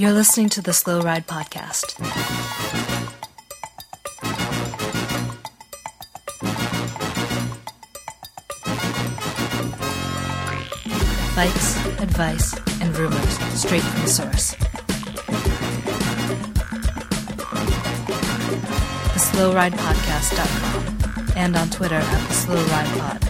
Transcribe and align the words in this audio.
You're 0.00 0.14
listening 0.14 0.48
to 0.56 0.62
the 0.62 0.72
Slow 0.72 1.02
Ride 1.02 1.26
Podcast. 1.26 1.98
Bikes, 11.36 11.76
advice, 12.00 12.56
and 12.80 12.96
rumors 12.96 13.38
straight 13.60 13.82
from 13.82 14.00
the 14.00 14.08
source. 14.08 14.54
TheSlowRidePodcast.com 19.12 21.36
and 21.36 21.56
on 21.56 21.68
Twitter 21.68 21.96
at 21.96 22.28
the 22.28 22.32
Slow 22.32 22.56
Ride 22.56 22.88
Pod. 22.98 23.22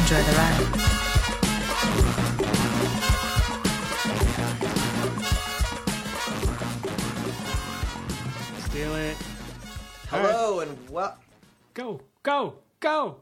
Enjoy 0.00 0.22
the 0.28 0.34
ride. 0.36 0.57
Go, 12.88 13.10
go. 13.10 13.20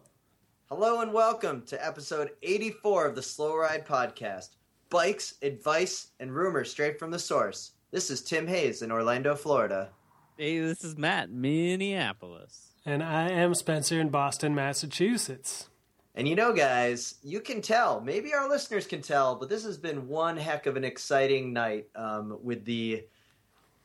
hello 0.66 1.00
and 1.00 1.12
welcome 1.12 1.60
to 1.62 1.84
episode 1.84 2.30
84 2.44 3.06
of 3.06 3.16
the 3.16 3.22
Slow 3.22 3.56
Ride 3.56 3.84
Podcast. 3.84 4.50
Bikes, 4.90 5.34
advice, 5.42 6.12
and 6.20 6.32
rumors 6.32 6.70
straight 6.70 7.00
from 7.00 7.10
the 7.10 7.18
source. 7.18 7.72
This 7.90 8.08
is 8.08 8.22
Tim 8.22 8.46
Hayes 8.46 8.82
in 8.82 8.92
Orlando, 8.92 9.34
Florida. 9.34 9.90
Hey, 10.38 10.60
this 10.60 10.84
is 10.84 10.96
Matt, 10.96 11.30
Minneapolis. 11.30 12.74
And 12.84 13.02
I 13.02 13.28
am 13.28 13.56
Spencer 13.56 14.00
in 14.00 14.08
Boston, 14.08 14.54
Massachusetts. 14.54 15.68
And 16.14 16.28
you 16.28 16.36
know, 16.36 16.52
guys, 16.52 17.16
you 17.24 17.40
can 17.40 17.60
tell, 17.60 18.00
maybe 18.00 18.34
our 18.34 18.48
listeners 18.48 18.86
can 18.86 19.02
tell, 19.02 19.34
but 19.34 19.48
this 19.48 19.64
has 19.64 19.78
been 19.78 20.06
one 20.06 20.36
heck 20.36 20.66
of 20.66 20.76
an 20.76 20.84
exciting 20.84 21.52
night 21.52 21.88
um, 21.96 22.38
with 22.40 22.64
the 22.64 23.04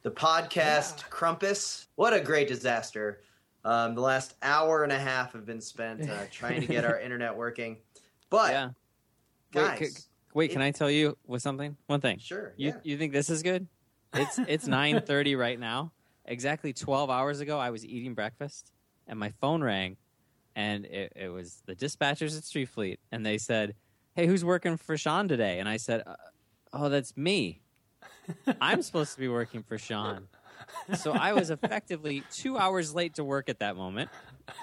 the 0.03 0.11
podcast 0.11 1.09
Crumpus. 1.09 1.87
What 1.95 2.13
a 2.13 2.19
great 2.19 2.47
disaster! 2.47 3.21
Um, 3.63 3.93
the 3.95 4.01
last 4.01 4.35
hour 4.41 4.83
and 4.83 4.91
a 4.91 4.97
half 4.99 5.33
have 5.33 5.45
been 5.45 5.61
spent 5.61 6.09
uh, 6.09 6.23
trying 6.31 6.61
to 6.61 6.67
get 6.67 6.83
our 6.85 6.99
internet 6.99 7.35
working. 7.35 7.77
But 8.29 8.51
yeah. 8.51 8.69
Wait, 9.53 9.79
guys, 9.79 9.93
c- 9.95 10.03
wait, 10.33 10.51
can 10.51 10.61
I 10.61 10.71
tell 10.71 10.89
you 10.89 11.17
with 11.27 11.41
something? 11.41 11.75
One 11.87 12.01
thing. 12.01 12.17
sure, 12.19 12.53
You 12.57 12.69
yeah. 12.69 12.75
you 12.83 12.97
think 12.97 13.11
this 13.13 13.29
is 13.29 13.43
good? 13.43 13.67
It's 14.13 14.39
it's 14.39 14.67
nine 14.79 15.01
thirty 15.01 15.35
right 15.35 15.59
now. 15.59 15.91
Exactly 16.25 16.73
twelve 16.73 17.09
hours 17.09 17.39
ago, 17.39 17.59
I 17.59 17.69
was 17.69 17.85
eating 17.85 18.13
breakfast, 18.13 18.71
and 19.07 19.19
my 19.19 19.31
phone 19.41 19.61
rang, 19.63 19.97
and 20.55 20.85
it, 20.85 21.13
it 21.15 21.29
was 21.29 21.61
the 21.65 21.75
dispatchers 21.75 22.37
at 22.37 22.43
Street 22.45 22.69
Fleet, 22.69 22.99
and 23.11 23.25
they 23.25 23.37
said, 23.37 23.75
"Hey, 24.15 24.25
who's 24.27 24.45
working 24.45 24.77
for 24.77 24.95
Sean 24.97 25.27
today?" 25.27 25.59
And 25.59 25.67
I 25.67 25.77
said, 25.77 26.03
uh, 26.07 26.15
"Oh, 26.71 26.89
that's 26.89 27.17
me. 27.17 27.61
I'm 28.61 28.81
supposed 28.81 29.13
to 29.15 29.19
be 29.19 29.27
working 29.27 29.63
for 29.63 29.77
Sean." 29.77 30.27
So 30.97 31.11
I 31.13 31.33
was 31.33 31.49
effectively 31.49 32.23
two 32.31 32.57
hours 32.57 32.93
late 32.93 33.15
to 33.15 33.23
work 33.23 33.49
at 33.49 33.59
that 33.59 33.75
moment, 33.75 34.09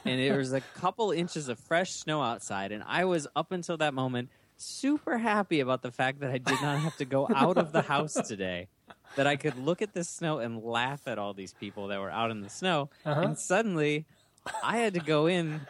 and 0.05 0.20
it 0.20 0.37
was 0.37 0.53
a 0.53 0.61
couple 0.61 1.11
inches 1.12 1.48
of 1.48 1.59
fresh 1.59 1.92
snow 1.92 2.23
outside, 2.23 2.73
and 2.73 2.83
I 2.87 3.05
was 3.05 3.27
up 3.37 3.53
until 3.53 3.77
that 3.78 3.95
moment 3.95 4.28
super 4.56 5.19
happy 5.19 5.61
about 5.61 5.83
the 5.83 5.91
fact 5.92 6.20
that 6.20 6.31
I 6.31 6.39
did 6.39 6.61
not 6.61 6.81
have 6.81 6.97
to 6.97 7.05
go 7.05 7.28
out 7.34 7.56
of 7.59 7.73
the 7.73 7.83
house 7.83 8.15
today. 8.28 8.69
That 9.17 9.27
I 9.27 9.37
could 9.37 9.56
look 9.56 9.81
at 9.81 9.95
the 9.95 10.05
snow 10.05 10.39
and 10.39 10.62
laugh 10.62 11.06
at 11.09 11.19
all 11.19 11.33
these 11.33 11.55
people 11.55 11.89
that 11.89 11.98
were 12.00 12.11
out 12.11 12.31
in 12.31 12.41
the 12.43 12.50
snow, 12.50 12.91
Uh-huh. 13.06 13.20
and 13.22 13.39
suddenly 13.39 14.05
I 14.62 14.78
had 14.78 14.95
to 14.95 15.00
go 15.00 15.27
in, 15.27 15.61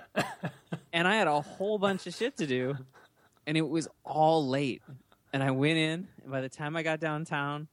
and 0.92 1.06
I 1.06 1.14
had 1.16 1.28
a 1.28 1.40
whole 1.40 1.78
bunch 1.78 2.06
of 2.06 2.14
shit 2.14 2.36
to 2.38 2.46
do, 2.46 2.76
and 3.46 3.56
it 3.56 3.68
was 3.68 3.88
all 4.04 4.46
late. 4.48 4.82
And 5.32 5.42
I 5.42 5.50
went 5.52 5.78
in, 5.78 6.08
and 6.22 6.30
by 6.32 6.40
the 6.40 6.48
time 6.48 6.74
I 6.76 6.82
got 6.82 7.00
downtown, 7.00 7.68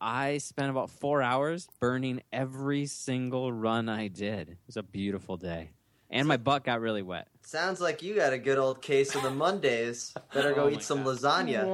I 0.00 0.38
spent 0.38 0.70
about 0.70 0.90
four 0.90 1.20
hours 1.22 1.68
burning 1.78 2.22
every 2.32 2.86
single 2.86 3.52
run 3.52 3.88
I 3.88 4.08
did. 4.08 4.48
It 4.50 4.58
was 4.66 4.76
a 4.76 4.82
beautiful 4.82 5.36
day. 5.36 5.70
And 6.08 6.26
my 6.26 6.38
butt 6.38 6.64
got 6.64 6.80
really 6.80 7.02
wet. 7.02 7.28
Sounds 7.42 7.80
like 7.80 8.02
you 8.02 8.14
got 8.16 8.32
a 8.32 8.38
good 8.38 8.58
old 8.58 8.82
case 8.82 9.14
of 9.14 9.22
the 9.22 9.30
Mondays. 9.30 10.12
Better 10.34 10.54
go 10.54 10.64
Oh 10.64 10.68
eat 10.70 10.82
some 10.82 11.04
God. 11.04 11.18
lasagna. 11.18 11.66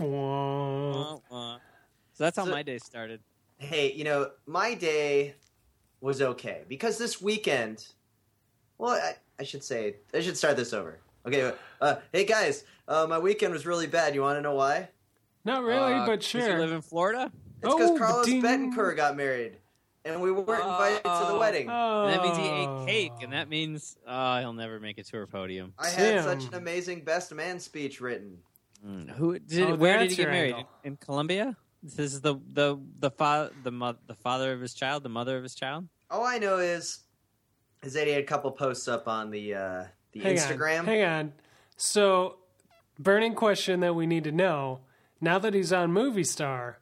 Wah, 0.00 1.16
wah. 1.30 1.56
So 2.14 2.24
that's 2.24 2.36
how 2.36 2.44
So- 2.44 2.50
my 2.50 2.62
day 2.62 2.78
started. 2.78 3.20
Hey, 3.58 3.92
you 3.92 4.02
know, 4.04 4.30
my 4.46 4.74
day 4.74 5.36
was 6.00 6.20
okay 6.20 6.62
because 6.68 6.98
this 6.98 7.22
weekend. 7.22 7.86
Well, 8.78 8.90
I, 8.90 9.14
I 9.38 9.44
should 9.44 9.62
say 9.62 9.96
I 10.12 10.20
should 10.20 10.36
start 10.36 10.56
this 10.56 10.72
over. 10.72 10.98
Okay, 11.24 11.52
uh, 11.80 11.96
hey 12.12 12.24
guys, 12.24 12.64
uh, 12.88 13.06
my 13.08 13.18
weekend 13.18 13.52
was 13.52 13.64
really 13.64 13.86
bad. 13.86 14.14
You 14.14 14.22
want 14.22 14.36
to 14.38 14.42
know 14.42 14.54
why? 14.54 14.88
Not 15.44 15.62
really, 15.62 15.92
Uh, 15.94 16.18
sure. 16.18 16.40
You 16.52 16.58
live 16.58 16.72
in 16.72 16.82
Florida? 16.82 17.30
It's 17.62 17.74
because 17.74 17.90
Oh, 17.90 17.98
Carlos 17.98 18.26
ding. 18.26 18.42
Betancourt 18.42 18.96
got 18.96 19.16
married, 19.16 19.58
and 20.04 20.20
we 20.20 20.30
weren't 20.32 20.62
invited 20.64 20.98
to 20.98 21.02
the 21.04 21.28
Oh. 21.34 21.38
wedding. 21.38 21.68
oh. 21.70 22.06
That 22.08 22.22
means 22.22 22.36
he 22.36 22.44
ate 22.44 22.86
cake, 22.86 23.22
and 23.22 23.32
that 23.32 23.48
means 23.48 23.96
uh, 24.06 24.40
he'll 24.40 24.52
never 24.52 24.80
make 24.80 24.98
it 24.98 25.06
to 25.06 25.16
her 25.16 25.26
podium. 25.26 25.72
I 25.78 25.88
had 25.88 25.96
Tim. 25.96 26.24
such 26.24 26.48
an 26.48 26.54
amazing 26.54 27.04
best 27.04 27.32
man 27.34 27.58
speech 27.60 28.00
written. 28.00 28.38
Mm, 28.86 29.08
Who 29.10 29.38
did? 29.38 29.62
Oh, 29.70 29.74
where 29.76 29.98
did 29.98 30.10
he 30.10 30.16
get 30.16 30.28
married? 30.28 30.54
angle. 30.54 30.68
In 30.84 30.96
Colombia? 30.96 31.56
This 31.82 32.12
is 32.12 32.20
the 32.20 32.36
the 32.52 32.78
the 32.98 33.10
father 33.10 33.50
the 33.62 33.70
mo- 33.70 33.96
the 34.06 34.14
father 34.14 34.52
of 34.52 34.60
his 34.60 34.74
child, 34.74 35.02
the 35.02 35.08
mother 35.08 35.36
of 35.36 35.42
his 35.42 35.54
child. 35.54 35.86
All 36.10 36.24
I 36.24 36.38
know 36.38 36.58
is, 36.58 37.00
is 37.82 37.94
that 37.94 38.06
he 38.06 38.12
had 38.12 38.22
a 38.22 38.26
couple 38.26 38.50
posts 38.52 38.88
up 38.88 39.08
on 39.08 39.30
the 39.30 39.54
uh, 39.54 39.84
the 40.12 40.20
Hang 40.20 40.34
Instagram. 40.36 40.80
On, 40.80 40.84
hang 40.86 41.02
on. 41.04 41.32
So, 41.76 42.36
burning 42.98 43.34
question 43.34 43.80
that 43.80 43.94
we 43.94 44.06
need 44.06 44.24
to 44.24 44.32
know 44.32 44.80
now 45.20 45.38
that 45.38 45.54
he's 45.54 45.72
on 45.72 45.92
Movistar, 45.92 46.76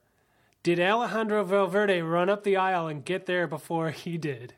did 0.62 0.78
Alejandro 0.80 1.44
Valverde 1.44 2.02
run 2.02 2.28
up 2.30 2.44
the 2.44 2.56
aisle 2.56 2.86
and 2.88 3.04
get 3.04 3.26
there 3.26 3.46
before 3.46 3.90
he 3.90 4.18
did? 4.18 4.54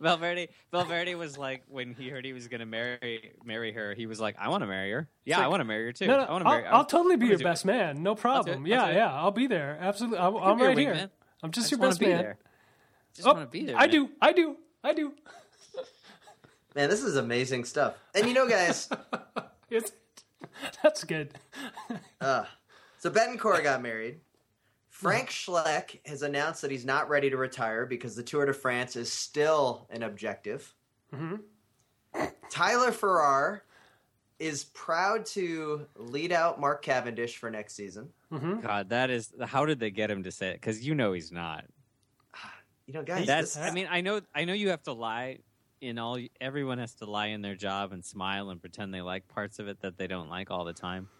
Valverde 0.00 0.48
Valverde 0.72 1.14
was 1.14 1.36
like 1.36 1.62
when 1.68 1.92
he 1.92 2.08
heard 2.08 2.24
he 2.24 2.32
was 2.32 2.48
going 2.48 2.60
to 2.60 2.66
marry 2.66 3.32
marry 3.44 3.70
her, 3.72 3.92
he 3.92 4.06
was 4.06 4.18
like, 4.18 4.34
"I 4.38 4.48
want 4.48 4.62
to 4.62 4.66
marry 4.66 4.90
her. 4.92 5.08
Yeah, 5.26 5.36
like- 5.36 5.44
I 5.44 5.48
want 5.48 5.60
to 5.60 5.64
marry 5.64 5.84
her 5.84 5.92
too. 5.92 6.06
No, 6.06 6.16
no, 6.16 6.22
I 6.24 6.32
want 6.32 6.44
to 6.44 6.48
I'll, 6.48 6.56
marry. 6.56 6.66
I'll 6.68 6.84
totally 6.86 7.16
be 7.16 7.26
your 7.26 7.34
gonna 7.34 7.44
do 7.44 7.50
best 7.50 7.64
man. 7.66 8.02
No 8.02 8.14
problem. 8.14 8.64
it. 8.64 8.70
Yeah, 8.70 8.84
I'll 8.84 8.94
yeah, 8.94 9.12
I'll 9.12 9.30
be 9.30 9.46
there. 9.46 9.76
Absolutely. 9.78 10.18
I'm, 10.18 10.36
I'm 10.36 10.58
right 10.58 10.78
here. 10.78 10.94
wingman. 10.94 11.10
I'm 11.42 11.50
just, 11.50 11.68
just 11.68 11.72
your 11.72 11.80
best 11.86 12.00
be 12.00 12.06
man. 12.06 12.18
there. 12.18 12.38
Just 13.14 13.28
Oh, 13.28 13.34
want 13.34 13.44
to 13.44 13.50
be 13.58 13.66
there. 13.66 13.76
I 13.76 13.80
man. 13.80 13.90
do. 13.90 14.08
I 14.22 14.32
do. 14.32 14.56
I 14.82 14.94
do. 14.94 15.12
Man, 16.74 16.90
this 16.90 17.02
is 17.04 17.16
amazing 17.16 17.64
stuff. 17.64 17.94
And 18.16 18.26
you 18.26 18.34
know, 18.34 18.48
guys, 18.48 18.88
It's, 19.70 19.92
that's 20.82 21.04
good. 21.04 21.30
uh, 22.20 22.44
so 23.04 23.10
Betancourt 23.10 23.62
got 23.62 23.82
married. 23.82 24.20
Frank 24.88 25.28
Schleck 25.28 25.98
has 26.06 26.22
announced 26.22 26.62
that 26.62 26.70
he's 26.70 26.86
not 26.86 27.10
ready 27.10 27.28
to 27.28 27.36
retire 27.36 27.84
because 27.84 28.16
the 28.16 28.22
Tour 28.22 28.46
de 28.46 28.54
France 28.54 28.96
is 28.96 29.12
still 29.12 29.86
an 29.90 30.04
objective. 30.04 30.72
Mm-hmm. 31.14 32.24
Tyler 32.48 32.92
Farrar 32.92 33.64
is 34.38 34.64
proud 34.64 35.26
to 35.26 35.86
lead 35.96 36.32
out 36.32 36.58
Mark 36.58 36.82
Cavendish 36.82 37.36
for 37.36 37.50
next 37.50 37.74
season. 37.74 38.08
Mm-hmm. 38.32 38.60
God, 38.60 38.88
that 38.88 39.10
is. 39.10 39.34
How 39.44 39.66
did 39.66 39.78
they 39.78 39.90
get 39.90 40.10
him 40.10 40.22
to 40.22 40.32
say 40.32 40.48
it? 40.48 40.62
Because 40.62 40.82
you 40.82 40.94
know 40.94 41.12
he's 41.12 41.30
not. 41.30 41.66
You 42.86 42.94
know, 42.94 43.02
guys, 43.02 43.26
That's. 43.26 43.56
this, 43.56 43.62
I 43.62 43.70
mean, 43.70 43.86
I 43.90 44.00
know. 44.00 44.22
I 44.34 44.46
know 44.46 44.54
you 44.54 44.70
have 44.70 44.82
to 44.84 44.94
lie. 44.94 45.40
In 45.82 45.98
all, 45.98 46.18
everyone 46.40 46.78
has 46.78 46.94
to 46.94 47.04
lie 47.04 47.26
in 47.26 47.42
their 47.42 47.54
job 47.54 47.92
and 47.92 48.02
smile 48.02 48.48
and 48.48 48.62
pretend 48.62 48.94
they 48.94 49.02
like 49.02 49.28
parts 49.28 49.58
of 49.58 49.68
it 49.68 49.82
that 49.82 49.98
they 49.98 50.06
don't 50.06 50.30
like 50.30 50.50
all 50.50 50.64
the 50.64 50.72
time. 50.72 51.10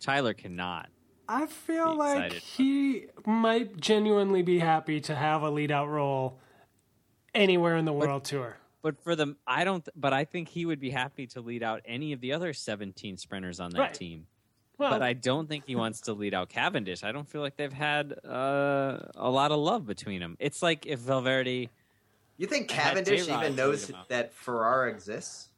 Tyler 0.00 0.32
cannot. 0.32 0.88
I 1.30 1.46
feel 1.46 1.96
like 1.96 2.32
he 2.32 3.06
might 3.24 3.80
genuinely 3.80 4.42
be 4.42 4.58
happy 4.58 5.00
to 5.02 5.14
have 5.14 5.42
a 5.42 5.50
lead 5.50 5.70
out 5.70 5.88
role 5.88 6.40
anywhere 7.32 7.76
in 7.76 7.84
the 7.84 7.92
world 7.92 8.24
tour. 8.24 8.56
But 8.82 9.00
for 9.04 9.14
them, 9.14 9.36
I 9.46 9.62
don't. 9.62 9.88
But 9.94 10.12
I 10.12 10.24
think 10.24 10.48
he 10.48 10.66
would 10.66 10.80
be 10.80 10.90
happy 10.90 11.28
to 11.28 11.40
lead 11.40 11.62
out 11.62 11.82
any 11.84 12.12
of 12.12 12.20
the 12.20 12.32
other 12.32 12.52
17 12.52 13.16
sprinters 13.16 13.60
on 13.60 13.70
that 13.70 13.78
Right. 13.78 13.94
team. 13.94 14.26
Well, 14.76 14.90
but 14.90 15.02
I 15.02 15.12
don't 15.12 15.48
think 15.48 15.66
he 15.66 15.76
wants 15.76 16.00
to 16.02 16.14
lead 16.14 16.34
out 16.34 16.48
Cavendish. 16.48 17.04
I 17.04 17.12
don't 17.12 17.28
feel 17.28 17.42
like 17.42 17.56
they've 17.56 17.72
had 17.72 18.12
uh, 18.24 18.98
a 19.14 19.30
lot 19.30 19.52
of 19.52 19.58
love 19.58 19.86
between 19.86 20.20
them. 20.20 20.36
It's 20.40 20.62
like 20.62 20.84
if 20.86 20.98
Valverde, 20.98 21.68
you 22.38 22.46
think 22.46 22.68
Cavendish 22.68 23.28
even 23.28 23.54
knows 23.54 23.82
lead 23.82 23.90
him 23.90 24.00
out. 24.00 24.08
that 24.08 24.32
Farrar 24.32 24.88
exists? 24.88 25.48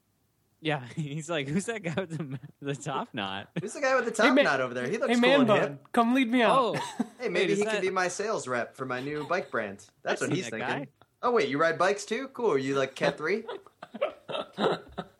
Yeah, 0.62 0.80
he's 0.96 1.28
like, 1.28 1.48
who's 1.48 1.66
that 1.66 1.82
guy 1.82 1.92
with 1.96 2.16
the, 2.16 2.38
the 2.62 2.74
top 2.74 3.08
knot? 3.12 3.48
Who's 3.60 3.74
the 3.74 3.80
guy 3.80 3.94
with 3.96 4.06
the 4.06 4.10
top 4.12 4.32
man- 4.34 4.44
knot 4.44 4.60
over 4.62 4.72
there? 4.72 4.88
He 4.88 4.96
looks 4.96 5.08
hey, 5.08 5.14
cool 5.14 5.20
man 5.20 5.38
and 5.40 5.48
bun, 5.48 5.60
hip. 5.60 5.78
come 5.92 6.14
lead 6.14 6.30
me 6.30 6.40
out. 6.42 6.58
Oh, 6.58 6.74
Hey, 7.20 7.28
maybe 7.28 7.46
Wait, 7.46 7.50
is 7.50 7.58
he 7.58 7.64
that- 7.64 7.72
can 7.74 7.80
be 7.82 7.90
my 7.90 8.08
sales 8.08 8.48
rep 8.48 8.74
for 8.76 8.86
my 8.86 9.00
new 9.00 9.24
bike 9.24 9.50
brand. 9.50 9.84
That's 10.02 10.22
I've 10.22 10.28
what 10.30 10.34
seen 10.36 10.42
he's 10.44 10.50
that 10.50 10.60
thinking. 10.60 10.68
guy. 10.84 10.88
Oh 11.24 11.30
wait, 11.30 11.48
you 11.48 11.58
ride 11.58 11.78
bikes 11.78 12.04
too? 12.04 12.28
Cool. 12.28 12.52
Are 12.52 12.58
you 12.58 12.74
like 12.76 12.94
Cat 12.96 13.16
three? 13.18 13.44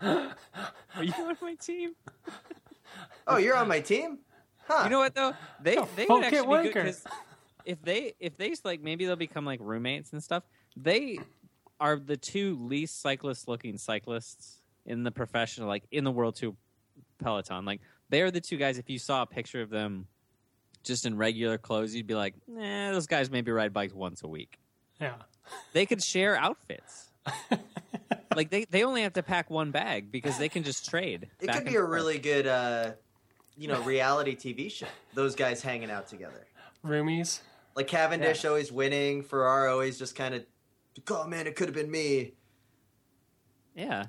Are 0.00 1.04
you 1.04 1.12
on 1.18 1.36
my 1.40 1.54
team? 1.54 1.92
Oh, 3.26 3.36
you're 3.36 3.56
on 3.56 3.68
my 3.68 3.80
team? 3.80 4.18
Huh. 4.66 4.82
You 4.84 4.90
know 4.90 4.98
what 4.98 5.14
though? 5.14 5.32
They 5.62 5.76
Oh, 5.76 5.88
they 5.96 6.06
fuck 6.06 6.16
would 6.18 6.24
it, 6.24 6.32
actually 6.34 6.40
be 6.62 6.68
good 6.72 6.72
wanker. 6.72 6.84
because 6.84 7.04
if 7.64 7.82
they 7.82 8.14
if 8.18 8.36
they 8.36 8.54
like 8.64 8.80
maybe 8.82 9.06
they'll 9.06 9.16
become 9.16 9.44
like 9.44 9.60
roommates 9.62 10.12
and 10.12 10.22
stuff. 10.22 10.42
They 10.76 11.18
are 11.78 11.96
the 11.96 12.16
two 12.16 12.56
least 12.60 13.00
cyclist 13.00 13.46
looking 13.46 13.76
cyclists 13.78 14.58
in 14.87 15.02
the 15.05 15.11
professional, 15.11 15.69
like 15.69 15.84
in 15.90 16.05
the 16.05 16.11
World 16.11 16.37
Tour 16.37 16.55
peloton. 17.23 17.64
Like 17.64 17.81
they 18.08 18.23
are 18.23 18.31
the 18.31 18.40
two 18.40 18.56
guys. 18.56 18.79
If 18.79 18.90
you 18.90 18.99
saw 18.99 19.23
a 19.23 19.26
picture 19.26 19.62
of 19.62 19.70
them 19.70 20.06
just 20.82 21.06
in 21.06 21.17
regular 21.17 21.58
clothes, 21.58 21.94
you'd 21.94 22.06
be 22.06 22.14
like, 22.14 22.34
"Nah, 22.46 22.93
those 22.93 23.06
guys 23.06 23.31
maybe 23.31 23.50
ride 23.50 23.73
bikes 23.73 23.94
once 23.94 24.23
a 24.23 24.29
week." 24.29 24.58
Yeah. 25.00 25.14
They 25.73 25.87
could 25.87 26.02
share 26.02 26.37
outfits. 26.37 27.11
like 28.37 28.50
they, 28.50 28.64
they 28.64 28.84
only 28.84 29.02
have 29.02 29.12
to 29.14 29.23
pack 29.23 29.50
one 29.50 29.70
bag 29.70 30.11
because 30.11 30.38
they 30.38 30.49
can 30.49 30.62
just 30.62 30.88
trade. 30.88 31.29
It 31.40 31.50
could 31.50 31.64
be 31.64 31.70
a 31.70 31.81
forth. 31.81 31.90
really 31.90 32.19
good, 32.19 32.46
uh, 32.46 32.93
you 33.56 33.69
know, 33.69 33.81
reality 33.82 34.37
TV 34.37 34.70
show. 34.70 34.87
Those 35.14 35.34
guys 35.34 35.62
hanging 35.62 35.90
out 35.90 36.08
together. 36.08 36.46
Roomies. 36.84 37.40
Like 37.75 37.87
Cavendish 37.87 38.44
always 38.44 38.70
winning, 38.70 39.23
Ferraro 39.23 39.73
always 39.73 39.99
just 39.99 40.14
kind 40.14 40.34
of, 40.34 40.44
oh 41.11 41.26
man, 41.26 41.46
it 41.46 41.56
could 41.56 41.69
have 41.69 41.75
been 41.75 41.90
me. 41.90 42.34
yeah. 43.75 44.05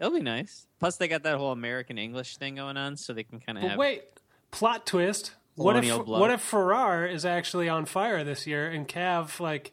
It'll 0.00 0.12
be 0.12 0.20
nice. 0.22 0.66
Plus, 0.80 0.96
they 0.96 1.06
got 1.08 1.22
that 1.24 1.36
whole 1.36 1.52
American 1.52 1.98
English 1.98 2.38
thing 2.38 2.54
going 2.56 2.76
on, 2.78 2.96
so 2.96 3.12
they 3.12 3.22
can 3.22 3.38
kind 3.38 3.58
of 3.58 3.62
But 3.62 3.70
have. 3.72 3.78
wait, 3.78 4.02
plot 4.50 4.86
twist. 4.86 5.34
What 5.56 5.76
if 5.76 5.82
Colonial 5.82 6.04
blood. 6.04 6.20
what 6.20 6.30
if 6.30 6.40
Farrar 6.40 7.04
is 7.06 7.26
actually 7.26 7.68
on 7.68 7.84
fire 7.84 8.24
this 8.24 8.46
year 8.46 8.70
and 8.70 8.88
Cav 8.88 9.38
like, 9.40 9.72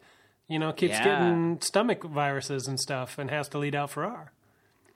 you 0.49 0.59
know, 0.59 0.73
keeps 0.73 0.95
Yeah. 0.95 1.03
getting 1.05 1.61
stomach 1.61 2.03
viruses 2.03 2.67
and 2.67 2.77
stuff 2.79 3.17
and 3.17 3.29
has 3.29 3.47
to 3.49 3.57
lead 3.57 3.73
out 3.73 3.91
Farrar? 3.91 4.33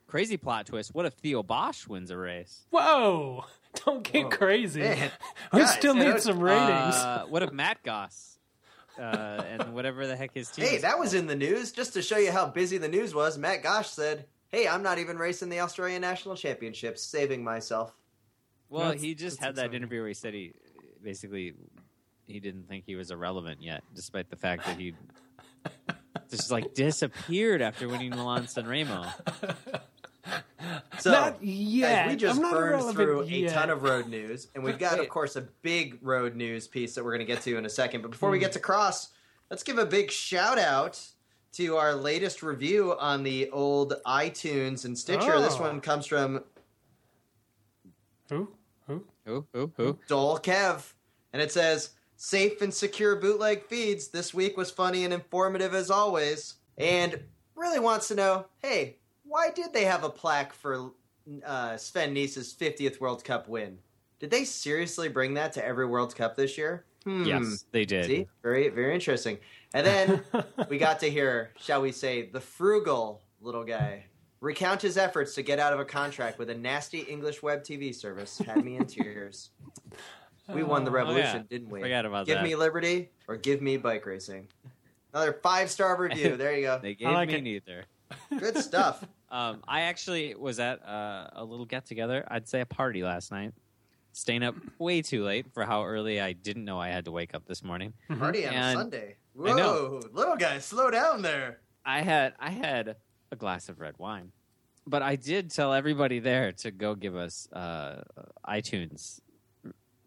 Crazy 0.07 0.35
plot 0.35 0.65
twist. 0.65 0.93
What 0.93 1.05
if 1.05 1.13
Theo 1.13 1.43
Bos 1.43 1.87
wins 1.87 2.11
a 2.11 2.17
race? 2.17 2.65
Whoa! 2.71 3.45
Don't 3.85 4.03
get 4.03 4.29
crazy. 4.31 4.81
Man. 4.81 5.11
we 5.53 5.59
Guys, 5.61 5.73
still 5.75 5.95
you 5.95 6.03
know, 6.03 6.11
need 6.13 6.21
some 6.21 6.39
ratings. 6.41 6.95
Uh, 6.95 7.25
what 7.29 7.41
if 7.41 7.53
Matt 7.53 7.81
Goss 7.83 8.37
uh, 8.99 9.01
and 9.49 9.73
whatever 9.73 10.05
the 10.07 10.17
heck 10.17 10.33
his 10.33 10.49
team 10.49 10.65
Hey, 10.65 10.75
is 10.75 10.81
that 10.81 10.99
was 10.99 11.13
in 11.13 11.27
the 11.27 11.35
news. 11.37 11.71
Just 11.71 11.93
to 11.93 12.01
show 12.01 12.17
you 12.17 12.33
how 12.33 12.47
busy 12.47 12.77
the 12.77 12.89
news 12.89 13.15
was, 13.15 13.37
Matt 13.37 13.63
Goss 13.63 13.93
said, 13.93 14.25
hey, 14.51 14.67
I'm 14.67 14.83
not 14.83 14.99
even 14.99 15.17
racing 15.17 15.49
the 15.49 15.59
Australian 15.61 16.01
National 16.01 16.35
Championships, 16.35 17.01
saving 17.01 17.43
myself. 17.43 17.93
Well, 18.69 18.85
That's- 18.85 19.01
he 19.01 19.15
just 19.15 19.39
had 19.39 19.55
that 19.55 19.61
exciting. 19.65 19.75
interview 19.77 19.99
where 19.99 20.07
he 20.09 20.13
said 20.13 20.33
he 20.33 20.53
basically 21.03 21.53
he 22.27 22.39
didn't 22.39 22.67
think 22.69 22.85
he 22.85 22.95
was 22.95 23.11
irrelevant 23.11 23.61
yet, 23.61 23.83
despite 23.93 24.29
the 24.29 24.35
fact 24.37 24.65
that 24.65 24.77
he 24.77 24.93
just 26.29 26.49
like 26.51 26.73
disappeared 26.73 27.61
after 27.61 27.87
winning 27.89 28.11
Milan 28.11 28.47
San 28.47 28.65
Remo. 28.67 29.05
So, 30.99 31.11
Not 31.11 31.39
guys, 31.39 31.39
yet. 31.41 32.07
we 32.09 32.15
just 32.15 32.39
I'm 32.39 32.51
burned 32.51 32.69
irrelevant 32.73 32.95
through 32.95 33.21
a 33.23 33.49
ton 33.49 33.69
of 33.71 33.81
road 33.81 34.07
news, 34.07 34.47
and 34.53 34.63
we've 34.63 34.77
got, 34.77 34.99
of 34.99 35.09
course, 35.09 35.35
a 35.35 35.41
big 35.41 35.97
road 36.01 36.35
news 36.35 36.67
piece 36.67 36.93
that 36.95 37.03
we're 37.03 37.11
going 37.17 37.25
to 37.27 37.33
get 37.33 37.41
to 37.43 37.57
in 37.57 37.65
a 37.65 37.69
second. 37.69 38.01
But 38.03 38.11
before 38.11 38.29
we 38.29 38.37
Hmm. 38.37 38.41
get 38.43 38.51
to 38.53 38.59
cross, 38.59 39.09
let's 39.49 39.63
give 39.63 39.79
a 39.79 39.85
big 39.85 40.11
shout 40.11 40.59
out 40.59 41.01
to 41.53 41.75
our 41.77 41.93
latest 41.95 42.41
review 42.43 42.95
on 42.97 43.23
the 43.23 43.49
old 43.51 43.95
iTunes 44.05 44.85
and 44.85 44.97
Stitcher. 44.97 45.39
This 45.39 45.55
Oh. 45.57 45.61
one 45.61 45.81
comes 45.81 46.05
from 46.05 46.43
Who? 48.29 48.47
Who? 48.87 49.05
Who? 49.25 49.45
Who? 49.53 49.71
Who? 49.75 49.99
Dole 50.07 50.39
Kev, 50.39 50.93
and 51.33 51.41
it 51.41 51.51
says 51.51 51.91
safe 52.15 52.61
and 52.61 52.73
secure 52.73 53.15
bootleg 53.17 53.65
feeds. 53.65 54.07
This 54.07 54.33
week 54.33 54.55
was 54.55 54.71
funny 54.71 55.03
and 55.03 55.13
informative 55.13 55.73
as 55.73 55.91
always, 55.91 56.55
and 56.77 57.19
really 57.55 57.79
wants 57.79 58.07
to 58.07 58.15
know, 58.15 58.45
hey, 58.59 58.97
why 59.25 59.49
did 59.51 59.73
they 59.73 59.83
have 59.85 60.03
a 60.05 60.09
plaque 60.09 60.53
for 60.53 60.91
uh, 61.45 61.75
Sven 61.77 62.13
Nys's 62.13 62.53
50th 62.53 62.99
World 63.01 63.23
Cup 63.23 63.47
win? 63.49 63.77
Did 64.19 64.31
they 64.31 64.45
seriously 64.45 65.09
bring 65.09 65.33
that 65.33 65.51
to 65.53 65.65
every 65.65 65.85
World 65.85 66.15
Cup 66.15 66.35
this 66.37 66.57
year? 66.57 66.85
Hmm. 67.03 67.23
Yes, 67.25 67.65
they 67.71 67.83
did. 67.85 68.05
See, 68.05 68.27
very 68.43 68.69
very 68.69 68.93
interesting. 68.93 69.39
And 69.73 69.85
then 69.87 70.23
we 70.69 70.77
got 70.77 70.99
to 70.99 71.09
hear, 71.09 71.51
shall 71.59 71.81
we 71.81 71.91
say, 71.91 72.23
the 72.29 72.41
frugal 72.41 73.21
little 73.39 73.63
guy 73.63 74.05
recount 74.41 74.81
his 74.81 74.97
efforts 74.97 75.35
to 75.35 75.43
get 75.43 75.59
out 75.59 75.71
of 75.71 75.79
a 75.79 75.85
contract 75.85 76.39
with 76.39 76.49
a 76.49 76.55
nasty 76.55 76.99
English 77.01 77.41
web 77.41 77.63
TV 77.63 77.93
service. 77.95 78.37
Had 78.39 78.63
me 78.65 78.75
in 78.75 78.85
tears. 78.85 79.51
We 80.53 80.63
won 80.63 80.83
the 80.83 80.91
Oh, 80.91 80.95
revolution, 80.95 81.37
yeah. 81.37 81.43
didn't 81.57 81.69
we? 81.69 81.81
Forgot 81.81 82.05
about 82.05 82.25
give 82.25 82.37
that. 82.37 82.43
me 82.43 82.55
liberty 82.55 83.09
or 83.27 83.37
give 83.37 83.61
me 83.61 83.77
bike 83.77 84.05
racing. 84.05 84.47
Another 85.13 85.33
five 85.41 85.69
star 85.69 85.97
review. 85.97 86.35
There 86.37 86.55
you 86.55 86.63
go. 86.63 86.79
They 86.81 86.95
gave 86.95 87.09
like 87.11 87.29
me 87.29 87.35
it. 87.35 87.41
neither. 87.43 87.85
Good 88.37 88.57
stuff. 88.57 89.03
Um, 89.31 89.61
I 89.65 89.83
actually 89.83 90.35
was 90.35 90.59
at 90.59 90.85
uh, 90.85 91.29
a 91.31 91.45
little 91.45 91.63
get 91.65 91.85
together. 91.85 92.27
I'd 92.29 92.49
say 92.49 92.59
a 92.59 92.65
party 92.65 93.01
last 93.01 93.31
night. 93.31 93.53
Staying 94.13 94.43
up 94.43 94.55
way 94.77 95.01
too 95.01 95.23
late 95.23 95.53
for 95.53 95.63
how 95.65 95.85
early 95.85 96.19
I 96.19 96.33
didn't 96.33 96.65
know 96.65 96.79
I 96.79 96.89
had 96.89 97.05
to 97.05 97.11
wake 97.11 97.33
up 97.33 97.45
this 97.47 97.63
morning. 97.63 97.93
Party 98.19 98.45
on 98.45 98.53
a 98.53 98.57
And- 98.57 98.77
Sunday. 98.77 99.15
I 99.39 99.53
know. 99.53 100.01
Whoa, 100.01 100.01
little 100.11 100.35
guy, 100.35 100.59
slow 100.59 100.91
down 100.91 101.21
there. 101.21 101.61
I 101.85 102.01
had 102.01 102.33
I 102.39 102.49
had 102.49 102.97
a 103.31 103.35
glass 103.37 103.69
of 103.69 103.79
red 103.79 103.95
wine, 103.97 104.33
but 104.85 105.01
I 105.01 105.15
did 105.15 105.49
tell 105.51 105.71
everybody 105.73 106.19
there 106.19 106.51
to 106.51 106.71
go 106.71 106.93
give 106.95 107.15
us 107.15 107.47
uh, 107.53 108.03
iTunes 108.47 109.21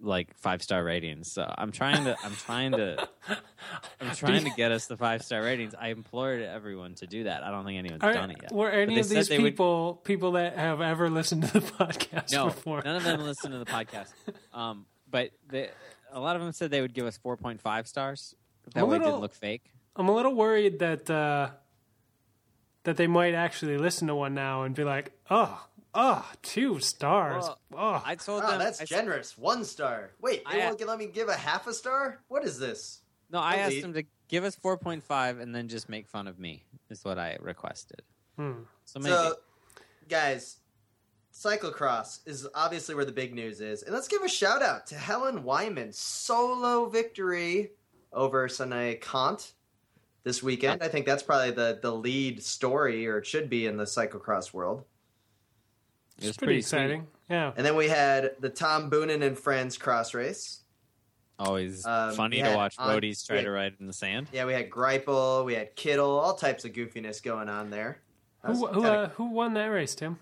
like 0.04 0.36
five 0.38 0.62
star 0.62 0.82
ratings. 0.84 1.32
So 1.32 1.52
I'm 1.56 1.72
trying 1.72 2.04
to 2.04 2.16
I'm 2.24 2.34
trying 2.36 2.72
to 2.72 3.08
I'm 4.00 4.14
trying 4.14 4.44
to 4.44 4.50
get 4.50 4.70
us 4.72 4.86
the 4.86 4.96
five 4.96 5.22
star 5.22 5.42
ratings. 5.42 5.74
I 5.78 5.88
implored 5.88 6.42
everyone 6.42 6.94
to 6.96 7.06
do 7.06 7.24
that. 7.24 7.42
I 7.42 7.50
don't 7.50 7.64
think 7.64 7.78
anyone's 7.78 8.02
Are, 8.02 8.12
done 8.12 8.30
it 8.30 8.38
yet. 8.42 8.52
were 8.52 8.70
any 8.70 8.98
of 9.00 9.08
these 9.08 9.28
they 9.28 9.38
would- 9.38 9.44
people 9.52 10.00
people 10.04 10.32
that 10.32 10.56
have 10.58 10.80
ever 10.80 11.10
listened 11.10 11.44
to 11.44 11.52
the 11.54 11.60
podcast 11.78 12.32
No, 12.32 12.46
before? 12.46 12.82
none 12.84 12.96
of 12.96 13.04
them 13.04 13.20
listen 13.22 13.50
to 13.52 13.58
the 13.58 13.64
podcast. 13.66 14.12
Um, 14.52 14.86
but 15.10 15.30
they, 15.48 15.70
a 16.12 16.20
lot 16.20 16.36
of 16.36 16.42
them 16.42 16.52
said 16.52 16.70
they 16.70 16.80
would 16.80 16.94
give 16.94 17.06
us 17.06 17.18
4.5 17.24 17.86
stars. 17.86 18.34
That 18.74 18.86
way 18.88 18.96
it 18.96 19.00
didn't 19.00 19.20
look 19.20 19.34
fake. 19.34 19.70
I'm 19.96 20.08
a 20.08 20.14
little 20.14 20.34
worried 20.34 20.78
that 20.80 21.08
uh, 21.08 21.50
that 22.84 22.96
they 22.96 23.06
might 23.06 23.34
actually 23.34 23.78
listen 23.78 24.08
to 24.08 24.14
one 24.14 24.34
now 24.34 24.62
and 24.64 24.74
be 24.74 24.84
like, 24.84 25.12
"Oh, 25.30 25.64
oh, 25.94 26.28
two 26.42 26.78
stars. 26.80 27.44
Well, 27.44 27.58
oh, 27.74 28.02
I 28.04 28.14
told 28.16 28.42
Oh, 28.44 28.50
them 28.50 28.58
that's 28.58 28.80
I 28.80 28.84
said- 28.84 28.96
generous. 28.96 29.38
One 29.38 29.64
star. 29.64 30.10
Wait, 30.20 30.42
they 30.50 30.62
I- 30.62 30.66
won't 30.66 30.84
let 30.86 30.98
me 30.98 31.06
give 31.06 31.28
a 31.28 31.34
half 31.36 31.66
a 31.66 31.74
star? 31.74 32.20
What 32.28 32.44
is 32.44 32.58
this? 32.58 33.00
No, 33.30 33.38
I 33.40 33.56
asked 33.56 33.70
Delete. 33.70 33.82
them 33.82 33.94
to 33.94 34.04
give 34.28 34.44
us 34.44 34.54
4.5 34.56 35.40
and 35.40 35.54
then 35.54 35.68
just 35.68 35.88
make 35.88 36.06
fun 36.08 36.26
of 36.28 36.38
me. 36.38 36.64
Is 36.90 37.04
what 37.04 37.18
I 37.18 37.36
requested. 37.40 38.02
hmm. 38.36 38.52
So 38.84 39.00
maybe 39.00 39.10
So, 39.14 39.34
guys, 40.08 40.58
cyclocross 41.32 42.20
is 42.26 42.46
obviously 42.54 42.94
where 42.94 43.04
the 43.04 43.12
big 43.12 43.34
news 43.34 43.60
is. 43.60 43.82
And 43.82 43.92
let's 43.94 44.06
give 44.08 44.22
a 44.22 44.28
shout 44.28 44.62
out 44.62 44.86
to 44.88 44.94
Helen 44.96 45.42
Wyman. 45.42 45.92
Solo 45.92 46.86
victory 46.86 47.72
over 48.12 48.46
Sanne 48.48 49.00
Cant 49.00 49.52
this 50.22 50.42
weekend. 50.42 50.82
I 50.82 50.88
think 50.88 51.06
that's 51.06 51.22
probably 51.22 51.50
the, 51.50 51.78
the 51.82 51.90
lead 51.92 52.42
story, 52.42 53.06
or 53.08 53.18
it 53.18 53.26
should 53.26 53.50
be 53.50 53.66
in 53.66 53.76
the 53.76 53.84
cyclocross 53.84 54.52
world. 54.52 54.84
It 56.18 56.20
was 56.22 56.28
it's 56.30 56.36
pretty, 56.38 56.54
sweet. 56.54 56.78
exciting. 56.78 57.06
Yeah. 57.28 57.52
And 57.56 57.64
then 57.66 57.76
we 57.76 57.88
had 57.88 58.32
the 58.40 58.50
Tom 58.50 58.90
Boonen 58.90 59.22
and 59.22 59.38
Friends 59.38 59.76
cross 59.78 60.14
race. 60.14 60.60
Always 61.38 61.84
Um, 61.84 62.14
funny 62.14 62.40
to 62.42 62.54
watch 62.54 62.76
on- 62.78 62.88
roadies 62.96 63.26
try 63.26 63.36
yeah. 63.36 63.42
to 63.42 63.50
ride 63.50 63.74
in 63.80 63.86
the 63.86 63.92
sand. 63.92 64.28
Yeah, 64.32 64.44
we 64.44 64.52
had 64.52 64.70
Greipel, 64.70 65.44
we 65.44 65.54
had 65.54 65.74
Kittel, 65.74 66.06
all 66.06 66.34
types 66.34 66.64
of 66.64 66.72
goofiness 66.72 67.22
going 67.22 67.48
on 67.48 67.70
there. 67.70 68.00
Who 68.44 68.52
who, 68.66 68.82
kinda- 68.82 68.90
uh, 68.90 69.08
who 69.10 69.30
won 69.30 69.54
that 69.54 69.66
race, 69.66 69.94
Tim? 69.94 70.18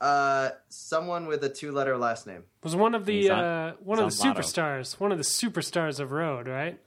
uh, 0.00 0.50
someone 0.70 1.26
with 1.26 1.44
a 1.44 1.48
two-letter 1.48 1.96
last 1.98 2.26
name. 2.26 2.42
Was 2.62 2.74
one 2.74 2.94
of 2.94 3.04
the 3.06 3.30
on- 3.30 3.38
uh, 3.44 3.72
one 3.80 3.98
of 3.98 4.04
the 4.10 4.10
he's 4.16 4.24
Lotto. 4.24 4.40
superstars, 4.40 4.98
one 5.00 5.12
of 5.12 5.18
the 5.18 5.24
superstars 5.24 6.00
of 6.00 6.10
road, 6.12 6.48
right? 6.48 6.78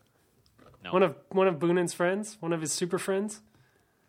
No. 0.84 0.91
One 0.91 1.03
of 1.03 1.15
one 1.29 1.48
of 1.48 1.55
Boonen's 1.60 1.93
friends, 1.93 2.38
one 2.39 2.51
of 2.53 2.62
his 2.62 2.74
super 2.74 2.98
friends. 3.00 3.41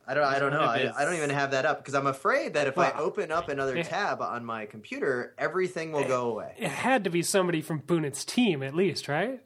I 0.07 0.15
don't. 0.15 0.25
I 0.25 0.39
don't 0.39 0.53
know. 0.53 0.61
I, 0.61 0.93
I 0.97 1.05
don't 1.05 1.15
even 1.17 1.31
have 1.31 1.53
that 1.53 1.65
up 1.65 1.79
because 1.79 1.95
I'm 1.95 2.07
afraid 2.07 2.55
that 2.55 2.67
if 2.67 2.77
I 2.79 2.91
open 2.93 3.33
up 3.33 3.49
another 3.49 3.77
Yeah. 3.77 3.85
tab 3.85 4.21
on 4.21 4.45
my 4.45 4.67
computer, 4.67 5.35
everything 5.39 5.93
will 5.93 6.05
go 6.07 6.31
away. 6.31 6.55
It 6.59 6.69
had 6.69 7.05
to 7.05 7.11
be 7.11 7.23
somebody 7.23 7.63
from 7.63 7.81
Boonen's 7.81 8.25
team, 8.25 8.63
at 8.63 8.75
least, 8.75 9.09
right? 9.09 9.41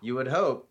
You 0.00 0.14
would 0.16 0.28
hope. 0.28 0.68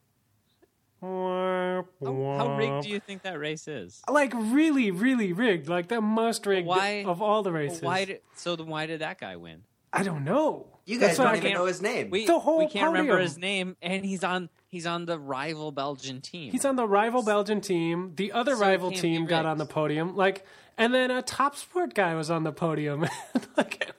How, 1.02 1.86
how 2.04 2.58
rigged 2.58 2.84
do 2.84 2.90
you 2.90 3.00
think 3.00 3.22
that 3.22 3.40
race 3.40 3.68
is? 3.70 4.02
Like 4.10 4.34
really, 4.36 4.92
really 4.92 5.32
rigged. 5.32 5.70
Like 5.70 5.88
the 5.88 6.02
most 6.02 6.46
rigged 6.46 6.68
Why- 6.68 7.06
of 7.08 7.22
all 7.22 7.42
the 7.42 7.54
races. 7.54 7.82
Why 7.82 8.04
did, 8.06 8.20
so 8.36 8.56
then 8.58 8.68
why 8.68 8.86
did 8.86 9.00
that 9.00 9.18
guy 9.20 9.38
win? 9.38 9.64
I 9.92 10.04
don't 10.04 10.24
know. 10.24 10.68
You 10.86 11.00
guys 11.00 11.18
what 11.20 11.26
don't 11.26 11.38
even 11.38 11.54
know 11.54 11.66
his 11.66 11.82
name. 11.82 12.10
We, 12.10 12.26
The 12.26 12.40
whole 12.40 12.58
we 12.60 12.68
can't 12.68 12.88
remember 12.88 13.14
podium. 13.14 13.22
his 13.28 13.38
name, 13.38 13.78
and 13.82 14.04
he's 14.04 14.24
on 14.24 14.50
he's 14.70 14.86
on 14.88 15.06
the 15.06 15.20
rival 15.20 15.72
Belgian 15.72 16.22
team. 16.22 16.52
He's 16.52 16.66
on 16.66 16.76
the 16.76 16.88
rival 16.88 17.22
Belgian 17.24 17.62
team. 17.62 18.14
The 18.16 18.32
other 18.32 18.56
So 18.56 18.62
rival 18.62 18.92
team 18.92 19.26
got 19.26 19.46
on 19.46 19.58
the 19.60 19.66
podium. 19.66 20.16
Like, 20.16 20.46
and 20.78 20.94
then 20.94 21.12
a 21.12 21.22
top 21.22 21.56
sport 21.56 21.94
guy 21.94 22.16
was 22.16 22.32
on 22.32 22.44
the 22.44 22.52
podium. 22.52 23.06
like, 23.58 23.94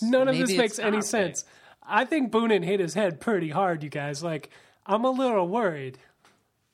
none 0.00 0.28
of 0.28 0.34
Maybe 0.34 0.46
this 0.46 0.56
makes 0.56 0.78
any 0.78 0.98
not 0.98 1.04
sense. 1.04 1.44
I 1.82 2.04
think 2.04 2.30
Boonen 2.32 2.64
hit 2.64 2.80
his 2.80 2.94
head 2.94 3.20
pretty 3.20 3.50
hard, 3.50 3.82
you 3.82 3.90
guys. 3.90 4.22
Like, 4.22 4.50
I'm 4.86 5.04
a 5.04 5.10
little 5.10 5.46
worried. 5.48 5.98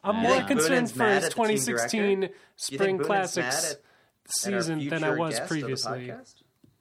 I'm 0.05 0.17
I 0.17 0.23
more 0.23 0.43
concerned 0.43 0.87
Boonen's 0.89 0.93
for 0.93 1.05
his 1.09 1.25
at 1.25 1.31
the 1.31 1.37
team 1.89 2.21
2016 2.21 2.29
Spring 2.57 2.99
Classics 2.99 3.37
mad 3.37 3.71
at- 3.73 3.73
at 3.73 3.81
season 4.29 4.89
than 4.89 5.03
I 5.05 5.11
was 5.11 5.35
guest 5.39 5.43
of 5.43 5.49
the 5.49 5.61
previously. 5.61 6.13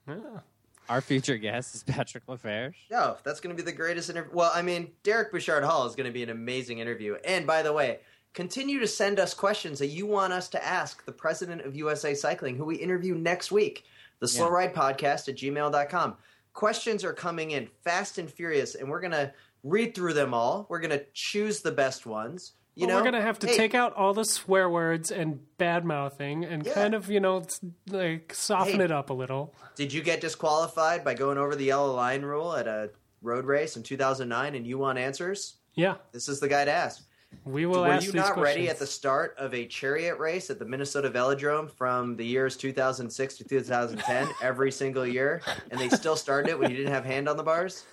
Yeah. 0.07 0.39
Our 0.89 1.01
future 1.01 1.37
guest 1.37 1.75
is 1.75 1.83
Patrick 1.83 2.23
Lafarge. 2.27 2.75
No, 2.89 3.17
that's 3.23 3.39
going 3.39 3.55
to 3.55 3.61
be 3.61 3.69
the 3.69 3.75
greatest 3.75 4.09
interview. 4.09 4.31
Well, 4.33 4.51
I 4.53 4.61
mean, 4.61 4.91
Derek 5.03 5.31
Bouchard 5.31 5.63
Hall 5.63 5.85
is 5.85 5.95
going 5.95 6.07
to 6.07 6.13
be 6.13 6.23
an 6.23 6.29
amazing 6.29 6.79
interview. 6.79 7.15
And 7.25 7.45
by 7.45 7.61
the 7.61 7.73
way, 7.73 7.99
continue 8.33 8.79
to 8.79 8.87
send 8.87 9.19
us 9.19 9.33
questions 9.33 9.79
that 9.79 9.87
you 9.87 10.05
want 10.05 10.33
us 10.33 10.47
to 10.49 10.65
ask 10.65 11.03
the 11.05 11.11
president 11.11 11.61
of 11.61 11.75
USA 11.75 12.13
Cycling, 12.13 12.55
who 12.55 12.65
we 12.65 12.75
interview 12.75 13.15
next 13.15 13.51
week. 13.51 13.83
The 14.19 14.27
Slow 14.27 14.47
Yeah. 14.47 14.53
Ride 14.53 14.73
Podcast 14.73 15.27
at 15.27 15.35
gmail.com. 15.35 16.15
Questions 16.53 17.03
are 17.03 17.13
coming 17.13 17.51
in 17.51 17.67
fast 17.83 18.17
and 18.17 18.29
furious, 18.31 18.73
and 18.75 18.89
we're 18.89 19.01
going 19.01 19.11
to 19.11 19.31
read 19.63 19.93
through 19.93 20.13
them 20.13 20.33
all. 20.33 20.65
We're 20.69 20.79
going 20.79 20.97
to 20.97 21.05
choose 21.13 21.61
the 21.61 21.71
best 21.71 22.05
ones. 22.05 22.53
You 22.77 22.85
Well, 22.85 22.89
know, 22.97 23.01
we're 23.01 23.11
gonna 23.11 23.23
have 23.23 23.39
to 23.39 23.47
Hey, 23.47 23.57
take 23.57 23.73
out 23.73 23.93
all 23.95 24.13
the 24.13 24.23
swear 24.23 24.69
words 24.69 25.11
and 25.11 25.39
bad 25.57 25.83
mouthing 25.83 26.45
and 26.45 26.63
Yeah. 26.63 26.73
kind 26.73 26.93
of, 26.93 27.09
you 27.09 27.19
know, 27.19 27.43
like 27.89 28.31
soften 28.35 28.75
Hey. 28.77 28.85
it 28.85 28.91
up 28.91 29.09
a 29.09 29.13
little. 29.13 29.55
Did 29.75 29.91
you 29.91 30.03
get 30.03 30.21
disqualified 30.21 31.03
by 31.03 31.15
going 31.15 31.39
over 31.39 31.55
the 31.55 31.63
yellow 31.65 31.91
line 31.95 32.21
rule 32.21 32.55
at 32.55 32.67
a 32.67 32.91
road 33.23 33.45
race 33.45 33.75
in 33.77 33.81
2009 33.81 34.53
and 34.53 34.67
you 34.67 34.77
want 34.77 34.99
answers? 34.99 35.55
Yeah, 35.73 35.95
This 36.11 36.27
is 36.29 36.39
the 36.39 36.47
guy 36.47 36.65
to 36.65 36.71
ask. 36.71 37.01
we 37.45 37.65
will 37.65 37.81
Were 37.81 37.87
ask 37.87 38.05
you 38.05 38.11
these 38.11 38.21
not 38.21 38.37
ready 38.37 38.69
at 38.69 38.77
the 38.77 38.85
start 38.85 39.33
of 39.39 39.55
a 39.55 39.65
chariot 39.65 40.19
race 40.19 40.51
at 40.51 40.59
the 40.59 40.65
Minnesota 40.65 41.09
Velodrome 41.09 41.71
from 41.71 42.15
the 42.15 42.25
years 42.25 42.55
2006 42.55 43.37
to 43.37 43.43
2010 43.43 44.27
every 44.41 44.71
single 44.71 45.05
year, 45.05 45.41
and 45.71 45.79
they 45.79 45.89
still 45.89 46.15
started 46.15 46.51
it 46.51 46.59
when 46.59 46.69
you 46.69 46.77
didn't 46.77 46.93
have 46.93 47.05
hand 47.05 47.27
on 47.27 47.37
the 47.37 47.43
bars? 47.43 47.85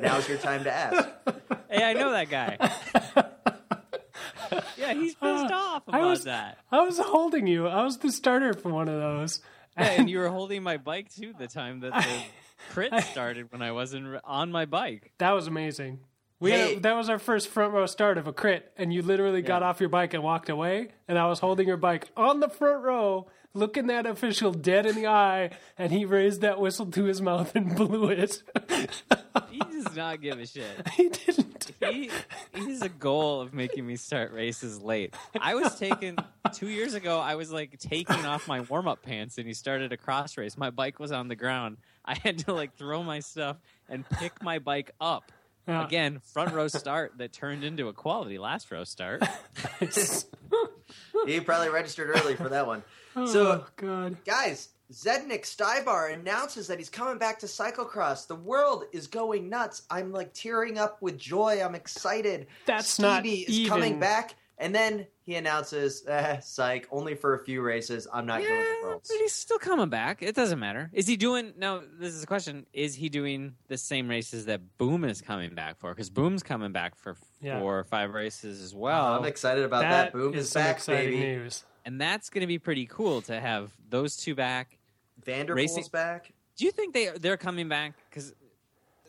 Now's 0.00 0.26
your 0.26 0.38
time 0.38 0.64
to 0.64 0.72
ask. 0.72 1.06
Hey, 1.68 1.84
I 1.84 1.92
know 1.92 2.10
that 2.12 2.30
guy. 2.30 2.56
yeah, 4.82 4.94
he's 4.94 5.16
uh, 5.22 5.40
pissed 5.42 5.52
off 5.54 5.82
I 5.88 5.98
about 5.98 6.08
was- 6.10 6.24
that. 6.24 6.58
I 6.70 6.80
was 6.80 6.98
holding 6.98 7.46
you. 7.46 7.66
I 7.66 7.82
was 7.84 7.98
the 7.98 8.12
starter 8.12 8.52
for 8.54 8.68
one 8.70 8.88
of 8.88 9.00
those. 9.00 9.40
Yeah, 9.78 9.84
and 9.92 10.10
you 10.10 10.18
were 10.18 10.28
holding 10.38 10.62
my 10.62 10.76
bike 10.76 11.10
too 11.14 11.32
the 11.38 11.46
time 11.48 11.80
that 11.80 11.92
the 11.94 12.22
crit 12.72 12.92
started 13.04 13.50
when 13.50 13.62
I 13.62 13.72
wasn't 13.72 14.20
on 14.24 14.52
my 14.52 14.66
bike. 14.66 15.12
That 15.18 15.30
was 15.32 15.46
amazing. 15.46 16.00
We 16.40 16.50
Hey. 16.50 16.74
had, 16.74 16.82
that 16.82 16.96
was 16.96 17.08
our 17.08 17.18
first 17.20 17.48
front 17.48 17.72
row 17.72 17.86
start 17.86 18.18
of 18.18 18.26
a 18.26 18.32
crit, 18.32 18.72
and 18.76 18.92
you 18.92 19.00
literally 19.02 19.42
got 19.42 19.62
off 19.62 19.78
your 19.80 19.88
bike 19.88 20.12
and 20.12 20.22
walked 20.24 20.48
away, 20.48 20.88
and 21.06 21.16
I 21.16 21.26
was 21.26 21.38
holding 21.38 21.68
your 21.68 21.76
bike 21.76 22.08
on 22.16 22.40
the 22.40 22.48
front 22.48 22.82
row, 22.82 23.28
looking 23.54 23.86
that 23.86 24.06
official 24.06 24.50
dead 24.52 24.84
in 24.84 24.96
the 24.96 25.06
eye, 25.06 25.50
and 25.78 25.92
he 25.92 26.04
raised 26.04 26.40
that 26.40 26.58
whistle 26.60 26.86
to 26.86 27.04
his 27.04 27.22
mouth 27.22 27.54
and 27.54 27.76
blew 27.76 28.08
it. 28.10 28.42
He 29.50 29.58
does 29.58 29.94
not 29.94 30.20
give 30.20 30.38
a 30.40 30.46
shit. 30.46 30.88
he 30.94 31.08
didn't. 31.10 31.51
He 31.90 32.10
he 32.54 32.70
has 32.70 32.82
a 32.82 32.88
goal 32.88 33.40
of 33.40 33.52
making 33.54 33.86
me 33.86 33.96
start 33.96 34.32
races 34.32 34.80
late. 34.80 35.14
I 35.40 35.54
was 35.54 35.78
taking 35.78 36.16
two 36.52 36.68
years 36.68 36.94
ago. 36.94 37.18
I 37.18 37.34
was 37.34 37.50
like 37.52 37.78
taking 37.78 38.24
off 38.26 38.46
my 38.48 38.60
warm 38.60 38.86
up 38.88 39.02
pants, 39.02 39.38
and 39.38 39.46
he 39.46 39.54
started 39.54 39.92
a 39.92 39.96
cross 39.96 40.36
race. 40.36 40.56
My 40.56 40.70
bike 40.70 40.98
was 40.98 41.12
on 41.12 41.28
the 41.28 41.36
ground. 41.36 41.78
I 42.04 42.14
had 42.14 42.38
to 42.40 42.52
like 42.52 42.76
throw 42.76 43.02
my 43.02 43.20
stuff 43.20 43.56
and 43.88 44.08
pick 44.08 44.42
my 44.42 44.58
bike 44.58 44.90
up. 45.00 45.32
Yeah. 45.68 45.84
Again, 45.86 46.20
front 46.32 46.52
row 46.52 46.66
start 46.68 47.18
that 47.18 47.32
turned 47.32 47.62
into 47.62 47.86
a 47.88 47.92
quality 47.92 48.38
last 48.38 48.70
row 48.70 48.84
start. 48.84 49.22
He 51.26 51.40
probably 51.40 51.68
registered 51.68 52.10
early 52.10 52.34
for 52.34 52.48
that 52.48 52.66
one. 52.66 52.82
oh 53.16 53.26
So, 53.26 53.64
God. 53.76 54.16
guys, 54.24 54.68
Zdenek 54.92 55.42
Stybar 55.44 56.12
announces 56.12 56.66
that 56.68 56.78
he's 56.78 56.90
coming 56.90 57.18
back 57.18 57.38
to 57.40 57.46
cyclocross. 57.46 58.26
The 58.26 58.34
world 58.36 58.84
is 58.92 59.06
going 59.06 59.48
nuts. 59.48 59.82
I'm 59.90 60.12
like 60.12 60.32
tearing 60.34 60.78
up 60.78 61.00
with 61.00 61.18
joy. 61.18 61.62
I'm 61.64 61.74
excited. 61.74 62.46
That's 62.66 62.98
not 62.98 63.24
is 63.24 63.48
even- 63.48 63.68
coming 63.70 63.98
back, 63.98 64.34
and 64.58 64.74
then 64.74 65.06
he 65.24 65.36
announces, 65.36 66.04
eh, 66.08 66.38
"Psych, 66.40 66.86
only 66.90 67.14
for 67.14 67.34
a 67.34 67.42
few 67.44 67.62
races. 67.62 68.06
I'm 68.12 68.26
not 68.26 68.40
going 68.40 68.50
to 68.52 68.56
Yeah, 68.58 68.82
Worlds." 68.82 69.08
but 69.08 69.18
he's 69.20 69.32
still 69.32 69.58
coming 69.58 69.88
back. 69.88 70.22
It 70.22 70.34
doesn't 70.34 70.58
matter. 70.58 70.90
Is 70.92 71.06
he 71.06 71.16
doing 71.16 71.54
now? 71.56 71.80
This 71.98 72.12
is 72.12 72.22
a 72.22 72.26
question. 72.26 72.66
Is 72.74 72.94
he 72.94 73.08
doing 73.08 73.54
the 73.68 73.78
same 73.78 74.08
races 74.08 74.44
that 74.46 74.60
Boom 74.78 75.04
is 75.04 75.22
coming 75.22 75.54
back 75.54 75.78
for? 75.78 75.94
Because 75.94 76.10
Boom's 76.10 76.42
coming 76.42 76.72
back 76.72 76.96
for 76.96 77.16
Yeah. 77.40 77.60
four 77.60 77.78
or 77.78 77.84
five 77.84 78.12
races 78.12 78.60
as 78.60 78.74
well. 78.74 79.14
I'm 79.14 79.24
excited 79.24 79.64
about 79.64 79.82
that. 79.82 79.90
That 79.90 80.12
Boom 80.12 80.34
is 80.34 80.44
is, 80.46 80.50
some 80.50 80.62
back, 80.62 80.76
exciting 80.76 81.10
baby. 81.12 81.20
news. 81.38 81.64
and 81.84 82.00
that's 82.00 82.28
going 82.30 82.42
to 82.42 82.46
be 82.46 82.58
pretty 82.60 82.86
cool 82.86 83.22
to 83.22 83.40
have 83.40 83.72
those 83.88 84.16
two 84.16 84.34
back. 84.34 84.78
Van 85.24 85.46
der 85.46 85.54
Poel's 85.54 85.76
Racing- 85.76 85.84
back. 85.92 86.32
Do 86.56 86.64
you 86.64 86.70
think 86.70 86.92
they 86.94 87.08
they're 87.18 87.36
coming 87.36 87.68
back 87.68 87.94
because 88.08 88.34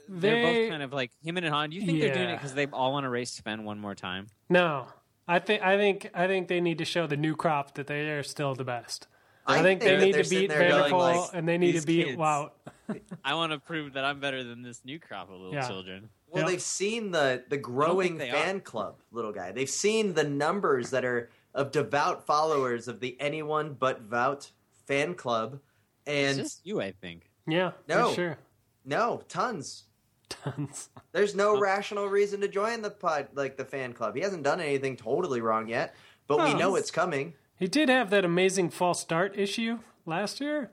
they're 0.08 0.36
They 0.36 0.62
both 0.64 0.70
kind 0.72 0.84
of 0.84 0.94
like 0.94 1.12
him 1.24 1.38
and 1.38 1.46
Han? 1.46 1.70
Do 1.70 1.76
you 1.76 1.86
think 1.86 2.00
they're 2.00 2.14
doing 2.14 2.30
it 2.30 2.36
because 2.38 2.54
they 2.54 2.68
all 2.68 2.92
want 2.92 3.04
to 3.06 3.10
race 3.10 3.32
Sven 3.32 3.64
one 3.64 3.80
more 3.80 3.96
time? 3.96 4.28
no. 4.50 4.88
I 5.26 5.40
think 5.40 5.64
I 5.64 5.78
think 5.78 6.10
I 6.14 6.28
think 6.28 6.50
they 6.50 6.60
need 6.60 6.80
to 6.80 6.86
show 6.86 7.08
the 7.08 7.16
new 7.16 7.34
crop 7.34 7.76
that 7.76 7.88
they 7.88 8.10
are 8.10 8.24
still 8.24 8.56
the 8.56 8.66
best. 8.66 9.08
I, 9.48 9.62
think, 9.62 9.80
that 9.82 10.00
they 10.00 10.12
need 10.12 10.22
to 10.24 10.30
beat 10.30 10.52
Van 10.52 10.70
der 10.72 10.90
Poel 10.90 11.16
like, 11.22 11.30
and 11.34 11.48
they 11.48 11.58
need 11.58 11.80
to 11.80 11.86
beat 11.86 12.06
kids. 12.08 12.18
Wout. 12.18 12.52
I 13.26 13.34
want 13.34 13.52
to 13.54 13.60
prove 13.60 13.94
that 13.94 14.04
I'm 14.06 14.20
better 14.20 14.44
than 14.44 14.62
this 14.62 14.82
new 14.84 15.00
crop 15.00 15.30
of 15.30 15.36
little 15.38 15.54
Yeah. 15.54 15.66
children. 15.68 16.10
Well, 16.30 16.44
Yeah. 16.44 16.50
they've 16.50 16.62
seen 16.62 17.12
the 17.12 17.44
the 17.48 17.56
growing 17.58 18.20
fan 18.20 18.58
are. 18.58 18.60
club, 18.60 18.96
little 19.14 19.32
guy. 19.32 19.54
They've 19.54 19.70
seen 19.70 20.14
the 20.14 20.26
numbers 20.26 20.90
that 20.90 21.06
are 21.06 21.30
of 21.54 21.72
devout 21.72 22.26
followers 22.26 22.90
of 22.90 23.00
the 23.00 23.16
anyone 23.22 23.76
but 23.80 24.10
Wout 24.10 24.52
fan 24.86 25.14
club, 25.16 25.54
It's 25.54 25.62
and 26.08 26.38
just 26.38 26.66
you, 26.66 26.82
I 26.82 26.92
think. 26.92 27.30
Yeah, 27.48 27.72
No. 27.88 28.10
for 28.10 28.16
sure. 28.16 28.38
no, 28.86 29.22
tons. 29.30 29.84
Tons. 30.30 30.90
There's 31.12 31.36
no 31.36 31.60
rational 31.60 32.08
reason 32.08 32.42
to 32.42 32.48
join 32.48 32.82
the 32.82 32.90
pod, 32.90 33.28
like 33.34 33.58
the 33.58 33.66
fan 33.66 33.94
club. 33.94 34.16
He 34.16 34.22
hasn't 34.22 34.44
done 34.44 34.60
anything 34.62 34.96
totally 34.98 35.42
wrong 35.42 35.68
yet, 35.68 35.96
but 36.28 36.38
we 36.40 36.54
Oh. 36.54 36.58
know 36.58 36.76
it's 36.76 36.92
coming. 36.92 37.34
He 37.58 37.68
did 37.68 37.90
have 37.90 38.10
that 38.10 38.26
amazing 38.26 38.70
false 38.72 39.00
start 39.00 39.38
issue 39.38 39.80
last 40.06 40.42
year. 40.42 40.72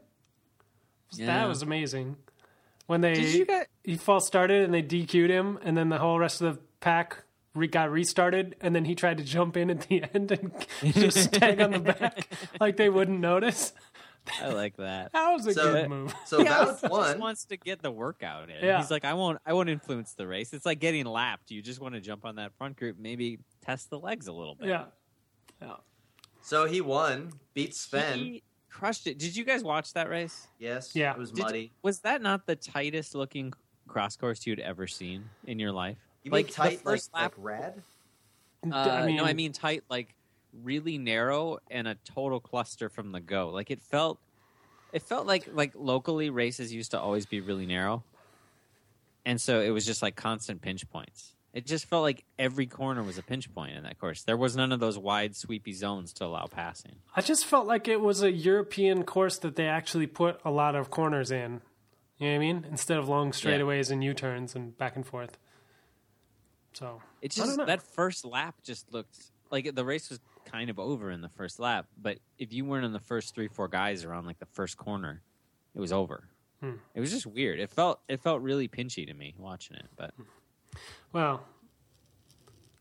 Yeah. 1.12 1.26
That 1.26 1.48
was 1.48 1.62
amazing. 1.62 2.16
When 2.86 3.00
they 3.02 3.14
Did 3.14 3.34
you 3.34 3.44
get? 3.44 3.68
he 3.84 3.96
false 3.96 4.26
started 4.26 4.62
and 4.64 4.72
they 4.74 4.82
DQ'd 4.82 5.30
him, 5.30 5.58
and 5.62 5.76
then 5.76 5.88
the 5.88 5.98
whole 5.98 6.18
rest 6.18 6.40
of 6.40 6.54
the 6.56 6.60
pack 6.80 7.18
re- 7.54 7.66
got 7.68 7.90
restarted, 7.90 8.56
and 8.60 8.74
then 8.74 8.84
he 8.84 8.94
tried 8.94 9.18
to 9.18 9.24
jump 9.24 9.56
in 9.56 9.70
at 9.70 9.82
the 9.82 10.02
end 10.14 10.32
and 10.32 10.52
just 10.94 11.32
tag 11.32 11.60
on 11.60 11.70
the 11.72 11.78
back 11.80 12.26
like 12.60 12.76
they 12.76 12.88
wouldn't 12.88 13.20
notice. 13.20 13.72
I 14.42 14.48
like 14.48 14.76
that. 14.76 15.10
That 15.12 15.32
was 15.32 15.46
a 15.46 15.52
So- 15.54 15.72
good 15.72 15.88
move. 15.88 16.14
So 16.26 16.40
Yeah, 16.44 16.64
Wout 16.64 16.80
he 16.80 16.88
won. 16.88 17.06
just 17.08 17.18
wants 17.18 17.44
to 17.46 17.56
get 17.56 17.82
the 17.82 17.90
workout 17.90 18.50
in. 18.50 18.64
Yeah. 18.64 18.78
He's 18.80 18.90
like, 18.90 19.04
I 19.04 19.14
won't, 19.14 19.38
I 19.46 19.52
won't 19.52 19.68
influence 19.68 20.12
the 20.14 20.26
race. 20.26 20.52
It's 20.52 20.66
like 20.66 20.78
getting 20.80 21.06
lapped. 21.06 21.50
You 21.50 21.62
just 21.62 21.80
want 21.80 21.94
to 21.94 22.00
jump 22.00 22.24
on 22.24 22.36
that 22.36 22.52
front 22.58 22.76
group, 22.76 22.96
maybe 22.98 23.38
test 23.64 23.90
the 23.90 23.98
legs 23.98 24.26
a 24.28 24.32
little 24.32 24.54
bit. 24.54 24.68
Yeah. 24.68 24.84
yeah. 25.62 25.74
So 26.42 26.66
he 26.66 26.80
won, 26.80 27.32
beat 27.54 27.74
Sven. 27.74 28.18
He 28.18 28.42
crushed 28.70 29.06
it. 29.06 29.18
Did 29.18 29.36
you 29.36 29.44
guys 29.44 29.62
watch 29.62 29.92
that 29.94 30.08
race? 30.08 30.46
yes, 30.58 30.94
Yeah. 30.94 31.12
it 31.12 31.18
was 31.18 31.32
Did- 31.32 31.44
muddy. 31.44 31.72
Was 31.82 32.00
that 32.00 32.22
not 32.22 32.46
the 32.46 32.56
tightest 32.56 33.14
looking 33.14 33.52
cross 33.88 34.16
course 34.16 34.46
you'd 34.46 34.60
ever 34.60 34.86
seen 34.86 35.24
in 35.46 35.58
your 35.58 35.72
life? 35.72 35.98
You 36.22 36.30
like 36.30 36.46
mean 36.46 36.54
tight, 36.54 36.78
the 36.78 36.84
first 36.90 37.12
like, 37.12 37.22
lap. 37.22 37.32
like 37.36 37.44
rad? 37.44 37.82
uh, 38.70 38.76
I 38.76 39.06
mean, 39.06 39.16
no, 39.16 39.24
I 39.24 39.32
mean 39.32 39.52
tight, 39.52 39.84
like 39.88 40.14
really 40.52 40.98
narrow 40.98 41.58
and 41.70 41.86
a 41.88 41.96
total 42.04 42.40
cluster 42.40 42.88
from 42.88 43.12
the 43.12 43.20
go. 43.20 43.50
Like 43.50 43.70
it 43.70 43.80
felt, 43.80 44.18
it 44.92 45.02
felt 45.02 45.26
like 45.26 45.48
like 45.52 45.72
locally 45.74 46.30
races 46.30 46.72
used 46.72 46.90
to 46.92 47.00
always 47.00 47.26
be 47.26 47.40
really 47.40 47.66
narrow, 47.66 48.02
and 49.24 49.40
so 49.40 49.60
it 49.60 49.70
was 49.70 49.86
just 49.86 50.02
like 50.02 50.16
constant 50.16 50.62
pinch 50.62 50.88
points. 50.90 51.34
It 51.52 51.66
just 51.66 51.86
felt 51.86 52.02
like 52.02 52.24
every 52.38 52.66
corner 52.66 53.02
was 53.02 53.18
a 53.18 53.22
pinch 53.22 53.52
point 53.52 53.74
in 53.74 53.82
that 53.82 53.98
course. 53.98 54.22
There 54.22 54.36
was 54.36 54.54
none 54.54 54.70
of 54.70 54.78
those 54.78 54.96
wide 54.96 55.34
sweepy 55.34 55.72
zones 55.72 56.12
to 56.14 56.24
allow 56.24 56.46
passing. 56.46 56.96
I 57.14 57.22
just 57.22 57.44
felt 57.44 57.66
like 57.66 57.88
it 57.88 58.00
was 58.00 58.22
a 58.22 58.30
European 58.30 59.02
course 59.02 59.38
that 59.38 59.56
they 59.56 59.66
actually 59.66 60.06
put 60.06 60.40
a 60.44 60.50
lot 60.50 60.76
of 60.76 60.90
corners 60.90 61.32
in. 61.32 61.60
You 62.18 62.26
know 62.26 62.32
what 62.32 62.36
I 62.36 62.38
mean? 62.38 62.66
Instead 62.70 62.98
of 62.98 63.08
long 63.08 63.32
straightaways 63.32 63.90
and 63.90 64.04
U 64.04 64.14
turns 64.14 64.54
and 64.54 64.76
back 64.78 64.94
and 64.94 65.04
forth. 65.04 65.38
So 66.72 67.02
It 67.20 67.32
just 67.32 67.56
that 67.66 67.82
first 67.82 68.24
lap 68.24 68.56
just 68.62 68.92
looked 68.92 69.18
like 69.50 69.74
the 69.74 69.84
race 69.84 70.08
was 70.08 70.20
kind 70.50 70.70
of 70.70 70.78
over 70.78 71.10
in 71.10 71.20
the 71.20 71.28
first 71.28 71.58
lap. 71.60 71.86
But 72.00 72.18
if 72.38 72.52
you 72.52 72.64
weren't 72.64 72.84
in 72.84 72.92
the 72.92 73.00
first 73.00 73.34
three, 73.34 73.48
four 73.48 73.68
guys 73.68 74.04
around 74.04 74.26
like 74.26 74.38
the 74.38 74.46
first 74.46 74.76
corner, 74.76 75.22
it 75.74 75.80
was 75.80 75.92
over. 75.92 76.24
Hmm. 76.60 76.72
It 76.94 77.00
was 77.00 77.10
just 77.10 77.26
weird. 77.26 77.58
It 77.60 77.70
felt 77.70 78.00
it 78.08 78.20
felt 78.20 78.42
really 78.42 78.68
pinchy 78.68 79.06
to 79.06 79.14
me 79.14 79.34
watching 79.38 79.76
it. 79.76 79.86
But 79.96 80.12
well, 81.12 81.42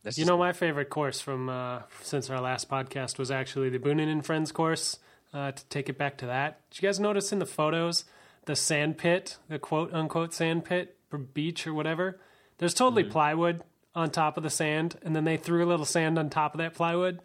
that's 0.03 0.17
You 0.17 0.23
just- 0.23 0.29
know, 0.29 0.37
my 0.37 0.53
favorite 0.53 0.89
course 0.89 1.19
from 1.21 1.49
uh, 1.49 1.83
since 2.01 2.29
our 2.29 2.41
last 2.41 2.69
podcast 2.69 3.17
was 3.17 3.31
actually 3.31 3.69
the 3.69 3.79
Boonen 3.79 4.11
and 4.11 4.25
Friends 4.25 4.51
course. 4.51 4.99
Uh, 5.31 5.51
to 5.51 5.63
take 5.65 5.87
it 5.89 5.95
back 5.95 6.17
to 6.17 6.25
that, 6.25 6.59
did 6.71 6.81
you 6.81 6.87
guys 6.87 6.99
notice 6.99 7.31
in 7.31 7.37
the 7.37 7.45
photos 7.45 8.03
the 8.45 8.55
sand 8.55 8.97
pit, 8.97 9.37
the 9.47 9.59
quote 9.59 9.93
unquote 9.93 10.33
sand 10.33 10.65
pit 10.65 10.97
or 11.11 11.19
beach 11.19 11.67
or 11.67 11.73
whatever? 11.73 12.19
There's 12.57 12.73
totally 12.73 13.03
Mm-hmm. 13.03 13.11
plywood 13.11 13.63
on 13.93 14.09
top 14.09 14.37
of 14.37 14.43
the 14.43 14.49
sand, 14.49 14.97
and 15.03 15.15
then 15.15 15.25
they 15.25 15.37
threw 15.37 15.63
a 15.63 15.67
little 15.69 15.85
sand 15.85 16.17
on 16.17 16.29
top 16.31 16.55
of 16.55 16.57
that 16.57 16.73
plywood. 16.73 17.19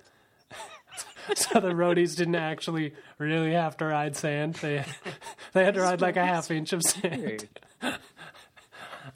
so 1.36 1.60
the 1.60 1.70
roadies 1.70 2.16
didn't 2.16 2.34
actually 2.36 2.94
really 3.18 3.52
have 3.52 3.76
to 3.78 3.86
ride 3.86 4.16
sand. 4.16 4.54
They 4.56 4.84
they 5.52 5.64
had 5.64 5.74
to 5.74 5.80
ride 5.82 6.00
like 6.00 6.16
a 6.16 6.24
half 6.24 6.50
inch 6.50 6.72
of 6.72 6.82
sand. 6.82 7.48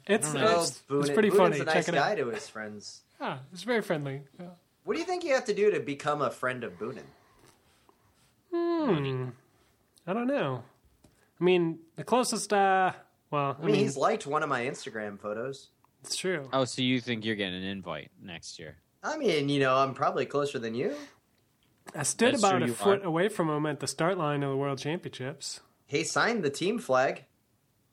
It's 0.07 0.33
Well, 0.33 0.63
it's, 0.63 0.79
Boone- 0.79 1.01
it's 1.01 1.09
pretty 1.11 1.29
Boone's 1.29 1.39
funny. 1.39 1.59
a 1.59 1.63
nice 1.65 1.73
Check 1.85 1.89
it 1.89 1.95
guy 1.97 2.11
out. 2.13 2.17
to 2.17 2.27
his 2.29 2.47
friends. 2.47 3.01
Yeah, 3.21 3.39
it's 3.53 3.61
very 3.63 3.81
friendly. 3.81 4.21
Yeah. 4.39 4.47
What 4.83 4.93
do 4.95 4.99
you 4.99 5.05
think 5.05 5.23
you 5.23 5.33
have 5.35 5.45
to 5.45 5.53
do 5.53 5.69
to 5.71 5.79
become 5.79 6.21
a 6.21 6.31
friend 6.31 6.63
of 6.63 6.79
Boonen? 6.79 7.03
Hmm. 8.53 9.29
I 10.07 10.13
don't 10.13 10.27
know. 10.27 10.63
I 11.39 11.43
mean, 11.43 11.79
the 11.95 12.03
closest, 12.03 12.51
uh, 12.53 12.91
well, 13.31 13.55
I 13.61 13.65
mean, 13.65 13.75
he's 13.75 13.95
liked 13.97 14.25
one 14.25 14.41
of 14.41 14.49
my 14.49 14.63
Instagram 14.63 15.19
photos. 15.19 15.69
it's 16.03 16.15
true. 16.15 16.49
Oh, 16.51 16.65
so 16.65 16.81
you 16.81 16.99
think 16.99 17.23
you're 17.25 17.35
getting 17.35 17.55
an 17.55 17.63
invite 17.63 18.09
next 18.21 18.57
year? 18.59 18.77
I 19.03 19.17
mean, 19.17 19.47
you 19.49 19.59
know, 19.59 19.75
I'm 19.75 19.93
probably 19.93 20.25
closer 20.25 20.57
than 20.59 20.73
you. 20.75 20.95
I 21.95 22.03
stood 22.03 22.33
That's 22.33 22.43
about 22.43 22.59
true, 22.61 22.71
a 22.71 22.73
foot 22.73 23.01
are. 23.03 23.07
away 23.07 23.29
from 23.29 23.49
him 23.49 23.65
at 23.65 23.79
the 23.79 23.87
start 23.87 24.17
line 24.17 24.43
of 24.43 24.51
the 24.51 24.57
World 24.57 24.77
Championships. 24.79 25.59
He 25.85 26.03
signed 26.03 26.43
the 26.43 26.49
team 26.49 26.77
flag 26.79 27.25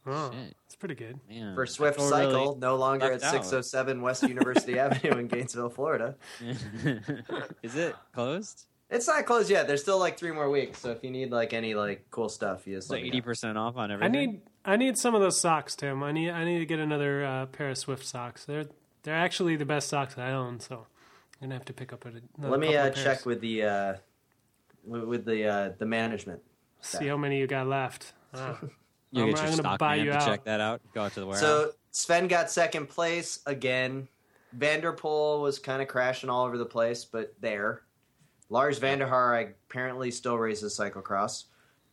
Oh, 0.09 0.31
Shit. 0.33 0.55
it's 0.67 0.77
pretty 0.77 0.95
good. 0.95 1.19
Man, 1.29 1.55
for 1.57 1.67
Swift 1.67 2.01
Cycle, 2.01 2.47
really- 2.51 2.59
no 2.61 2.77
longer 2.77 3.07
at 3.07 3.23
left 3.23 3.25
out. 3.25 3.31
607 3.45 4.03
West 4.03 4.23
University 4.23 4.79
Avenue 4.79 5.19
in 5.19 5.27
Gainesville, 5.27 5.71
Florida. 5.71 6.15
Is 7.63 7.75
it 7.75 7.97
closed? 8.13 8.67
It's 8.89 9.09
not 9.09 9.27
closed 9.27 9.51
yet. 9.51 9.67
There's 9.67 9.83
still 9.83 9.99
like 9.99 10.17
three 10.17 10.31
more 10.31 10.49
weeks. 10.49 10.79
So 10.79 10.91
if 10.93 11.03
you 11.03 11.11
need 11.11 11.33
like 11.33 11.53
any 11.53 11.75
like 11.75 12.07
cool 12.13 12.29
stuff, 12.29 12.67
you 12.69 12.77
just 12.77 12.89
So 12.89 12.95
eighty 12.95 13.21
percent 13.21 13.59
off 13.59 13.77
on 13.77 13.91
everything. 13.91 14.15
I 14.17 14.27
need 14.27 14.41
I 14.65 14.77
need 14.77 14.97
some 14.97 15.15
of 15.17 15.21
those 15.21 15.41
socks, 15.41 15.75
Tim. 15.75 16.05
I 16.05 16.13
need 16.13 16.31
I 16.31 16.45
need 16.45 16.61
to 16.61 16.67
get 16.67 16.79
another 16.79 17.25
uh, 17.25 17.47
pair 17.47 17.71
of 17.71 17.79
Swift 17.79 18.07
socks. 18.07 18.45
They're 18.45 18.67
they're 19.03 19.15
actually 19.17 19.57
the 19.57 19.65
best 19.65 19.89
socks 19.89 20.17
I 20.17 20.31
own, 20.31 20.61
so 20.61 20.87
I'm 21.41 21.49
gonna 21.49 21.55
have 21.55 21.65
to 21.67 21.73
pick 21.73 21.93
up 21.93 22.05
a, 22.05 22.09
another 22.39 22.51
Let 22.51 22.61
me 22.61 22.77
uh, 22.77 22.91
pairs. 22.91 23.03
check 23.05 23.27
with 23.27 23.41
the 23.41 23.63
uh, 23.63 23.95
with, 24.85 25.05
with 25.05 25.25
the 25.25 25.47
uh, 25.47 25.71
the 25.79 25.87
management. 25.87 26.41
See 26.81 27.07
how 27.07 27.17
many 27.17 27.39
you 27.39 27.47
got 27.47 27.67
left. 27.67 28.13
Ah. 28.35 28.59
You 29.13 29.23
I'm- 29.23 29.31
get 29.31 29.39
I'm 29.39 29.45
gonna 29.51 29.57
stock 29.63 29.79
buy 29.79 29.95
you 29.95 30.07
to 30.07 30.17
out. 30.17 30.27
check 30.27 30.45
that 30.45 30.61
out. 30.61 30.81
Go 30.93 31.03
out 31.05 31.15
to 31.15 31.21
the 31.21 31.27
warehouse. 31.27 31.41
So 31.41 31.71
Sven 31.93 32.27
got 32.27 32.51
second 32.51 32.89
place 32.89 33.39
again. 33.47 34.09
Van 34.53 34.81
der 34.81 34.93
Poel 34.93 35.41
was 35.41 35.61
kind 35.61 35.81
of 35.81 35.87
crashing 35.87 36.29
all 36.29 36.45
over 36.45 36.59
the 36.59 36.67
place, 36.67 37.05
but 37.05 37.33
there. 37.41 37.83
Lars 38.51 38.79
van 38.79 38.99
der 38.99 39.07
Haar 39.07 39.39
apparently 39.69 40.11
still 40.11 40.37
races 40.37 40.77
cyclocross. 40.79 41.45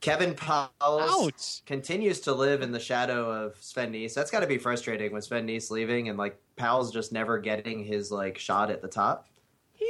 Kevin 0.02 0.34
Pauwels 0.34 0.70
Ouch! 0.82 1.66
continues 1.66 2.20
to 2.22 2.34
live 2.34 2.62
in 2.64 2.72
the 2.72 2.80
shadow 2.80 3.32
of 3.32 3.56
Sven 3.62 3.94
Nys. 3.94 4.14
That's 4.16 4.32
got 4.32 4.40
to 4.42 4.48
be 4.48 4.58
frustrating 4.58 5.14
when 5.14 5.22
Sven 5.22 5.48
Nys 5.48 5.70
leaving 5.72 6.10
and 6.10 6.18
like 6.18 6.38
Powell's 6.58 6.92
just 6.92 7.14
never 7.14 7.38
getting 7.38 7.84
his 7.86 8.12
like 8.12 8.38
shot 8.40 8.70
at 8.72 8.82
the 8.82 8.88
top. 8.88 9.28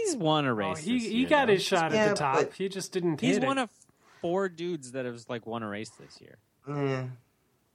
He's 0.06 0.16
won 0.16 0.46
a 0.46 0.52
Oh, 0.52 0.54
race. 0.54 0.80
he 0.80 0.98
this 1.00 1.08
he 1.08 1.20
year, 1.22 1.30
got 1.30 1.48
though. 1.48 1.54
his 1.54 1.64
shot 1.64 1.92
Yeah, 1.92 2.06
at 2.06 2.10
the 2.10 2.16
top. 2.16 2.54
He 2.54 2.70
just 2.70 2.92
didn't 2.92 3.22
He's 3.22 3.38
hit 3.38 3.46
one 3.46 3.58
it. 3.58 3.64
of 3.64 3.70
four 4.22 4.50
dudes 4.50 4.92
that 4.94 5.06
has 5.06 5.28
like 5.30 5.46
won 5.46 5.64
a 5.64 5.68
race 5.70 5.90
this 5.92 6.20
year. 6.22 6.38
Eh. 6.70 7.04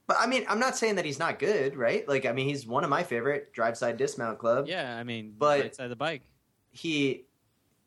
But 0.07 0.17
I 0.19 0.25
mean, 0.27 0.43
I'm 0.49 0.59
not 0.59 0.75
saying 0.77 0.95
that 0.95 1.05
he's 1.05 1.19
not 1.19 1.37
good, 1.37 1.75
right? 1.75 2.07
Like, 2.07 2.25
I 2.25 2.31
mean, 2.31 2.47
he's 2.49 2.65
one 2.65 2.83
of 2.83 2.89
my 2.89 3.03
favorite 3.03 3.53
drive 3.53 3.77
side 3.77 3.97
dismount 3.97 4.39
club. 4.39 4.67
Yeah, 4.67 4.97
I 4.97 5.03
mean, 5.03 5.35
But- 5.37 5.61
right 5.61 5.75
side 5.75 5.83
of 5.83 5.89
the 5.91 5.95
bike. 5.95 6.23
he 6.71 7.25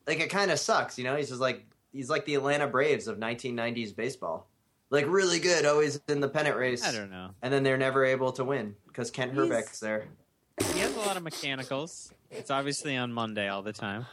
like 0.07 0.21
it 0.21 0.31
kind 0.31 0.51
of 0.51 0.59
sucks, 0.59 0.99
you 0.99 1.05
know. 1.05 1.17
He's 1.17 1.29
just 1.29 1.41
like 1.41 1.65
he's 1.93 2.09
like 2.11 2.25
the 2.25 2.35
Atlanta 2.37 2.67
Braves 2.67 3.07
of 3.09 3.19
1990s 3.19 3.95
baseball, 3.95 4.49
like 4.91 5.07
really 5.09 5.39
good, 5.41 5.65
always 5.67 6.01
in 6.09 6.21
the 6.21 6.29
pennant 6.29 6.57
race, 6.57 6.85
I 6.85 6.93
don't 6.93 7.11
know. 7.11 7.31
and 7.43 7.53
then 7.53 7.63
they're 7.65 7.77
never 7.77 8.05
able 8.05 8.33
to 8.33 8.45
win 8.45 8.77
because 8.87 9.11
Kent 9.11 9.33
He's- 9.33 9.43
Herbeck's 9.45 9.81
there. 9.81 10.07
He 10.73 10.81
has 10.81 10.95
a 10.95 11.01
lot 11.01 11.17
of 11.17 11.23
mechanicals. 11.23 12.13
It's 12.31 12.51
obviously 12.51 12.97
on 12.97 13.13
Monday 13.13 13.49
all 13.49 13.63
the 13.63 13.73
time 13.73 14.07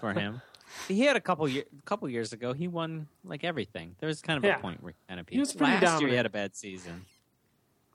for 0.00 0.12
him. 0.12 0.42
He 0.86 1.00
had 1.00 1.16
a 1.16 1.20
couple 1.20 1.48
year, 1.48 1.64
couple 1.84 2.08
years 2.08 2.32
ago. 2.32 2.52
He 2.52 2.68
won 2.68 3.08
like 3.24 3.42
everything. 3.42 3.96
There 3.98 4.06
was 4.06 4.22
kind 4.22 4.38
of 4.38 4.44
Yeah. 4.44 4.56
a 4.56 4.60
point 4.60 4.80
where 4.80 4.92
he 4.92 4.96
kind 5.08 5.18
of 5.18 5.28
He 5.28 5.40
was 5.40 5.52
pretty 5.52 5.84
Last 5.84 6.00
year 6.00 6.08
he 6.08 6.14
had 6.14 6.26
a 6.26 6.30
bad 6.30 6.54
season. 6.54 7.06